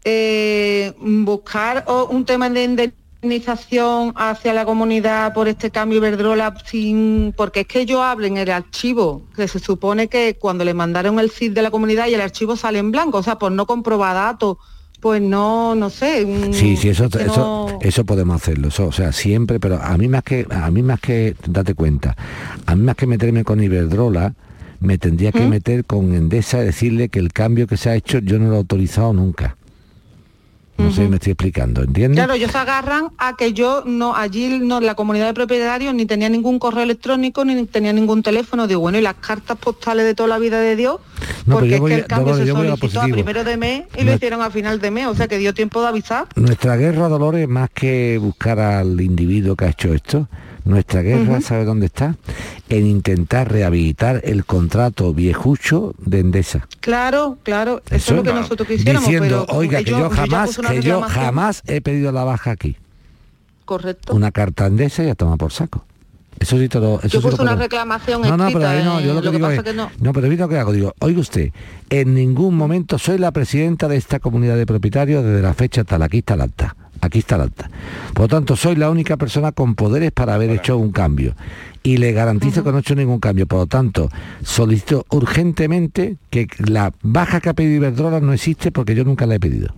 Eh, 0.05 0.93
buscar 1.01 1.85
o- 1.87 2.07
un 2.07 2.25
tema 2.25 2.51
de 2.51 2.93
indemnización 3.33 4.13
hacia 4.17 4.53
la 4.53 4.65
comunidad 4.65 5.33
por 5.33 5.47
este 5.47 5.71
cambio 5.71 5.99
Iberdrola 5.99 6.55
sin 6.65 7.33
porque 7.37 7.61
es 7.61 7.67
que 7.69 7.87
yo 7.87 8.03
hablo 8.03 8.27
en 8.27 8.37
el 8.37 8.51
archivo 8.51 9.23
que 9.37 9.47
se 9.47 9.61
supone 9.61 10.09
que 10.09 10.37
cuando 10.41 10.65
le 10.65 10.75
mandaron 10.75 11.19
el 11.21 11.31
CID 11.31 11.53
de 11.53 11.63
la 11.63 11.71
comunidad 11.71 12.09
y 12.09 12.15
el 12.15 12.21
archivo 12.21 12.57
sale 12.57 12.79
en 12.81 12.91
blanco, 12.91 13.19
o 13.19 13.23
sea, 13.23 13.37
por 13.39 13.53
no 13.53 13.65
comprobar 13.67 14.15
datos, 14.17 14.57
pues 15.01 15.23
no, 15.23 15.75
no 15.77 15.89
sé. 15.89 16.27
mm, 16.27 16.53
Sí, 16.53 16.77
sí, 16.77 16.89
eso, 16.89 17.05
eso, 17.07 17.17
no- 17.17 17.79
eso 17.81 18.05
podemos 18.05 18.43
hacerlo, 18.43 18.69
eso, 18.69 18.87
o 18.89 18.93
sea, 18.93 19.13
siempre, 19.13 19.61
pero 19.61 19.81
a 19.81 19.97
mí 19.97 20.09
más 20.09 20.25
que, 20.25 20.45
a 20.51 20.71
mí 20.73 20.83
más 20.83 21.01
que, 21.01 21.37
date 21.47 21.75
cuenta, 21.75 22.17
a 22.67 22.75
mí 22.75 22.83
más 22.83 22.97
que 22.97 23.07
meterme 23.07 23.45
con 23.45 23.63
Iberdrola, 23.63 24.35
me 24.81 24.99
tendría 24.99 25.31
que 25.31 25.47
¿Mm? 25.47 25.49
meter 25.49 25.85
con 25.85 26.13
Endesa 26.15 26.61
y 26.61 26.65
decirle 26.65 27.09
que 27.09 27.21
el 27.21 27.33
cambio 27.33 27.69
que 27.69 27.77
se 27.77 27.89
ha 27.91 27.95
hecho 27.95 28.19
yo 28.19 28.41
no 28.41 28.49
lo 28.49 28.55
he 28.55 28.59
autorizado 28.59 29.13
nunca. 29.13 29.57
No 30.79 30.91
sé 30.91 31.03
si 31.03 31.09
me 31.09 31.17
estoy 31.17 31.33
explicando, 31.33 31.83
¿entiendes? 31.83 32.17
Claro, 32.19 32.33
ellos 32.35 32.51
se 32.51 32.59
agarran 32.59 33.09
a 33.19 33.37
que 33.37 33.53
yo 33.53 33.85
no, 33.87 34.17
allí 34.17 34.59
no, 34.59 34.81
la 34.81 34.95
comunidad 34.95 35.27
de 35.27 35.35
propietarios 35.35 35.95
ni 35.95 36.07
tenía 36.07 36.29
ningún 36.29 36.59
correo 36.59 36.83
electrónico 36.83 37.45
ni 37.45 37.67
tenía 37.67 37.93
ningún 37.93 38.23
teléfono. 38.23 38.67
Digo, 38.67 38.81
bueno, 38.81 38.99
y 38.99 39.03
las 39.03 39.15
cartas 39.15 39.59
postales 39.59 40.05
de 40.07 40.15
toda 40.15 40.29
la 40.31 40.39
vida 40.39 40.61
de 40.61 40.75
Dios, 40.75 40.99
No, 41.47 41.57
porque 41.59 41.77
es 41.77 41.81
que 41.83 41.95
el 41.95 42.07
cambio 42.07 42.35
Dolores, 42.35 42.47
se 42.47 42.51
a 42.53 42.77
solicitó 42.77 43.01
a, 43.01 43.09
primero 43.09 43.45
de 43.45 43.57
mes 43.57 43.83
y 43.97 44.01
No- 44.05 44.11
lo 44.11 44.17
hicieron 44.17 44.43
a 44.43 44.51
final 44.51 44.81
de 44.81 44.91
mes, 44.91 45.07
o 45.07 45.15
sea 45.15 45.29
que 45.29 45.39
dio 45.39 45.55
tiempo 45.55 45.81
de 45.83 45.89
avisar. 45.89 46.27
Nuestra 46.37 46.77
guerra, 46.77 47.09
Dolores, 47.09 47.47
más 47.49 47.71
que 47.71 48.19
buscar 48.19 48.59
al 48.59 49.01
individuo 49.01 49.55
que 49.55 49.67
ha 49.67 49.69
hecho 49.71 49.93
esto, 49.93 50.29
nuestra 50.65 51.03
guerra. 51.03 51.41
¿sabe 51.43 51.65
dónde 51.65 51.87
está? 51.87 52.17
En 52.73 52.87
intentar 52.87 53.53
rehabilitar 53.53 54.23
el 54.25 54.45
contrato 54.45 55.13
viejucho 55.13 55.95
de 55.99 56.21
Endesa. 56.21 56.67
Claro, 56.81 57.39
claro, 57.43 57.83
eso, 57.91 58.13
es 58.13 58.17
lo 58.17 58.23
que 58.23 58.33
nosotros 58.33 58.67
quisiéramos. 58.67 59.09
Diciendo, 59.09 59.45
pero 59.47 59.59
oiga, 59.59 59.79
que 59.81 59.91
yo 59.91 60.09
ya 60.09 60.17
jamás, 60.17 60.59
que 60.59 60.81
yo 60.81 61.03
jamás 61.03 61.63
he 61.67 61.81
pedido 61.81 62.13
la 62.13 62.25
baja 62.25 62.51
aquí. 62.51 62.77
Correcto. 63.65 64.15
Una 64.15 64.31
carta 64.31 64.67
Endesa 64.67 65.05
y 65.05 65.09
a 65.09 65.15
tomar 65.15 65.39
por 65.39 65.53
saco. 65.53 65.85
Eso 66.43 66.59
sí 66.59 66.65
eso 66.65 67.01
yo 67.03 67.09
sí 67.09 67.17
lo 67.19 67.23
puse 67.23 67.43
una 67.43 67.55
reclamación 67.55 68.23
no, 68.23 68.37
no, 68.37 68.47
pero 68.47 68.67
ahí 68.67 68.83
no, 68.83 69.01
yo 69.01 69.15
lo 69.15 69.21
que 69.21 69.27
lo 69.27 69.31
que 69.33 69.37
digo 69.37 69.49
pasa 69.49 69.61
es, 69.61 69.63
que 69.63 69.75
no. 69.75 69.91
no, 70.01 70.13
pero 70.13 70.29
mira 70.29 70.47
lo 70.47 70.49
que 70.49 70.59
hago, 70.59 70.73
digo, 70.73 70.93
oiga 70.99 71.21
usted, 71.21 71.53
en 71.89 72.15
ningún 72.15 72.57
momento 72.57 72.99
soy 72.99 73.19
la 73.19 73.31
presidenta 73.31 73.87
de 73.87 73.97
esta 73.97 74.19
comunidad 74.19 74.57
de 74.57 74.67
propietarios 74.67 75.25
desde 75.25 75.41
la 75.41 75.55
fecha 75.55 75.85
tal, 75.85 76.03
aquí 76.03 76.19
está 76.19 76.35
el 76.35 76.41
acta, 76.41 76.75
aquí 77.03 77.19
está 77.19 77.35
el 77.37 77.43
acta. 77.43 77.69
Por 78.15 78.23
lo 78.23 78.29
tanto, 78.29 78.57
soy 78.57 78.77
la 78.77 78.89
única 78.89 79.19
persona 79.19 79.53
con 79.53 79.75
poderes 79.75 80.13
para 80.13 80.35
haber 80.35 80.49
hecho 80.51 80.79
un 80.79 80.91
cambio. 80.93 81.35
Y 81.83 81.97
le 81.99 82.13
garantizo 82.13 82.63
que 82.65 82.71
no 82.71 82.79
he 82.79 82.81
hecho 82.81 82.95
ningún 82.95 83.19
cambio. 83.19 83.47
Por 83.47 83.59
lo 83.59 83.67
tanto, 83.67 84.09
solicito 84.43 85.05
urgentemente 85.11 86.17
que 86.31 86.47
la 86.59 86.93
baja 87.03 87.41
que 87.41 87.51
ha 87.51 87.55
pedido 87.55 87.75
Iberdrola 87.77 88.21
no 88.21 88.33
existe 88.33 88.71
porque 88.73 88.95
yo 88.95 89.05
nunca 89.05 89.27
la 89.27 89.35
he 89.35 89.41
pedido. 89.41 89.75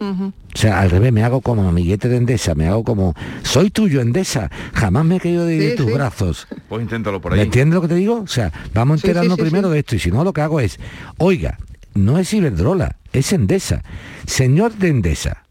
O 0.00 0.32
sea, 0.54 0.80
al 0.80 0.90
revés, 0.90 1.12
me 1.12 1.24
hago 1.24 1.40
como 1.40 1.68
amiguete 1.68 2.08
de 2.08 2.18
Endesa, 2.18 2.54
me 2.54 2.68
hago 2.68 2.84
como, 2.84 3.14
soy 3.42 3.68
tuyo 3.70 4.00
Endesa, 4.00 4.48
jamás 4.72 5.04
me 5.04 5.16
he 5.16 5.20
caído 5.20 5.44
de, 5.44 5.58
de 5.58 5.70
Sí, 5.72 5.76
tus 5.76 5.86
sí. 5.86 5.92
brazos. 5.92 6.46
Pues 6.68 6.82
inténtalo 6.82 7.20
por 7.20 7.32
¿Me 7.32 7.38
ahí. 7.40 7.44
entiendes 7.46 7.74
lo 7.74 7.82
que 7.82 7.88
te 7.88 7.94
digo? 7.96 8.20
O 8.20 8.26
sea, 8.28 8.52
vamos 8.72 9.00
Sí, 9.00 9.08
enterando 9.08 9.34
sí, 9.34 9.40
sí, 9.40 9.42
primero 9.42 9.68
sí. 9.68 9.74
de 9.74 9.78
esto 9.80 9.96
y 9.96 9.98
si 9.98 10.12
no 10.12 10.22
lo 10.22 10.32
que 10.32 10.40
hago 10.40 10.60
es, 10.60 10.78
oiga, 11.16 11.58
no 11.94 12.16
es 12.20 12.32
Iberdrola, 12.32 12.94
es 13.12 13.32
Endesa. 13.32 13.82
Señor 14.24 14.74
de 14.74 14.86
Endesa, 14.88 15.42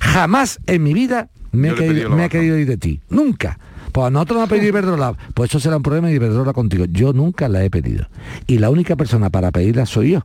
jamás 0.00 0.58
en 0.66 0.82
mi 0.82 0.94
vida 0.94 1.28
me, 1.52 1.68
Yo 1.68 1.74
he 1.74 1.76
querido, 1.78 2.10
me 2.10 2.26
he 2.26 2.60
ir 2.60 2.66
de 2.66 2.76
ti. 2.76 3.00
Nunca. 3.08 3.58
Pues 3.92 4.06
a 4.06 4.10
nosotros 4.10 4.38
no 4.38 4.44
ha 4.44 4.46
pedido 4.46 4.68
Iberdrola. 4.68 5.14
Pues 5.34 5.50
eso 5.50 5.60
será 5.60 5.76
un 5.76 5.82
problema 5.82 6.08
de 6.08 6.14
Iberdrola 6.14 6.52
contigo. 6.52 6.84
Yo 6.86 7.12
nunca 7.12 7.48
la 7.48 7.64
he 7.64 7.70
pedido. 7.70 8.06
Y 8.46 8.58
la 8.58 8.70
única 8.70 8.96
persona 8.96 9.30
para 9.30 9.50
pedirla 9.50 9.86
soy 9.86 10.12
yo 10.12 10.24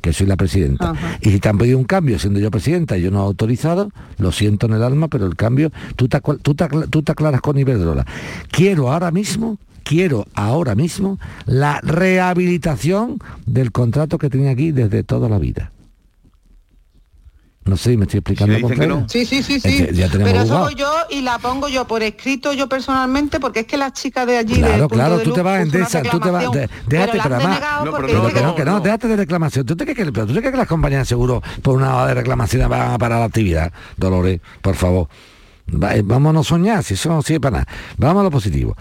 que 0.00 0.12
soy 0.12 0.26
la 0.26 0.36
presidenta. 0.36 0.92
Y 1.22 1.30
si 1.30 1.40
te 1.40 1.48
han 1.48 1.56
pedido 1.56 1.78
un 1.78 1.84
cambio 1.84 2.18
siendo 2.18 2.38
yo 2.38 2.50
presidenta 2.50 2.98
y 2.98 3.00
yo 3.00 3.10
no 3.10 3.20
he 3.20 3.22
autorizado, 3.22 3.90
lo 4.18 4.32
siento 4.32 4.66
en 4.66 4.74
el 4.74 4.82
alma, 4.82 5.08
pero 5.08 5.24
el 5.24 5.34
cambio, 5.34 5.72
tú 5.96 6.08
te, 6.08 6.20
tú 6.42 6.54
te 6.54 6.68
tú 6.90 7.02
te 7.02 7.12
aclaras 7.12 7.40
con 7.40 7.58
Iberdrola. 7.58 8.04
Quiero 8.50 8.92
ahora 8.92 9.10
mismo, 9.10 9.58
quiero 9.82 10.26
ahora 10.34 10.74
mismo 10.74 11.18
la 11.46 11.80
rehabilitación 11.80 13.16
del 13.46 13.72
contrato 13.72 14.18
que 14.18 14.28
tenía 14.28 14.50
aquí 14.50 14.72
desde 14.72 15.04
toda 15.04 15.30
la 15.30 15.38
vida. 15.38 15.72
No 17.64 17.78
sé 17.78 17.92
si 17.92 17.96
me 17.96 18.04
estoy 18.04 18.18
explicando 18.18 18.60
con 18.60 18.70
pena. 18.76 19.06
Sí, 19.08 19.24
sí, 19.24 19.42
sí, 19.42 19.58
sí. 19.58 19.68
Este, 19.68 19.94
ya 19.94 20.08
tenemos 20.10 20.32
Pero 20.32 20.44
eso 20.44 20.58
voy 20.60 20.74
yo 20.74 20.92
y 21.10 21.22
la 21.22 21.38
pongo 21.38 21.66
yo 21.68 21.86
por 21.86 22.02
escrito 22.02 22.52
yo 22.52 22.68
personalmente 22.68 23.40
porque 23.40 23.60
es 23.60 23.66
que 23.66 23.78
las 23.78 23.94
chicas 23.94 24.26
de 24.26 24.36
allí 24.36 24.54
Claro, 24.56 24.86
claro, 24.88 25.18
tú 25.20 25.30
luz 25.30 25.34
te 25.34 25.42
vas 25.42 25.60
en 25.62 25.70
tú 25.70 25.72
te 26.20 26.30
vas, 26.30 26.42
déjate, 26.86 27.20
pero 27.22 27.34
además, 27.36 27.60
porque 27.90 28.12
pero 28.12 28.26
que 28.28 28.40
no, 28.42 28.54
que 28.54 28.62
que 28.62 28.70
no, 28.70 28.80
déjate 28.80 29.08
de 29.08 29.16
reclamación. 29.16 29.64
¿Tú 29.64 29.76
te 29.76 29.84
crees 29.84 29.96
que, 29.98 30.12
pero 30.12 30.26
tú 30.26 30.34
te 30.34 30.40
crees 30.40 30.52
que 30.52 30.58
las 30.58 30.68
compañías 30.68 31.00
de 31.02 31.06
seguro 31.06 31.42
por 31.62 31.76
una 31.76 31.96
hora 31.96 32.08
de 32.08 32.14
reclamación 32.14 32.68
van 32.68 32.92
a 32.92 32.98
parar 32.98 33.20
la 33.20 33.24
actividad? 33.26 33.72
Dolores, 33.96 34.40
por 34.60 34.74
favor. 34.74 35.08
Va- 35.82 35.96
eh, 35.96 36.02
Vamos 36.04 36.30
a 36.30 36.32
no 36.34 36.44
soñar, 36.44 36.84
si 36.84 36.92
eso 36.94 37.08
no 37.08 37.22
sirve 37.22 37.40
para 37.40 37.60
nada. 37.60 37.68
Vamos 37.96 38.20
a 38.20 38.24
lo 38.24 38.30
positivo. 38.30 38.76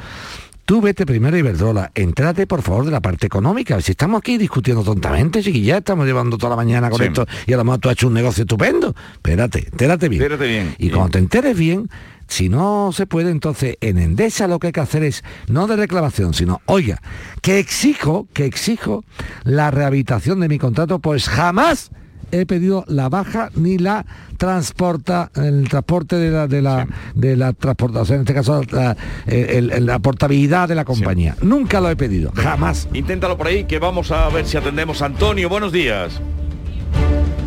Tú 0.65 0.79
vete 0.79 1.05
primero 1.05 1.35
a 1.35 1.39
Iberdrola, 1.39 1.91
entrate 1.93 2.47
por 2.47 2.61
favor 2.61 2.85
de 2.85 2.91
la 2.91 3.01
parte 3.01 3.27
económica. 3.27 3.81
Si 3.81 3.91
estamos 3.91 4.19
aquí 4.19 4.37
discutiendo 4.37 4.81
tontamente, 4.81 5.43
chiquilla, 5.43 5.79
estamos 5.79 6.05
llevando 6.05 6.37
toda 6.37 6.51
la 6.51 6.55
mañana 6.55 6.89
con 6.89 6.99
Sí. 6.99 7.05
esto 7.07 7.25
y 7.45 7.51
a 7.53 7.57
lo 7.57 7.65
mejor 7.65 7.79
tú 7.81 7.89
has 7.89 7.93
hecho 7.93 8.07
un 8.07 8.13
negocio 8.13 8.43
estupendo. 8.43 8.95
Espérate, 9.13 9.67
entérate 9.69 10.07
bien. 10.07 10.21
Espérate 10.21 10.47
bien. 10.47 10.75
Y 10.77 10.89
cuando 10.89 11.11
te 11.11 11.19
enteres 11.19 11.57
bien, 11.57 11.89
si 12.27 12.47
no 12.47 12.91
se 12.93 13.05
puede, 13.05 13.29
entonces 13.31 13.75
en 13.81 13.97
Endesa 13.97 14.47
lo 14.47 14.57
que 14.59 14.67
hay 14.67 14.73
que 14.73 14.79
hacer 14.79 15.03
es, 15.03 15.23
no 15.47 15.67
de 15.67 15.75
reclamación, 15.75 16.33
sino, 16.33 16.61
oiga, 16.65 17.01
que 17.41 17.59
exijo, 17.59 18.27
que 18.31 18.45
exijo 18.45 19.03
la 19.43 19.69
rehabilitación 19.69 20.39
de 20.39 20.47
mi 20.47 20.59
contrato, 20.59 20.99
pues 20.99 21.27
jamás 21.27 21.91
he 22.33 22.45
pedido 22.45 22.83
la 22.87 23.07
baja 23.09 23.49
ni 23.55 23.77
la 23.77 24.05
transporta 24.37 25.31
el 25.35 25.69
transporte 25.69 26.15
de 26.17 26.31
la 26.31 26.47
de 26.47 26.61
la 26.61 26.87
de 27.15 27.35
la 27.37 27.53
transportación 27.53 28.17
en 28.17 28.21
este 28.21 28.33
caso 28.33 28.61
la, 28.71 28.97
el- 29.27 29.71
el- 29.71 29.85
la 29.85 29.99
portabilidad 29.99 30.67
de 30.67 30.75
la 30.75 30.83
compañía 30.85 31.35
nunca 31.41 31.79
lo 31.79 31.89
he 31.89 31.95
pedido 31.95 32.31
jamás 32.35 32.87
Inténtalo 32.93 33.37
por 33.37 33.47
ahí, 33.47 33.65
que 33.65 33.79
vamos 33.79 34.11
a 34.11 34.27
ver 34.29 34.45
si 34.45 34.57
atendemos 34.57 35.01
a 35.01 35.05
Antonio. 35.05 35.47
Buenos 35.49 35.71
días. 35.71 36.19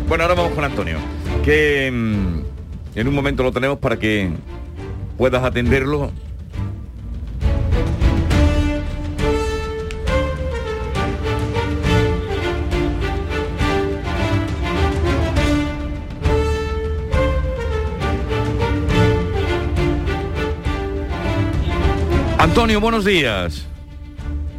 Bueno, 0.07 0.23
ahora 0.23 0.35
vamos 0.35 0.53
con 0.53 0.63
Antonio. 0.63 0.97
Que 1.43 1.91
mm, 1.91 2.97
en 2.99 3.07
un 3.07 3.13
momento 3.13 3.43
lo 3.43 3.51
tenemos 3.51 3.77
para 3.79 3.97
que 3.97 4.31
puedas 5.17 5.43
atenderlo. 5.43 6.11
Antonio, 22.57 22.81
buenos 22.81 23.05
días. 23.05 23.67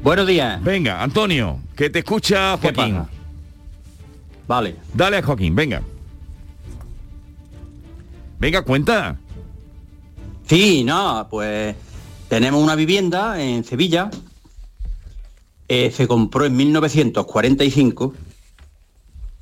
Buenos 0.05 0.25
días. 0.29 0.63
Venga, 0.63 1.03
Antonio, 1.03 1.59
que 1.75 1.91
te 1.91 1.99
escucha 1.99 2.57
Joaquín. 2.57 3.03
Vale. 4.47 4.77
Dale 4.95 5.17
a 5.17 5.23
Joaquín, 5.25 5.57
venga. 5.57 5.83
Venga, 8.39 8.63
cuenta. 8.63 9.19
Sí, 10.47 10.85
no, 10.85 11.27
pues 11.29 11.75
tenemos 12.29 12.63
una 12.63 12.77
vivienda 12.77 13.43
en 13.43 13.65
Sevilla. 13.65 14.11
Eh, 15.67 15.91
se 15.91 16.07
compró 16.07 16.45
en 16.45 16.57
1945. 16.57 18.15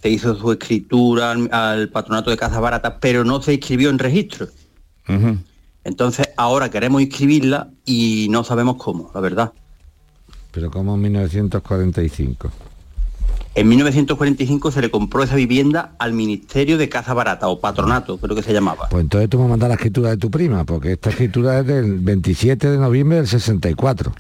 Se 0.01 0.09
hizo 0.09 0.35
su 0.35 0.53
escritura 0.53 1.33
al, 1.33 1.53
al 1.53 1.91
patronato 1.91 2.31
de 2.31 2.39
Casas 2.39 2.63
Baratas, 2.63 2.95
pero 3.03 3.23
no 3.23 3.43
se 3.43 3.53
inscribió 3.53 3.91
en 3.91 3.99
registro. 3.99 4.49
Entonces 5.87 6.29
ahora 6.37 6.69
queremos 6.69 7.01
inscribirla 7.01 7.71
y 7.85 8.27
no 8.31 8.45
sabemos 8.45 8.77
cómo, 8.77 9.11
la 9.15 9.21
verdad. 9.21 9.53
pero 10.51 10.71
como 10.71 10.95
en 10.97 11.03
1945 11.03 12.51
En 13.55 13.69
1945 13.69 14.71
se 14.71 14.81
le 14.83 14.91
compró 14.91 15.23
esa 15.23 15.35
vivienda 15.37 15.93
al 15.99 16.13
Ministerio 16.13 16.77
de 16.77 16.89
Casa 16.89 17.15
Barata 17.15 17.49
o 17.49 17.61
Patronato, 17.61 18.19
creo 18.19 18.35
que 18.37 18.43
se 18.43 18.53
llamaba. 18.53 18.89
pues 18.91 19.03
entonces 19.03 19.31
tú 19.31 19.39
me 19.39 19.49
mandas 19.49 19.69
la 19.69 19.77
escritura 19.77 20.11
de 20.11 20.17
tu 20.17 20.31
prima 20.31 20.65
porque 20.65 20.93
esta 20.93 21.11
escritura 21.11 21.61
es 21.61 21.67
del 21.67 21.99
27 22.01 22.71
de 22.71 22.79
noviembre 22.79 23.19
del 23.19 23.29
64 23.29 24.13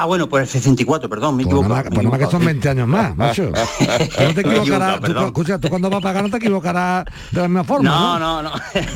Ah, 0.00 0.04
bueno, 0.04 0.28
pues 0.28 0.42
el 0.42 0.48
64, 0.60 1.08
perdón, 1.08 1.34
me 1.36 1.42
he 1.42 1.46
Pues 1.46 1.60
nada 1.62 1.68
más- 1.74 1.82
pues 1.84 1.96
nada 2.04 2.10
más 2.10 2.18
que 2.20 2.30
son 2.30 2.44
20 2.44 2.68
años 2.68 2.86
más, 2.86 3.16
macho. 3.16 3.50
No 3.50 4.34
te 4.34 4.40
equivocarás, 4.42 5.00
tú, 5.00 5.18
escucha, 5.26 5.58
tú 5.58 5.68
cuando 5.68 5.90
vas 5.90 5.98
a 5.98 6.02
pagar 6.02 6.22
no 6.22 6.30
te 6.30 6.36
equivocarás 6.36 7.04
de 7.32 7.40
la 7.40 7.48
misma 7.48 7.64
forma, 7.64 7.90
No, 7.90 8.18
¿no? 8.18 8.42
no, 8.42 8.50
no. 8.50 8.50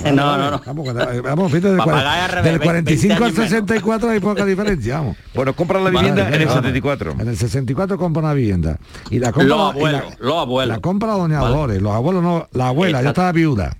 no, 0.14 0.36
no, 0.38 0.50
no. 0.52 0.62
Vamos, 0.64 0.86
que- 0.92 1.20
vamos, 1.20 1.50
fíjate, 1.50 1.68
del, 1.70 1.78
pagar 1.78 2.06
al 2.06 2.30
revés, 2.30 2.44
del 2.44 2.58
20 2.60 2.64
45 2.64 3.14
al 3.16 3.22
años 3.24 3.34
menos. 3.36 3.50
64 3.50 4.10
hay 4.10 4.20
poca 4.20 4.44
diferencia, 4.44 4.98
vamos. 4.98 5.16
Bueno, 5.34 5.54
compra 5.56 5.80
la 5.80 5.90
vivienda 5.90 6.28
en 6.28 6.40
el 6.42 6.48
74. 6.48 7.16
En 7.18 7.28
el 7.28 7.36
64 7.36 7.98
compra 7.98 8.22
una 8.22 8.34
vivienda. 8.34 8.78
Y 9.10 9.18
la 9.18 9.32
compra, 9.32 9.48
Los 9.48 9.56
y 9.56 9.60
la- 9.60 9.68
abuelos, 9.98 10.02
los 10.20 10.36
abuelos. 10.36 10.76
La 10.76 10.80
compra 10.80 11.12
doña 11.14 11.38
Dolores, 11.40 11.82
los 11.82 11.92
abuelos 11.92 12.22
no, 12.22 12.48
la 12.52 12.68
abuela, 12.68 12.98
ya 12.98 13.08
Exacto. 13.08 13.20
estaba 13.22 13.32
viuda. 13.32 13.76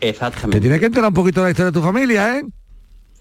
Exactamente. 0.00 0.56
Te 0.56 0.60
tienes 0.60 0.80
que 0.80 0.86
enterar 0.86 1.08
un 1.08 1.14
poquito 1.14 1.40
de 1.40 1.46
la 1.46 1.50
historia 1.52 1.70
de 1.70 1.78
tu 1.80 1.82
familia, 1.82 2.36
¿eh? 2.38 2.44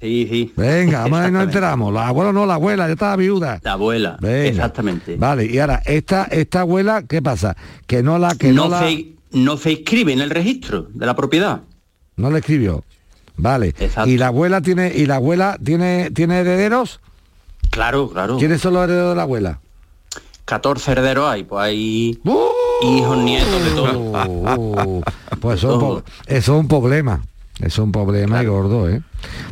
Sí, 0.01 0.27
sí. 0.29 0.53
Venga, 0.57 1.03
vamos 1.03 1.19
a 1.19 1.21
ver, 1.23 1.31
nos 1.31 1.43
enteramos. 1.43 1.93
La 1.93 2.07
abuela 2.07 2.33
no, 2.33 2.47
la 2.47 2.55
abuela, 2.55 2.87
ya 2.87 2.93
estaba 2.93 3.15
viuda. 3.15 3.59
La 3.61 3.73
abuela, 3.73 4.17
Venga. 4.19 4.47
exactamente. 4.47 5.15
Vale, 5.15 5.45
y 5.45 5.59
ahora, 5.59 5.83
esta, 5.85 6.23
esta 6.23 6.61
abuela, 6.61 7.03
¿qué 7.07 7.21
pasa? 7.21 7.55
Que 7.85 8.01
no 8.01 8.17
la, 8.17 8.33
que 8.33 8.51
no, 8.51 8.63
no, 8.63 8.69
la, 8.69 8.79
se, 8.79 9.13
no 9.31 9.57
se 9.57 9.73
inscribe 9.73 10.11
en 10.11 10.21
el 10.21 10.31
registro 10.31 10.87
de 10.89 11.05
la 11.05 11.15
propiedad. 11.15 11.61
no 12.15 12.31
le 12.31 12.39
escribió. 12.39 12.83
Vale. 13.37 13.73
Y 14.05 14.17
la 14.17 14.27
abuela 14.27 14.61
tiene, 14.61 14.91
y 14.95 15.05
la 15.05 15.15
abuela 15.15 15.57
tiene, 15.63 16.09
tiene 16.11 16.39
herederos. 16.39 16.99
Claro, 17.69 18.09
claro. 18.09 18.37
¿Quiénes 18.37 18.59
son 18.61 18.73
los 18.73 18.83
herederos 18.83 19.11
de 19.11 19.15
la 19.15 19.21
abuela? 19.23 19.59
14 20.45 20.91
herederos 20.91 21.29
hay, 21.29 21.43
pues 21.43 21.63
hay 21.63 22.19
hijos, 22.81 23.17
nietos, 23.19 23.63
de 23.63 23.71
todo. 23.71 24.11
Uh, 24.57 25.01
pues 25.39 25.59
eso 25.59 26.03
es 26.27 26.47
un 26.49 26.67
problema. 26.67 27.21
Es 27.61 27.77
un 27.77 27.91
problema 27.91 28.41
y 28.43 28.45
gordo, 28.45 28.89
¿eh? 28.89 29.01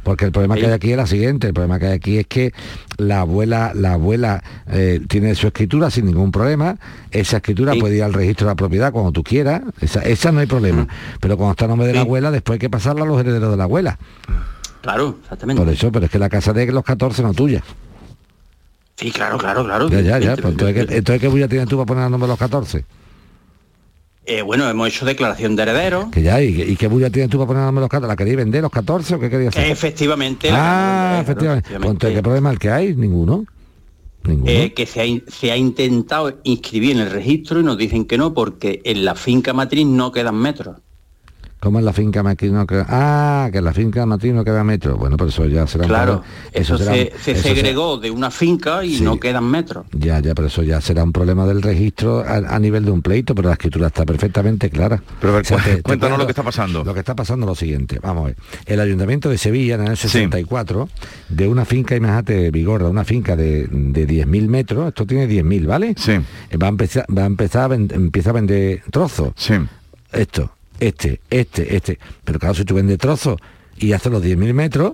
Porque 0.04 0.26
el 0.26 0.32
problema 0.32 0.56
que 0.56 0.66
hay 0.66 0.72
aquí 0.72 0.92
es 0.92 0.98
la 0.98 1.08
siguiente, 1.08 1.48
el 1.48 1.54
problema 1.54 1.80
que 1.80 1.88
hay 1.88 1.94
aquí 1.94 2.18
es 2.18 2.28
que 2.28 2.54
la 2.98 3.22
abuela, 3.22 3.72
la 3.76 3.94
abuela 3.94 4.44
eh, 4.68 5.00
tiene 5.08 5.36
su 5.36 5.48
escritura 5.48 5.92
sin 5.92 6.06
ningún 6.06 6.32
problema, 6.32 6.78
esa 7.12 7.38
escritura 7.38 7.74
puede 7.80 7.98
ir 7.98 8.04
al 8.04 8.14
registro 8.14 8.48
de 8.48 8.52
la 8.52 8.56
propiedad 8.56 8.92
cuando 8.92 9.12
tú 9.12 9.24
quieras, 9.24 9.62
esa, 9.80 10.02
esa 10.02 10.32
no 10.32 10.40
hay 10.40 10.48
problema. 10.48 10.88
Pero 11.20 11.38
cuando 11.38 11.52
está 11.52 11.66
a 11.66 11.68
nombre 11.68 11.88
de 11.88 11.94
la 11.94 12.02
abuela, 12.02 12.32
después 12.32 12.56
hay 12.56 12.60
que 12.60 12.70
pasarla 12.70 13.04
a 13.04 13.08
los 13.08 13.20
herederos 13.20 13.52
de 13.52 13.58
la 13.58 13.66
abuela. 13.66 14.00
Claro, 14.82 15.18
exactamente. 15.22 15.62
Por 15.62 15.72
eso, 15.72 15.92
pero 15.92 16.06
es 16.06 16.12
que 16.12 16.20
la 16.20 16.30
casa 16.30 16.54
de 16.54 16.66
los 16.72 16.84
14 16.84 17.22
no 17.22 17.34
tuya. 17.34 17.64
Sí, 18.96 19.12
claro, 19.12 19.38
claro, 19.38 19.64
claro. 19.64 19.90
Ya, 19.90 20.02
ya, 20.02 20.20
ya. 20.20 20.36
Pues 20.36 20.54
entonces, 20.54 20.88
¿qué, 20.88 20.98
entonces, 20.98 21.22
¿qué 21.22 21.28
bulla 21.28 21.48
tienes 21.48 21.70
tú 21.70 21.78
para 21.78 21.86
poner 21.86 22.06
el 22.06 22.12
nombre 22.12 22.28
de 22.28 22.32
los 22.34 22.40
14? 22.40 22.84
Eh, 24.30 24.42
bueno, 24.44 24.70
hemos 24.70 24.88
hecho 24.88 25.06
declaración 25.06 25.56
de 25.56 25.64
herederos. 25.64 26.06
Que 26.12 26.22
ya, 26.22 26.42
¿y, 26.42 26.62
y 26.62 26.76
qué 26.76 26.88
bulla 26.88 27.10
tienes 27.10 27.30
tú 27.32 27.38
para 27.38 27.48
poner 27.48 27.62
el 27.62 27.66
nombre 27.66 27.82
de 27.82 27.86
los 27.86 27.90
14? 27.90 28.08
¿La 28.08 28.16
queréis 28.16 28.38
vender 28.38 28.62
los 28.62 28.72
14 28.72 29.16
o 29.16 29.20
qué 29.20 29.30
querías 29.30 29.56
hacer? 29.58 29.72
Efectivamente. 29.72 30.50
Ah, 30.52 31.20
efectivamente. 31.22 32.14
¿qué 32.14 32.22
problema 32.22 32.52
el 32.52 32.60
que 32.60 32.70
hay? 32.70 32.96
Ninguno. 32.96 33.46
Ninguno. 34.24 34.52
Eh, 34.52 34.74
que 34.74 34.86
se 34.86 35.02
ha, 35.02 35.06
in- 35.06 35.24
se 35.28 35.52
ha 35.52 35.58
intentado 35.58 36.40
inscribir 36.44 36.92
en 36.92 37.00
el 37.00 37.10
registro 37.10 37.60
y 37.60 37.64
nos 37.64 37.78
dicen 37.78 38.06
que 38.06 38.18
no 38.18 38.34
porque 38.34 38.82
en 38.84 39.04
la 39.06 39.16
finca 39.16 39.54
matriz 39.54 39.86
no 39.88 40.12
quedan 40.12 40.36
metros. 40.36 40.78
¿Cómo 41.60 41.80
en 41.80 41.84
la 41.86 41.92
finca 41.92 42.24
matriz 42.24 42.52
no 42.54 42.66
queda? 42.66 42.86
Ah, 42.88 43.50
que 43.52 43.58
en 43.58 43.66
la 43.66 43.74
finca 43.74 44.06
matriz 44.06 44.34
no 44.34 44.46
queda 44.46 44.64
metro. 44.64 44.96
Bueno, 44.96 45.18
pero 45.18 45.30
eso 45.30 45.46
ya 45.46 45.68
será 45.68 45.86
Claro, 45.88 46.24
eso, 46.54 46.78
será- 46.78 46.94
se, 46.94 47.12
se 47.22 47.32
eso 47.32 47.42
será- 47.44 47.56
segregó 47.56 47.98
de 47.98 48.12
una 48.12 48.32
finca 48.32 48.84
y 48.86 48.96
Sí. 48.96 49.04
no 49.04 49.20
quedan 49.20 49.44
metros. 49.44 49.86
Ya, 49.92 50.20
ya, 50.22 50.34
pero 50.34 50.48
eso 50.48 50.64
ya 50.64 50.80
será 50.80 51.04
un 51.04 51.12
problema 51.12 51.46
del 51.46 51.62
registro 51.62 52.22
a, 52.22 52.36
a 52.56 52.60
nivel 52.60 52.86
de 52.86 52.92
un 52.92 53.02
pleito, 53.02 53.36
pero 53.36 53.50
la 53.50 53.54
escritura 53.56 53.88
está 53.88 54.06
perfectamente 54.06 54.70
clara. 54.70 55.04
Pero 55.20 55.34
a 55.34 55.36
ver, 55.36 55.46
O 55.46 55.48
sea, 55.50 55.58
cu- 55.58 55.64
te- 55.64 55.76
te 55.78 55.82
cuéntanos 55.84 56.18
lo 56.18 56.26
que 56.26 56.32
está 56.32 56.44
pasando. 56.44 56.84
Lo 56.86 56.94
que 56.94 57.00
está 57.02 57.14
pasando 57.16 57.46
es 57.46 57.50
lo 57.50 57.56
siguiente, 57.56 58.00
vamos 58.02 58.24
a 58.24 58.28
ver. 58.28 58.36
El 58.66 58.80
Ayuntamiento 58.80 59.28
de 59.30 59.38
Sevilla 59.38 59.76
en 59.76 59.82
el 59.82 59.88
año 59.88 59.96
64, 59.98 60.88
de 61.28 61.48
una 61.50 61.66
finca, 61.66 61.94
imagínate, 61.96 62.52
Vigorra, 62.52 62.88
una 62.88 63.04
finca 63.04 63.36
de, 63.36 63.68
de 63.70 64.08
10.000 64.08 64.48
metros, 64.48 64.88
esto 64.88 65.06
tiene 65.06 65.28
10.000, 65.28 65.66
¿vale? 65.68 65.94
Sí. 65.98 66.14
Va 66.58 66.68
a 66.68 66.70
empezar, 66.70 67.06
va 67.16 67.24
a 67.24 67.26
empezar 67.26 67.74
empieza 67.74 68.30
a 68.30 68.34
vender 68.34 68.82
trozos. 68.92 69.34
Sí. 69.36 69.56
Esto, 70.14 70.52
este, 70.80 71.22
este, 71.30 71.76
este. 71.76 72.00
Pero 72.24 72.40
claro, 72.40 72.56
si 72.56 72.66
tú 72.66 72.76
vendes 72.76 72.98
trozos 72.98 73.38
y 73.78 73.94
haces 73.94 74.12
los 74.12 74.24
10.000 74.24 74.54
metros, 74.54 74.94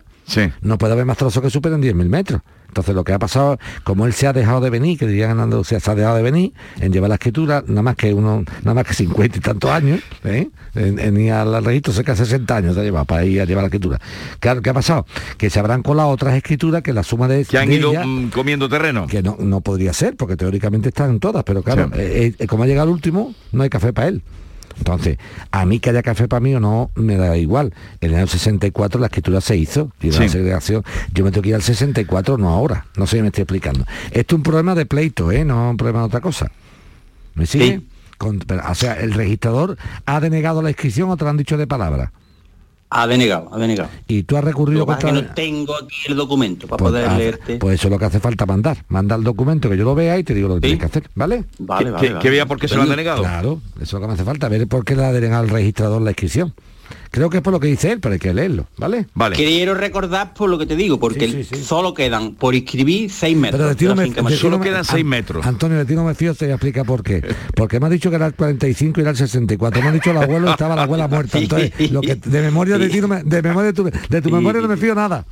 no 0.61 0.77
puede 0.77 0.93
haber 0.93 1.05
más 1.05 1.17
trozos 1.17 1.41
que 1.43 1.49
superen 1.49 1.81
10.000 1.81 2.09
metros. 2.09 2.41
Entonces 2.67 2.93
lo 2.93 3.05
que 3.05 3.13
ha 3.13 3.19
pasado, 3.19 3.57
como 3.85 4.05
él 4.05 4.11
se 4.11 4.27
ha 4.27 4.33
dejado 4.33 4.59
de 4.59 4.69
venir, 4.69 4.99
que 4.99 5.07
dirían 5.07 5.31
en 5.31 5.39
Andalucía, 5.39 5.79
se 5.79 5.89
ha 5.91 5.95
dejado 5.95 6.17
de 6.17 6.23
venir 6.23 6.51
en 6.81 6.91
llevar 6.91 7.07
la 7.07 7.15
escritura, 7.15 7.63
nada 7.67 7.83
más 7.83 7.95
que 7.95 8.13
uno, 8.13 8.43
nada 8.63 8.73
más 8.73 8.83
que 8.85 8.93
50 8.93 9.37
y 9.37 9.41
tantos 9.41 9.71
años, 9.71 10.01
¿eh? 10.25 10.49
en, 10.73 10.99
en 10.99 11.17
ir 11.17 11.31
al 11.31 11.63
registro 11.63 11.93
cerca 11.93 12.11
de 12.13 12.17
60 12.17 12.53
años 12.57 12.73
se 12.75 12.81
ha 12.81 12.83
llevado 12.83 13.05
para 13.05 13.23
ir 13.23 13.39
a 13.39 13.45
llevar 13.45 13.61
la 13.63 13.67
escritura. 13.67 14.01
Claro, 14.41 14.61
¿qué 14.61 14.71
ha 14.71 14.73
pasado? 14.73 15.05
Que 15.37 15.49
se 15.49 15.57
habrán 15.59 15.83
colado 15.83 16.09
otras 16.09 16.35
escrituras 16.35 16.81
que 16.81 16.91
la 16.91 17.03
suma 17.03 17.29
de 17.29 17.45
Que 17.45 17.57
han 17.57 17.69
de 17.69 17.75
ido 17.75 17.91
ellas- 17.91 18.05
mm, 18.05 18.27
comiendo 18.29 18.67
terreno. 18.67 19.07
que 19.07 19.23
no, 19.23 19.37
no 19.39 19.61
podría 19.61 19.93
ser, 19.93 20.17
porque 20.17 20.35
teóricamente 20.35 20.89
están 20.89 21.19
todas, 21.21 21.45
pero 21.45 21.63
claro, 21.63 21.89
eh, 21.95 22.33
eh, 22.37 22.47
como 22.47 22.63
ha 22.63 22.67
llegado 22.67 22.89
el 22.89 22.93
último, 22.93 23.33
no 23.53 23.63
hay 23.63 23.69
café 23.69 23.93
para 23.93 24.09
él. 24.09 24.21
Entonces, 24.77 25.17
a 25.51 25.65
mí 25.65 25.79
que 25.79 25.89
haya 25.89 26.03
café 26.03 26.27
para 26.27 26.39
mí 26.41 26.53
o 26.55 26.59
no, 26.59 26.91
me 26.95 27.15
da 27.15 27.37
igual. 27.37 27.73
En 28.01 28.09
el 28.11 28.15
año 28.17 28.27
64 28.27 28.99
la 28.99 29.07
escritura 29.07 29.41
se 29.41 29.55
hizo, 29.57 29.91
y 30.01 30.11
la 30.11 30.17
Sí. 30.23 30.29
segregación, 30.29 30.83
yo 31.13 31.23
me 31.23 31.31
tengo 31.31 31.43
que 31.43 31.49
ir 31.49 31.55
al 31.55 31.61
64, 31.61 32.37
no 32.37 32.49
ahora. 32.49 32.85
No 32.97 33.07
sé 33.07 33.17
si 33.17 33.21
me 33.21 33.29
estoy 33.29 33.43
explicando. 33.43 33.85
Esto 34.11 34.35
es 34.35 34.37
un 34.37 34.43
problema 34.43 34.75
de 34.75 34.85
pleito, 34.85 35.31
¿eh? 35.31 35.45
no 35.45 35.69
un 35.71 35.77
problema 35.77 35.99
de 35.99 36.05
otra 36.05 36.21
cosa. 36.21 36.51
¿Me 37.35 37.45
sigue? 37.45 37.81
Con- 38.17 38.39
pero, 38.39 38.63
o 38.69 38.75
sea, 38.75 38.93
el 38.99 39.13
registrador 39.13 39.77
ha 40.05 40.19
denegado 40.19 40.61
la 40.61 40.69
inscripción 40.69 41.09
o 41.09 41.17
te 41.17 41.23
lo 41.25 41.29
han 41.29 41.37
dicho 41.37 41.57
de 41.57 41.67
palabra. 41.67 42.11
Ha 42.89 43.07
denegado, 43.07 43.49
ha 43.51 43.57
denegado. 43.57 43.89
Y 44.07 44.23
tú 44.23 44.37
has 44.37 44.43
recurrido 44.43 44.81
Lo 44.81 44.85
que 44.85 44.91
contra... 44.93 45.11
no 45.11 45.25
tengo 45.33 45.75
aquí 45.75 45.95
el 46.07 46.15
documento 46.15 46.67
para 46.67 46.77
Pues, 46.77 46.91
poder 46.91 47.05
hace- 47.07 47.17
leerte. 47.17 47.57
pues 47.57 47.75
eso 47.79 47.87
es 47.87 47.91
lo 47.91 47.99
que 47.99 48.05
hace 48.05 48.19
falta 48.19 48.45
mandar. 48.45 48.77
Manda 48.89 49.15
el 49.15 49.23
documento 49.23 49.69
que 49.69 49.75
yo 49.77 49.83
lo 49.83 49.95
vea 49.95 50.17
y 50.19 50.23
te 50.23 50.33
digo 50.33 50.47
lo 50.47 50.55
que 50.55 50.61
tienes 50.61 50.79
que 50.79 50.85
hacer, 50.85 51.09
¿vale? 51.15 51.43
Vale, 51.57 51.91
vale, 51.91 52.09
vale. 52.09 52.19
que 52.21 52.29
vea 52.29 52.45
por 52.45 52.59
qué 52.59 52.67
se 52.67 52.75
lo 52.75 52.83
han 52.83 52.89
denegado. 52.89 53.21
Claro, 53.23 53.59
eso 53.77 53.83
es 53.83 53.93
lo 53.93 53.99
que 54.01 54.07
me 54.07 54.13
hace 54.13 54.23
falta, 54.23 54.47
ver 54.49 54.67
por 54.67 54.85
qué 54.85 54.95
le 54.95 55.03
ha 55.03 55.11
denegado 55.11 55.43
el 55.43 55.49
registrador 55.49 56.01
la 56.01 56.11
inscripción. 56.11 56.53
Creo 57.11 57.29
que 57.29 57.37
es 57.37 57.43
por 57.43 57.53
lo 57.53 57.59
que 57.59 57.67
dice 57.67 57.91
él, 57.91 57.99
pero 57.99 58.13
hay 58.13 58.19
que 58.19 58.33
leerlo, 58.33 58.67
¿vale? 58.77 59.07
Vale. 59.13 59.35
Quiero 59.35 59.73
recordar 59.73 60.33
por 60.33 60.49
lo 60.49 60.57
que 60.57 60.65
te 60.65 60.75
digo, 60.75 60.99
porque 60.99 61.27
Sí, 61.27 61.43
sí, 61.43 61.55
sí. 61.55 61.63
solo 61.63 61.93
quedan 61.93 62.35
por 62.35 62.55
inscribir 62.55 63.09
6 63.09 63.37
metros. 63.37 63.57
Pero 63.59 63.69
de 63.69 63.75
ti 63.75 63.85
de 63.85 63.95
me, 63.95 64.03
finca 64.03 64.15
de 64.17 64.21
matriz. 64.23 64.39
ti 64.41 64.47
no 64.49 64.59
me- 64.59 64.69
An- 65.41 65.47
Antonio, 65.47 65.77
de 65.77 65.85
ti 65.85 65.95
no 65.95 66.03
me 66.03 66.15
fío, 66.15 66.33
te 66.35 66.45
voy 66.45 66.51
a 66.51 66.55
explicar 66.55 66.85
por 66.85 67.03
qué. 67.03 67.23
Porque 67.55 67.79
me 67.79 67.85
ha 67.87 67.89
dicho 67.89 68.09
que 68.09 68.15
era 68.17 68.27
el 68.27 68.33
45 68.33 68.99
y 68.99 69.01
era 69.01 69.11
el 69.11 69.17
64. 69.17 69.81
Me 69.81 69.87
han 69.87 69.93
dicho 69.93 70.11
el 70.11 70.17
abuelo, 70.17 70.49
estaba 70.51 70.75
la 70.75 70.83
abuela 70.83 71.07
muerta. 71.07 71.37
Entonces, 71.45 71.91
lo 71.91 72.01
que 72.01 72.15
de 72.15 72.41
memoria 72.41 72.77
de 72.77 72.89
ti 72.89 72.99
no 73.01 73.07
me, 73.07 73.23
de 73.23 73.41
memoria 73.41 73.71
de 73.71 73.73
tu, 73.73 73.83
de 73.85 74.21
tu 74.21 74.29
memoria 74.29 74.61
no 74.61 74.67
me 74.67 74.77
fío 74.77 74.93
nada. 74.95 75.25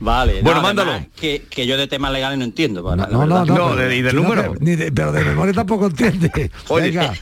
Vale, 0.00 0.42
Bueno, 0.42 0.56
no, 0.58 0.62
mándalo. 0.62 0.90
además, 0.92 1.08
Que, 1.18 1.42
que 1.48 1.66
yo 1.66 1.76
de 1.76 1.86
temas 1.86 2.12
legales 2.12 2.38
no 2.38 2.44
entiendo. 2.44 2.82
para 2.84 3.06
No, 3.06 3.26
no, 3.26 3.44
no. 3.44 3.44
no, 3.44 3.74
pero- 3.76 4.54
ni 4.60 4.76
de- 4.76 4.90
pero 4.92 5.12
de 5.12 5.24
memoria 5.24 5.52
tampoco 5.54 5.86
entiende. 5.86 6.50
Oye, 6.68 6.90
Venga. 6.90 7.12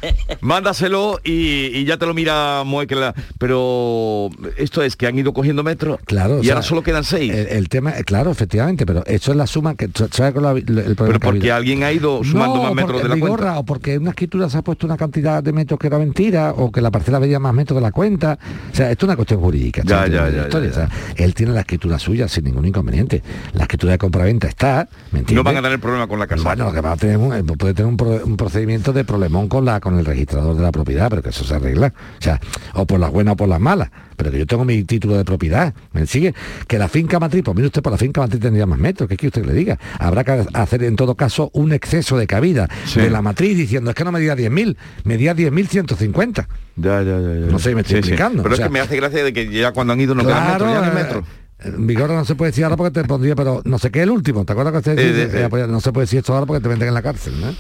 mándaselo 0.41 1.21
y, 1.25 1.67
y 1.79 1.85
ya 1.85 1.97
te 1.97 2.07
lo 2.07 2.15
mira 2.15 2.63
Moequela. 2.65 3.15
Pero 3.39 4.31
esto 4.57 4.83
es 4.83 4.97
que 4.97 5.07
han 5.07 5.19
ido 5.19 5.33
cogiendo 5.33 5.63
metros 5.63 5.99
Claro, 6.07 6.37
y 6.39 6.41
o 6.41 6.43
sea, 6.45 6.55
ahora 6.55 6.63
solo 6.67 6.83
quedan 6.83 7.05
seis. 7.05 7.33
El, 7.33 7.47
el 7.49 7.69
tema, 7.69 7.93
claro, 8.05 8.31
efectivamente, 8.31 8.87
pero 8.87 9.05
eso 9.07 9.31
es 9.33 9.37
la 9.37 9.47
suma 9.47 9.75
que 9.75 9.89
¿sabes 10.11 10.33
con 10.35 10.43
la- 10.43 10.53
el 10.53 10.65
problema 10.65 10.95
pero 10.97 11.11
que 11.13 11.17
ha 11.17 11.31
porque 11.31 11.53
alguien 11.53 11.83
ha 11.85 11.93
ido 11.93 12.23
sumando 12.25 12.57
No, 12.57 12.63
más 12.65 12.75
metros 12.75 12.93
porque 12.93 13.03
de 13.05 13.09
la 13.09 13.15
Vigorra, 13.15 13.37
cuenta. 13.45 13.59
o 13.61 13.65
porque 13.65 13.95
en 13.95 14.03
una 14.03 14.11
escritura 14.11 14.49
se 14.49 14.59
ha 14.59 14.63
puesto 14.63 14.87
una 14.87 14.97
cantidad 14.97 15.43
de 15.43 15.53
metros 15.53 15.79
que 15.79 15.87
era 15.87 15.99
mentira, 15.99 16.53
o 16.57 16.71
que 16.73 16.81
la 16.81 16.91
parcela 16.91 17.19
veía 17.19 17.39
más 17.39 17.53
metros 17.55 17.77
de 17.77 17.83
la 17.83 17.93
cuenta. 17.93 18.39
O 18.73 18.75
sea, 18.75 18.91
esto 18.91 19.05
es 19.07 19.09
una 19.09 19.17
cuestión 19.17 19.41
jurídica. 19.41 19.83
Ya, 19.85 20.07
ya, 20.07 20.27
De 20.27 20.37
ya, 20.37 20.43
historia. 20.45 20.71
ya, 20.71 20.77
ya. 20.77 20.85
O 20.85 20.89
sea, 21.17 21.25
él 21.25 21.35
tiene 21.35 21.53
la 21.53 21.61
escritura 21.61 21.99
suya 21.99 22.29
sin 22.29 22.45
ningún 22.45 22.62
inconveniente. 22.67 23.23
La 23.55 23.63
escritura 23.63 23.93
de 23.93 23.99
compraventa 23.99 24.49
está, 24.49 24.89
¿me 25.13 25.21
entiendes? 25.21 25.37
No 25.37 25.43
van 25.45 25.57
a 25.57 25.63
tener 25.63 25.81
problema 25.81 26.07
con 26.07 26.19
la 26.19 26.27
casa. 26.27 26.43
Bueno, 26.43 26.67
lo 26.67 26.73
que 26.73 26.81
va 26.81 26.93
a 26.93 26.97
tener 26.97 27.17
un- 27.17 27.33
eh, 27.35 27.43
puede 27.43 27.75
tener 27.75 27.89
un, 27.89 27.97
pro- 27.97 28.21
un 28.25 28.37
procedimiento 28.37 28.93
de 28.93 29.05
problemón 29.05 29.49
con 29.49 29.65
la 29.65 29.81
con 29.81 29.99
el 29.99 30.05
registrador 30.05 30.57
de 30.57 30.63
la 30.63 30.73
propiedad, 30.73 31.09
pero 31.11 31.23
que 31.23 31.31
eso 31.31 31.45
se 31.45 31.55
arregla. 31.55 31.93
O 32.19 32.23
sea, 32.23 32.41
o 32.75 32.87
por 32.87 32.99
las 33.01 33.11
buenas 33.11 33.33
o 33.35 33.37
por 33.37 33.49
las 33.49 33.61
malas. 33.61 33.91
Pero 34.17 34.31
que 34.31 34.39
yo 34.39 34.47
tengo 34.47 34.65
mi 34.65 34.85
título 34.85 35.17
de 35.17 35.25
propiedad. 35.25 35.75
¿Me 35.93 36.07
sigue? 36.07 36.35
Que 36.69 36.79
la 36.79 36.87
finca 36.89 37.19
matriz, 37.19 37.43
pues 37.43 37.57
mire 37.57 37.67
usted, 37.67 37.83
por 37.83 37.91
la 37.93 37.99
finca 37.99 38.21
matriz 38.21 38.41
tendría 38.41 38.67
más 38.67 38.79
metros. 38.79 39.09
¿Qué 39.09 39.17
quiere 39.17 39.29
usted 39.29 39.43
que 39.43 39.49
le 39.49 39.55
diga? 39.55 39.79
Habrá 39.99 40.23
que 40.23 40.47
hacer 40.55 40.85
en 40.85 40.95
todo 40.97 41.15
caso 41.17 41.51
un 41.55 41.73
exceso 41.73 42.17
de 42.19 42.27
cabida 42.27 42.69
Sí. 42.85 43.01
de 43.01 43.11
la 43.11 43.21
matriz 43.23 43.57
diciendo 43.57 43.91
es 43.91 43.97
que 43.97 44.05
no 44.05 44.13
medía 44.13 44.37
10.000, 44.37 44.77
medía 45.05 45.35
10.150. 45.35 46.47
Ya, 46.77 47.03
ya, 47.03 47.19
ya, 47.21 47.21
ya. 47.21 47.47
No 47.51 47.59
sé, 47.59 47.75
me 47.75 47.81
estoy 47.81 47.97
Sí, 47.97 48.03
sí. 48.03 48.09
explicando. 48.11 48.43
Pero 48.43 48.55
o 48.55 48.57
sea, 48.57 48.67
es 48.67 48.69
que 48.69 48.73
me 48.73 48.81
hace 48.81 48.97
gracia 48.97 49.25
de 49.25 49.33
que 49.33 49.51
ya 49.51 49.73
cuando 49.73 49.93
han 49.93 50.01
ido 50.01 50.15
no 50.15 50.23
quedan 50.25 50.45
Claro, 50.57 50.67
metros, 50.67 50.85
ya 50.85 50.91
ni 50.91 50.95
metros. 51.03 51.25
Vigorra 51.79 52.15
no 52.15 52.25
se 52.25 52.35
puede 52.35 52.51
decir 52.51 52.65
ahora 52.65 52.77
porque 52.77 53.01
te 53.01 53.05
pondría, 53.07 53.35
pero 53.35 53.63
no 53.65 53.79
sé 53.79 53.91
qué 53.91 54.03
el 54.03 54.11
último, 54.11 54.45
¿te 54.45 54.53
acuerdas 54.53 54.73
que 54.73 54.79
usted 54.91 54.99
Eh, 54.99 55.27
dice? 55.27 55.43
eh, 55.43 55.49
Eh, 55.51 55.67
no 55.69 55.81
se 55.81 55.93
puede 55.93 56.05
decir 56.05 56.19
esto 56.21 56.35
ahora 56.35 56.47
porque 56.47 56.63
te 56.63 56.69
meten 56.69 56.89
en 56.89 56.95
la 56.95 57.03
cárcel, 57.03 57.35
¿no? 57.41 57.55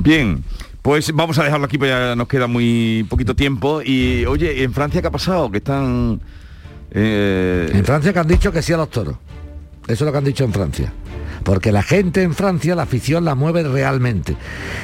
Bien, 0.00 0.44
pues 0.82 1.12
vamos 1.12 1.38
a 1.38 1.44
dejarlo 1.44 1.66
aquí, 1.66 1.76
pues 1.78 1.90
ya 1.90 2.14
nos 2.14 2.28
queda 2.28 2.46
muy 2.46 3.04
poquito 3.08 3.34
tiempo. 3.34 3.82
Y 3.82 4.24
oye, 4.26 4.62
¿en 4.62 4.72
Francia 4.72 5.00
qué 5.00 5.08
ha 5.08 5.10
pasado? 5.10 5.50
Que 5.50 5.58
están... 5.58 6.20
eh, 6.92 7.70
En 7.74 7.84
Francia 7.84 8.12
que 8.12 8.18
han 8.18 8.28
dicho 8.28 8.52
que 8.52 8.62
sí 8.62 8.72
a 8.72 8.76
los 8.76 8.90
toros. 8.90 9.16
Eso 9.86 9.92
es 9.92 10.00
lo 10.02 10.12
que 10.12 10.18
han 10.18 10.24
dicho 10.24 10.44
en 10.44 10.52
Francia. 10.52 10.92
Porque 11.44 11.72
la 11.72 11.82
gente 11.82 12.22
en 12.22 12.34
Francia, 12.34 12.74
la 12.74 12.82
afición 12.82 13.24
la 13.24 13.34
mueve 13.34 13.62
realmente. 13.62 14.36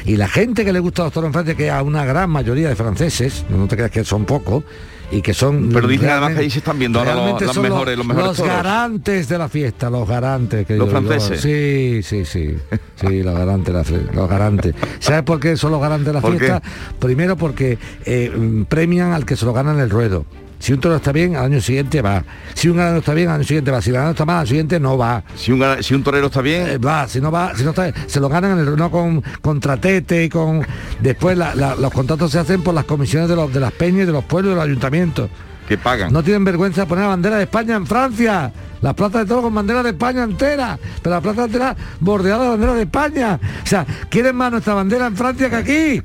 Y 0.04 0.16
la 0.16 0.28
gente 0.28 0.64
que 0.64 0.72
le 0.72 0.80
gusta 0.80 1.02
a 1.02 1.04
los 1.06 1.12
toros 1.12 1.28
en 1.28 1.32
Francia, 1.32 1.54
que 1.54 1.66
es 1.66 1.72
a 1.72 1.82
una 1.82 2.04
gran 2.04 2.30
mayoría 2.30 2.68
de 2.68 2.76
franceses, 2.76 3.44
no 3.50 3.66
te 3.68 3.76
creas 3.76 3.90
que 3.90 4.02
son 4.04 4.24
pocos, 4.24 4.64
y 5.10 5.22
que 5.22 5.34
son... 5.34 5.70
Pero 5.72 5.86
dicen 5.88 6.08
además 6.10 6.32
que 6.34 6.40
ahí 6.40 6.50
se 6.50 6.58
están 6.58 6.78
viendo 6.78 6.98
ahora 6.98 7.14
los- 7.14 7.40
las 7.42 7.56
mejores- 7.58 7.96
los 7.96 8.06
mejores 8.06 8.36
toros. 8.36 8.52
garantes 8.52 9.28
de 9.28 9.38
la 9.38 9.48
fiesta, 9.48 9.90
los 9.90 10.08
garantes. 10.08 10.66
Que 10.66 10.76
¿Los 10.76 10.90
yo 10.90 11.00
franceses? 11.00 11.40
Sí, 11.40 12.00
sí, 12.02 12.24
sí. 12.24 12.56
Sí, 12.96 13.22
los 13.22 13.34
garantes, 13.36 13.74
los 14.14 14.28
garantes. 14.28 14.74
¿Sabes 15.00 15.22
por 15.22 15.38
qué 15.40 15.56
son 15.56 15.72
los 15.72 15.80
garantes 15.80 16.06
de 16.06 16.12
la 16.14 16.20
¿Por 16.20 16.32
qué? 16.32 16.38
fiesta? 16.38 16.62
Primero 16.98 17.36
porque 17.36 17.78
eh, 18.04 18.64
premian 18.68 19.12
al 19.12 19.24
que 19.26 19.36
se 19.36 19.44
lo 19.44 19.52
gana 19.52 19.72
en 19.72 19.80
el 19.80 19.90
ruedo. 19.90 20.24
Si 20.64 20.72
un 20.72 20.80
toro 20.80 20.96
está 20.96 21.12
bien, 21.12 21.36
al 21.36 21.44
año 21.44 21.60
siguiente 21.60 22.00
va. 22.00 22.24
Si 22.54 22.70
un 22.70 22.78
ganado 22.78 22.96
está 22.96 23.12
bien, 23.12 23.28
al 23.28 23.34
año 23.34 23.44
siguiente 23.44 23.70
va. 23.70 23.82
Si 23.82 23.90
el 23.90 23.96
ganado 23.96 24.12
está 24.12 24.24
mal, 24.24 24.38
al 24.38 24.48
siguiente 24.48 24.80
no 24.80 24.96
va. 24.96 25.22
Si 25.36 25.52
un, 25.52 25.58
gana- 25.58 25.82
si 25.82 25.92
un 25.92 26.02
torero 26.02 26.28
está 26.28 26.40
bien... 26.40 26.66
Eh, 26.66 26.78
va, 26.78 27.06
si 27.06 27.20
no 27.20 27.30
va, 27.30 27.54
si 27.54 27.64
no 27.64 27.70
está, 27.70 27.92
se 28.06 28.18
lo 28.18 28.30
ganan 28.30 28.52
en 28.58 28.66
el 28.66 28.74
no 28.74 28.90
con 28.90 29.22
contratete 29.42 30.24
y 30.24 30.30
con 30.30 30.66
después 31.00 31.36
la- 31.36 31.54
la- 31.54 31.74
los 31.74 31.92
contratos 31.92 32.30
se 32.32 32.38
hacen 32.38 32.62
por 32.62 32.72
las 32.72 32.86
comisiones 32.86 33.28
de 33.28 33.36
los 33.36 33.52
de 33.52 33.60
las 33.60 33.72
peñas 33.72 34.06
de 34.06 34.12
los 34.14 34.24
pueblos 34.24 34.52
de 34.52 34.56
los 34.56 34.64
ayuntamientos. 34.64 35.28
Que 35.68 35.76
pagan. 35.76 36.10
No 36.10 36.22
tienen 36.22 36.44
vergüenza 36.44 36.80
de 36.82 36.86
poner 36.86 37.04
la 37.04 37.08
bandera 37.10 37.36
de 37.36 37.42
España 37.42 37.76
en 37.76 37.86
Francia. 37.86 38.50
Las 38.80 38.94
plazas 38.94 39.20
de 39.22 39.26
toro 39.26 39.42
con 39.42 39.54
bandera 39.54 39.82
de 39.82 39.90
España 39.90 40.22
entera. 40.24 40.78
Pero 41.02 41.14
la 41.14 41.20
plaza 41.20 41.44
entera 41.44 41.76
bordeada 42.00 42.42
de 42.44 42.48
bandera 42.48 42.72
de 42.74 42.82
España. 42.84 43.38
O 43.62 43.66
sea, 43.66 43.86
quieren 44.08 44.34
más 44.34 44.50
nuestra 44.50 44.72
bandera 44.72 45.06
en 45.08 45.16
Francia 45.16 45.50
que 45.50 45.56
aquí. 45.56 46.02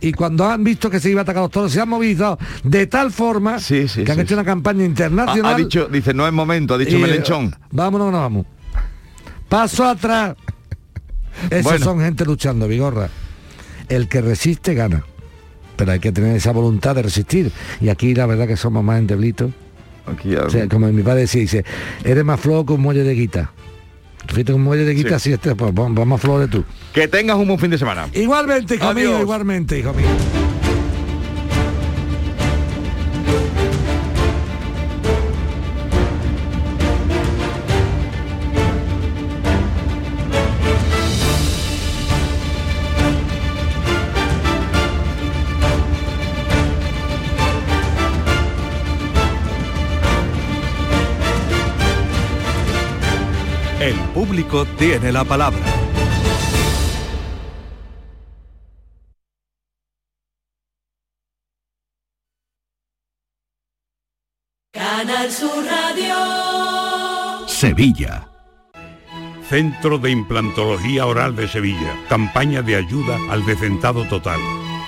Y 0.00 0.12
cuando 0.12 0.46
han 0.48 0.62
visto 0.64 0.88
que 0.90 1.00
se 1.00 1.10
iba 1.10 1.20
a 1.20 1.22
atacar 1.22 1.40
a 1.40 1.42
los 1.44 1.50
toros, 1.50 1.72
se 1.72 1.80
han 1.80 1.88
movilizado 1.88 2.38
de 2.64 2.86
tal 2.86 3.10
forma 3.12 3.58
que 3.58 3.82
han 3.82 3.88
sí, 3.88 4.02
hecho 4.20 4.34
una 4.34 4.44
campaña 4.44 4.82
Ha, 4.82 4.86
internacional. 4.86 5.54
ha 5.54 5.56
dicho, 5.56 5.86
dice, 5.86 6.14
no 6.14 6.26
es 6.26 6.32
momento, 6.32 6.74
ha 6.74 6.78
dicho 6.78 6.96
Y, 6.96 7.00
Melenchón. 7.00 7.54
Vámonos, 7.70 8.12
no 8.12 8.18
vamos. 8.20 8.46
Paso 9.48 9.84
atrás. 9.88 10.36
Esos 11.50 11.64
Bueno. 11.64 11.84
son 11.84 12.00
gente 12.00 12.24
luchando, 12.24 12.68
Vigorra. 12.68 13.08
El 13.88 14.08
que 14.08 14.20
resiste 14.20 14.74
gana. 14.74 15.04
Pero 15.76 15.92
hay 15.92 15.98
que 16.00 16.12
tener 16.12 16.36
esa 16.36 16.52
voluntad 16.52 16.94
de 16.94 17.02
resistir. 17.02 17.50
Y 17.80 17.88
aquí 17.88 18.14
la 18.14 18.26
verdad 18.26 18.46
que 18.46 18.56
somos 18.56 18.84
más 18.84 18.98
endeblitos. 18.98 19.50
Aquí, 20.06 20.34
O 20.34 20.50
sea, 20.50 20.68
como 20.68 20.88
mi 20.88 21.02
padre 21.02 21.20
decía, 21.22 21.40
dice, 21.40 21.64
eres 22.04 22.24
más 22.24 22.40
flojo 22.40 22.66
que 22.66 22.72
un 22.74 22.80
muelle 22.82 23.04
de 23.04 23.14
guita. 23.14 23.52
Fíjate 24.28 24.52
un 24.52 24.62
muelle 24.62 24.84
de 24.84 24.94
guita, 24.94 25.18
Sí. 25.18 25.32
este, 25.32 25.54
pues 25.54 25.72
vamos 25.74 26.20
flojo 26.20 26.40
de 26.40 26.48
tú. 26.48 26.64
Que 26.92 27.08
tengas 27.08 27.36
un 27.36 27.46
buen 27.48 27.58
fin 27.58 27.70
de 27.70 27.78
semana. 27.78 28.08
Igualmente, 28.12 28.76
hijo 28.76 28.94
mío, 28.94 29.08
Adiós. 29.08 29.20
igualmente, 29.22 29.78
hijo 29.78 29.92
mío. 29.92 30.06
Público 54.42 54.64
tiene 54.78 55.12
la 55.12 55.24
palabra. 55.24 55.60
Canal 64.72 65.30
Sur 65.30 65.64
Radio. 65.64 67.46
Sevilla. 67.46 68.28
Centro 69.48 69.98
de 69.98 70.10
Implantología 70.10 71.06
Oral 71.06 71.36
de 71.36 71.46
Sevilla. 71.48 71.94
Campaña 72.08 72.62
de 72.62 72.76
ayuda 72.76 73.18
al 73.30 73.44
decentado 73.44 74.06
total. 74.08 74.40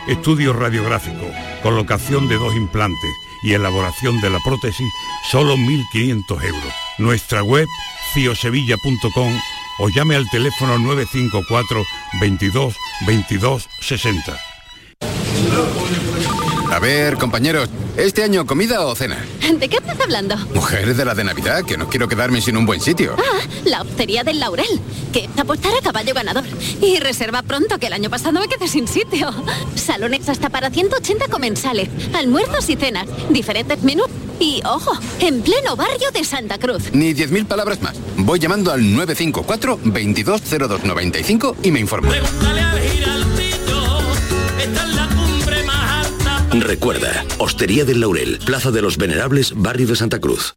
Estudio 0.09 0.53
radiográfico, 0.53 1.27
colocación 1.63 2.29
de 2.29 2.37
dos 2.37 2.55
implantes 2.55 3.11
y 3.43 3.53
elaboración 3.53 4.21
de 4.21 4.31
la 4.31 4.39
prótesis, 4.41 4.91
solo 5.31 5.57
1.500 5.57 6.45
euros. 6.45 6.75
Nuestra 6.99 7.43
web, 7.43 7.67
ciosevilla.com 8.15 9.33
o 9.81 9.89
llame 9.89 10.15
al 10.15 10.31
teléfono 10.31 10.79
954 10.79 11.85
22 12.21 12.77
22 13.07 13.69
60. 13.81 14.41
A 16.71 16.79
ver, 16.81 17.17
compañeros, 17.19 17.69
¿este 17.97 18.25
año 18.25 18.47
comida 18.47 18.85
o 18.87 18.95
cena? 18.97 19.25
¿De 19.59 19.69
qué 19.69 19.77
estás 19.77 20.01
hablando? 20.01 20.37
Mujer 20.55 20.97
de 20.97 21.05
la 21.05 21.15
de 21.15 21.23
Navidad, 21.23 21.65
que 21.65 21.77
no 21.77 21.89
quiero 21.89 22.09
quedarme 22.09 22.41
sin 22.41 22.57
un 22.57 22.67
buen 22.67 22.81
sitio. 22.81 23.15
Ah, 23.17 23.47
la 23.65 23.83
hostería 23.83 24.25
del 24.25 24.41
Laurel, 24.41 24.81
que 25.13 25.29
apostará 25.37 25.79
a 25.79 25.83
caballo 25.83 26.15
ganador. 26.15 26.45
Y 26.81 26.99
reserva 26.99 27.43
pronto, 27.43 27.79
que 27.79 27.87
el 27.87 27.93
año 27.93 28.11
pasado 28.11 28.41
me 28.41 28.49
quedé 28.49 28.67
sin 28.67 28.89
sitio. 28.89 29.33
Salones 29.77 30.29
hasta 30.29 30.51
para 30.51 30.71
180 30.71 31.29
comensales, 31.29 31.89
almuerzos 32.13 32.69
y 32.71 32.77
cenas, 32.77 33.07
diferentes 33.31 33.83
menús. 33.83 34.09
Y, 34.41 34.63
ojo, 34.65 34.93
en 35.21 35.43
pleno 35.43 35.77
barrio 35.77 36.11
de 36.13 36.25
Santa 36.25 36.59
Cruz. 36.59 36.93
Ni 36.93 37.15
10.000 37.15 37.47
palabras 37.47 37.81
más. 37.83 37.97
Voy 38.17 38.39
llamando 38.39 38.73
al 38.73 38.81
954 38.81 39.81
220295 39.85 41.57
y 41.63 41.71
me 41.71 41.81
informo. 41.81 42.11
Recuerda, 46.53 47.25
Hostería 47.39 47.85
del 47.85 48.01
Laurel, 48.01 48.39
Plaza 48.45 48.71
de 48.71 48.81
los 48.81 48.97
Venerables, 48.97 49.53
Barrio 49.57 49.89
de 49.89 49.97
Santa 49.97 50.21
Cruz. 50.21 50.57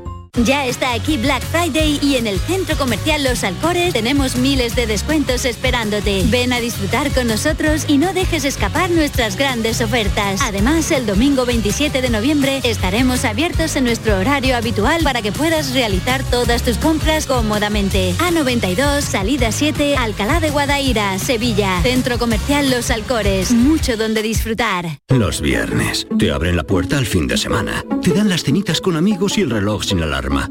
Ya 0.37 0.65
está 0.65 0.93
aquí 0.93 1.17
Black 1.17 1.43
Friday 1.43 1.99
y 2.01 2.15
en 2.15 2.25
el 2.25 2.39
centro 2.39 2.77
comercial 2.77 3.21
Los 3.21 3.43
Alcores 3.43 3.91
tenemos 3.91 4.37
miles 4.37 4.75
de 4.75 4.87
descuentos 4.87 5.43
esperándote. 5.43 6.23
Ven 6.27 6.53
a 6.53 6.61
disfrutar 6.61 7.11
con 7.11 7.27
nosotros 7.27 7.83
y 7.89 7.97
no 7.97 8.13
dejes 8.13 8.45
escapar 8.45 8.89
nuestras 8.91 9.35
grandes 9.35 9.81
ofertas. 9.81 10.39
Además, 10.41 10.89
el 10.91 11.05
domingo 11.05 11.45
27 11.45 12.01
de 12.01 12.09
noviembre 12.09 12.61
estaremos 12.63 13.25
abiertos 13.25 13.75
en 13.75 13.83
nuestro 13.83 14.17
horario 14.17 14.55
habitual 14.55 15.03
para 15.03 15.21
que 15.21 15.33
puedas 15.33 15.73
realizar 15.73 16.23
todas 16.23 16.63
tus 16.63 16.77
compras 16.77 17.25
cómodamente. 17.25 18.13
A92, 18.19 19.01
salida 19.01 19.51
7, 19.51 19.97
Alcalá 19.97 20.39
de 20.39 20.49
Guadaira, 20.49 21.19
Sevilla. 21.19 21.81
Centro 21.81 22.17
comercial 22.17 22.71
Los 22.71 22.89
Alcores. 22.89 23.51
Mucho 23.51 23.97
donde 23.97 24.21
disfrutar. 24.21 24.97
Los 25.09 25.41
viernes. 25.41 26.07
Te 26.17 26.31
abren 26.31 26.55
la 26.55 26.63
puerta 26.63 26.97
al 26.97 27.05
fin 27.05 27.27
de 27.27 27.35
semana. 27.35 27.83
Te 28.01 28.13
dan 28.13 28.29
las 28.29 28.43
cenitas 28.43 28.79
con 28.79 28.95
amigos 28.95 29.37
y 29.37 29.41
el 29.41 29.49
reloj 29.49 29.83
sin 29.83 29.99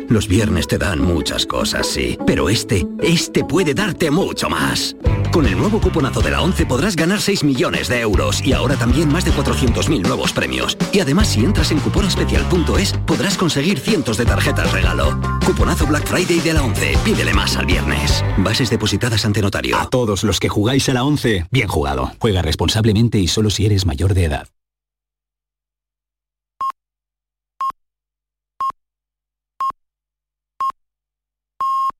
Los 0.08 0.26
viernes 0.26 0.66
te 0.66 0.78
dan 0.78 1.00
muchas 1.00 1.46
cosas, 1.46 1.86
sí. 1.86 2.18
Pero 2.26 2.48
este, 2.48 2.86
este 3.02 3.44
puede 3.44 3.74
darte 3.74 4.10
mucho 4.10 4.50
más. 4.50 4.96
Con 5.32 5.46
el 5.46 5.56
nuevo 5.56 5.80
cuponazo 5.80 6.20
de 6.20 6.32
la 6.32 6.42
11 6.42 6.66
podrás 6.66 6.96
ganar 6.96 7.20
6 7.20 7.44
millones 7.44 7.88
de 7.88 8.00
euros 8.00 8.44
y 8.44 8.52
ahora 8.52 8.74
también 8.74 9.12
más 9.12 9.24
de 9.24 9.32
400.000 9.32 10.02
nuevos 10.02 10.32
premios. 10.32 10.76
Y 10.92 11.00
además 11.00 11.28
si 11.28 11.44
entras 11.44 11.70
en 11.70 11.78
cuponespecial.es 11.78 12.94
podrás 13.06 13.38
conseguir 13.38 13.78
cientos 13.78 14.16
de 14.16 14.24
tarjetas 14.24 14.72
regalo. 14.72 15.20
Cuponazo 15.46 15.86
Black 15.86 16.06
Friday 16.06 16.40
de 16.40 16.54
la 16.54 16.64
11. 16.64 16.98
Pídele 17.04 17.32
más 17.32 17.56
al 17.56 17.66
viernes. 17.66 18.24
Bases 18.38 18.70
depositadas 18.70 19.24
ante 19.24 19.40
notario. 19.40 19.76
A 19.76 19.88
todos 19.88 20.24
los 20.24 20.40
que 20.40 20.48
jugáis 20.48 20.88
a 20.88 20.94
la 20.94 21.04
11, 21.04 21.46
bien 21.50 21.68
jugado. 21.68 22.10
Juega 22.18 22.42
responsablemente 22.42 23.18
y 23.18 23.28
solo 23.28 23.50
si 23.50 23.66
eres 23.66 23.86
mayor 23.86 24.14
de 24.14 24.24
edad. 24.24 24.48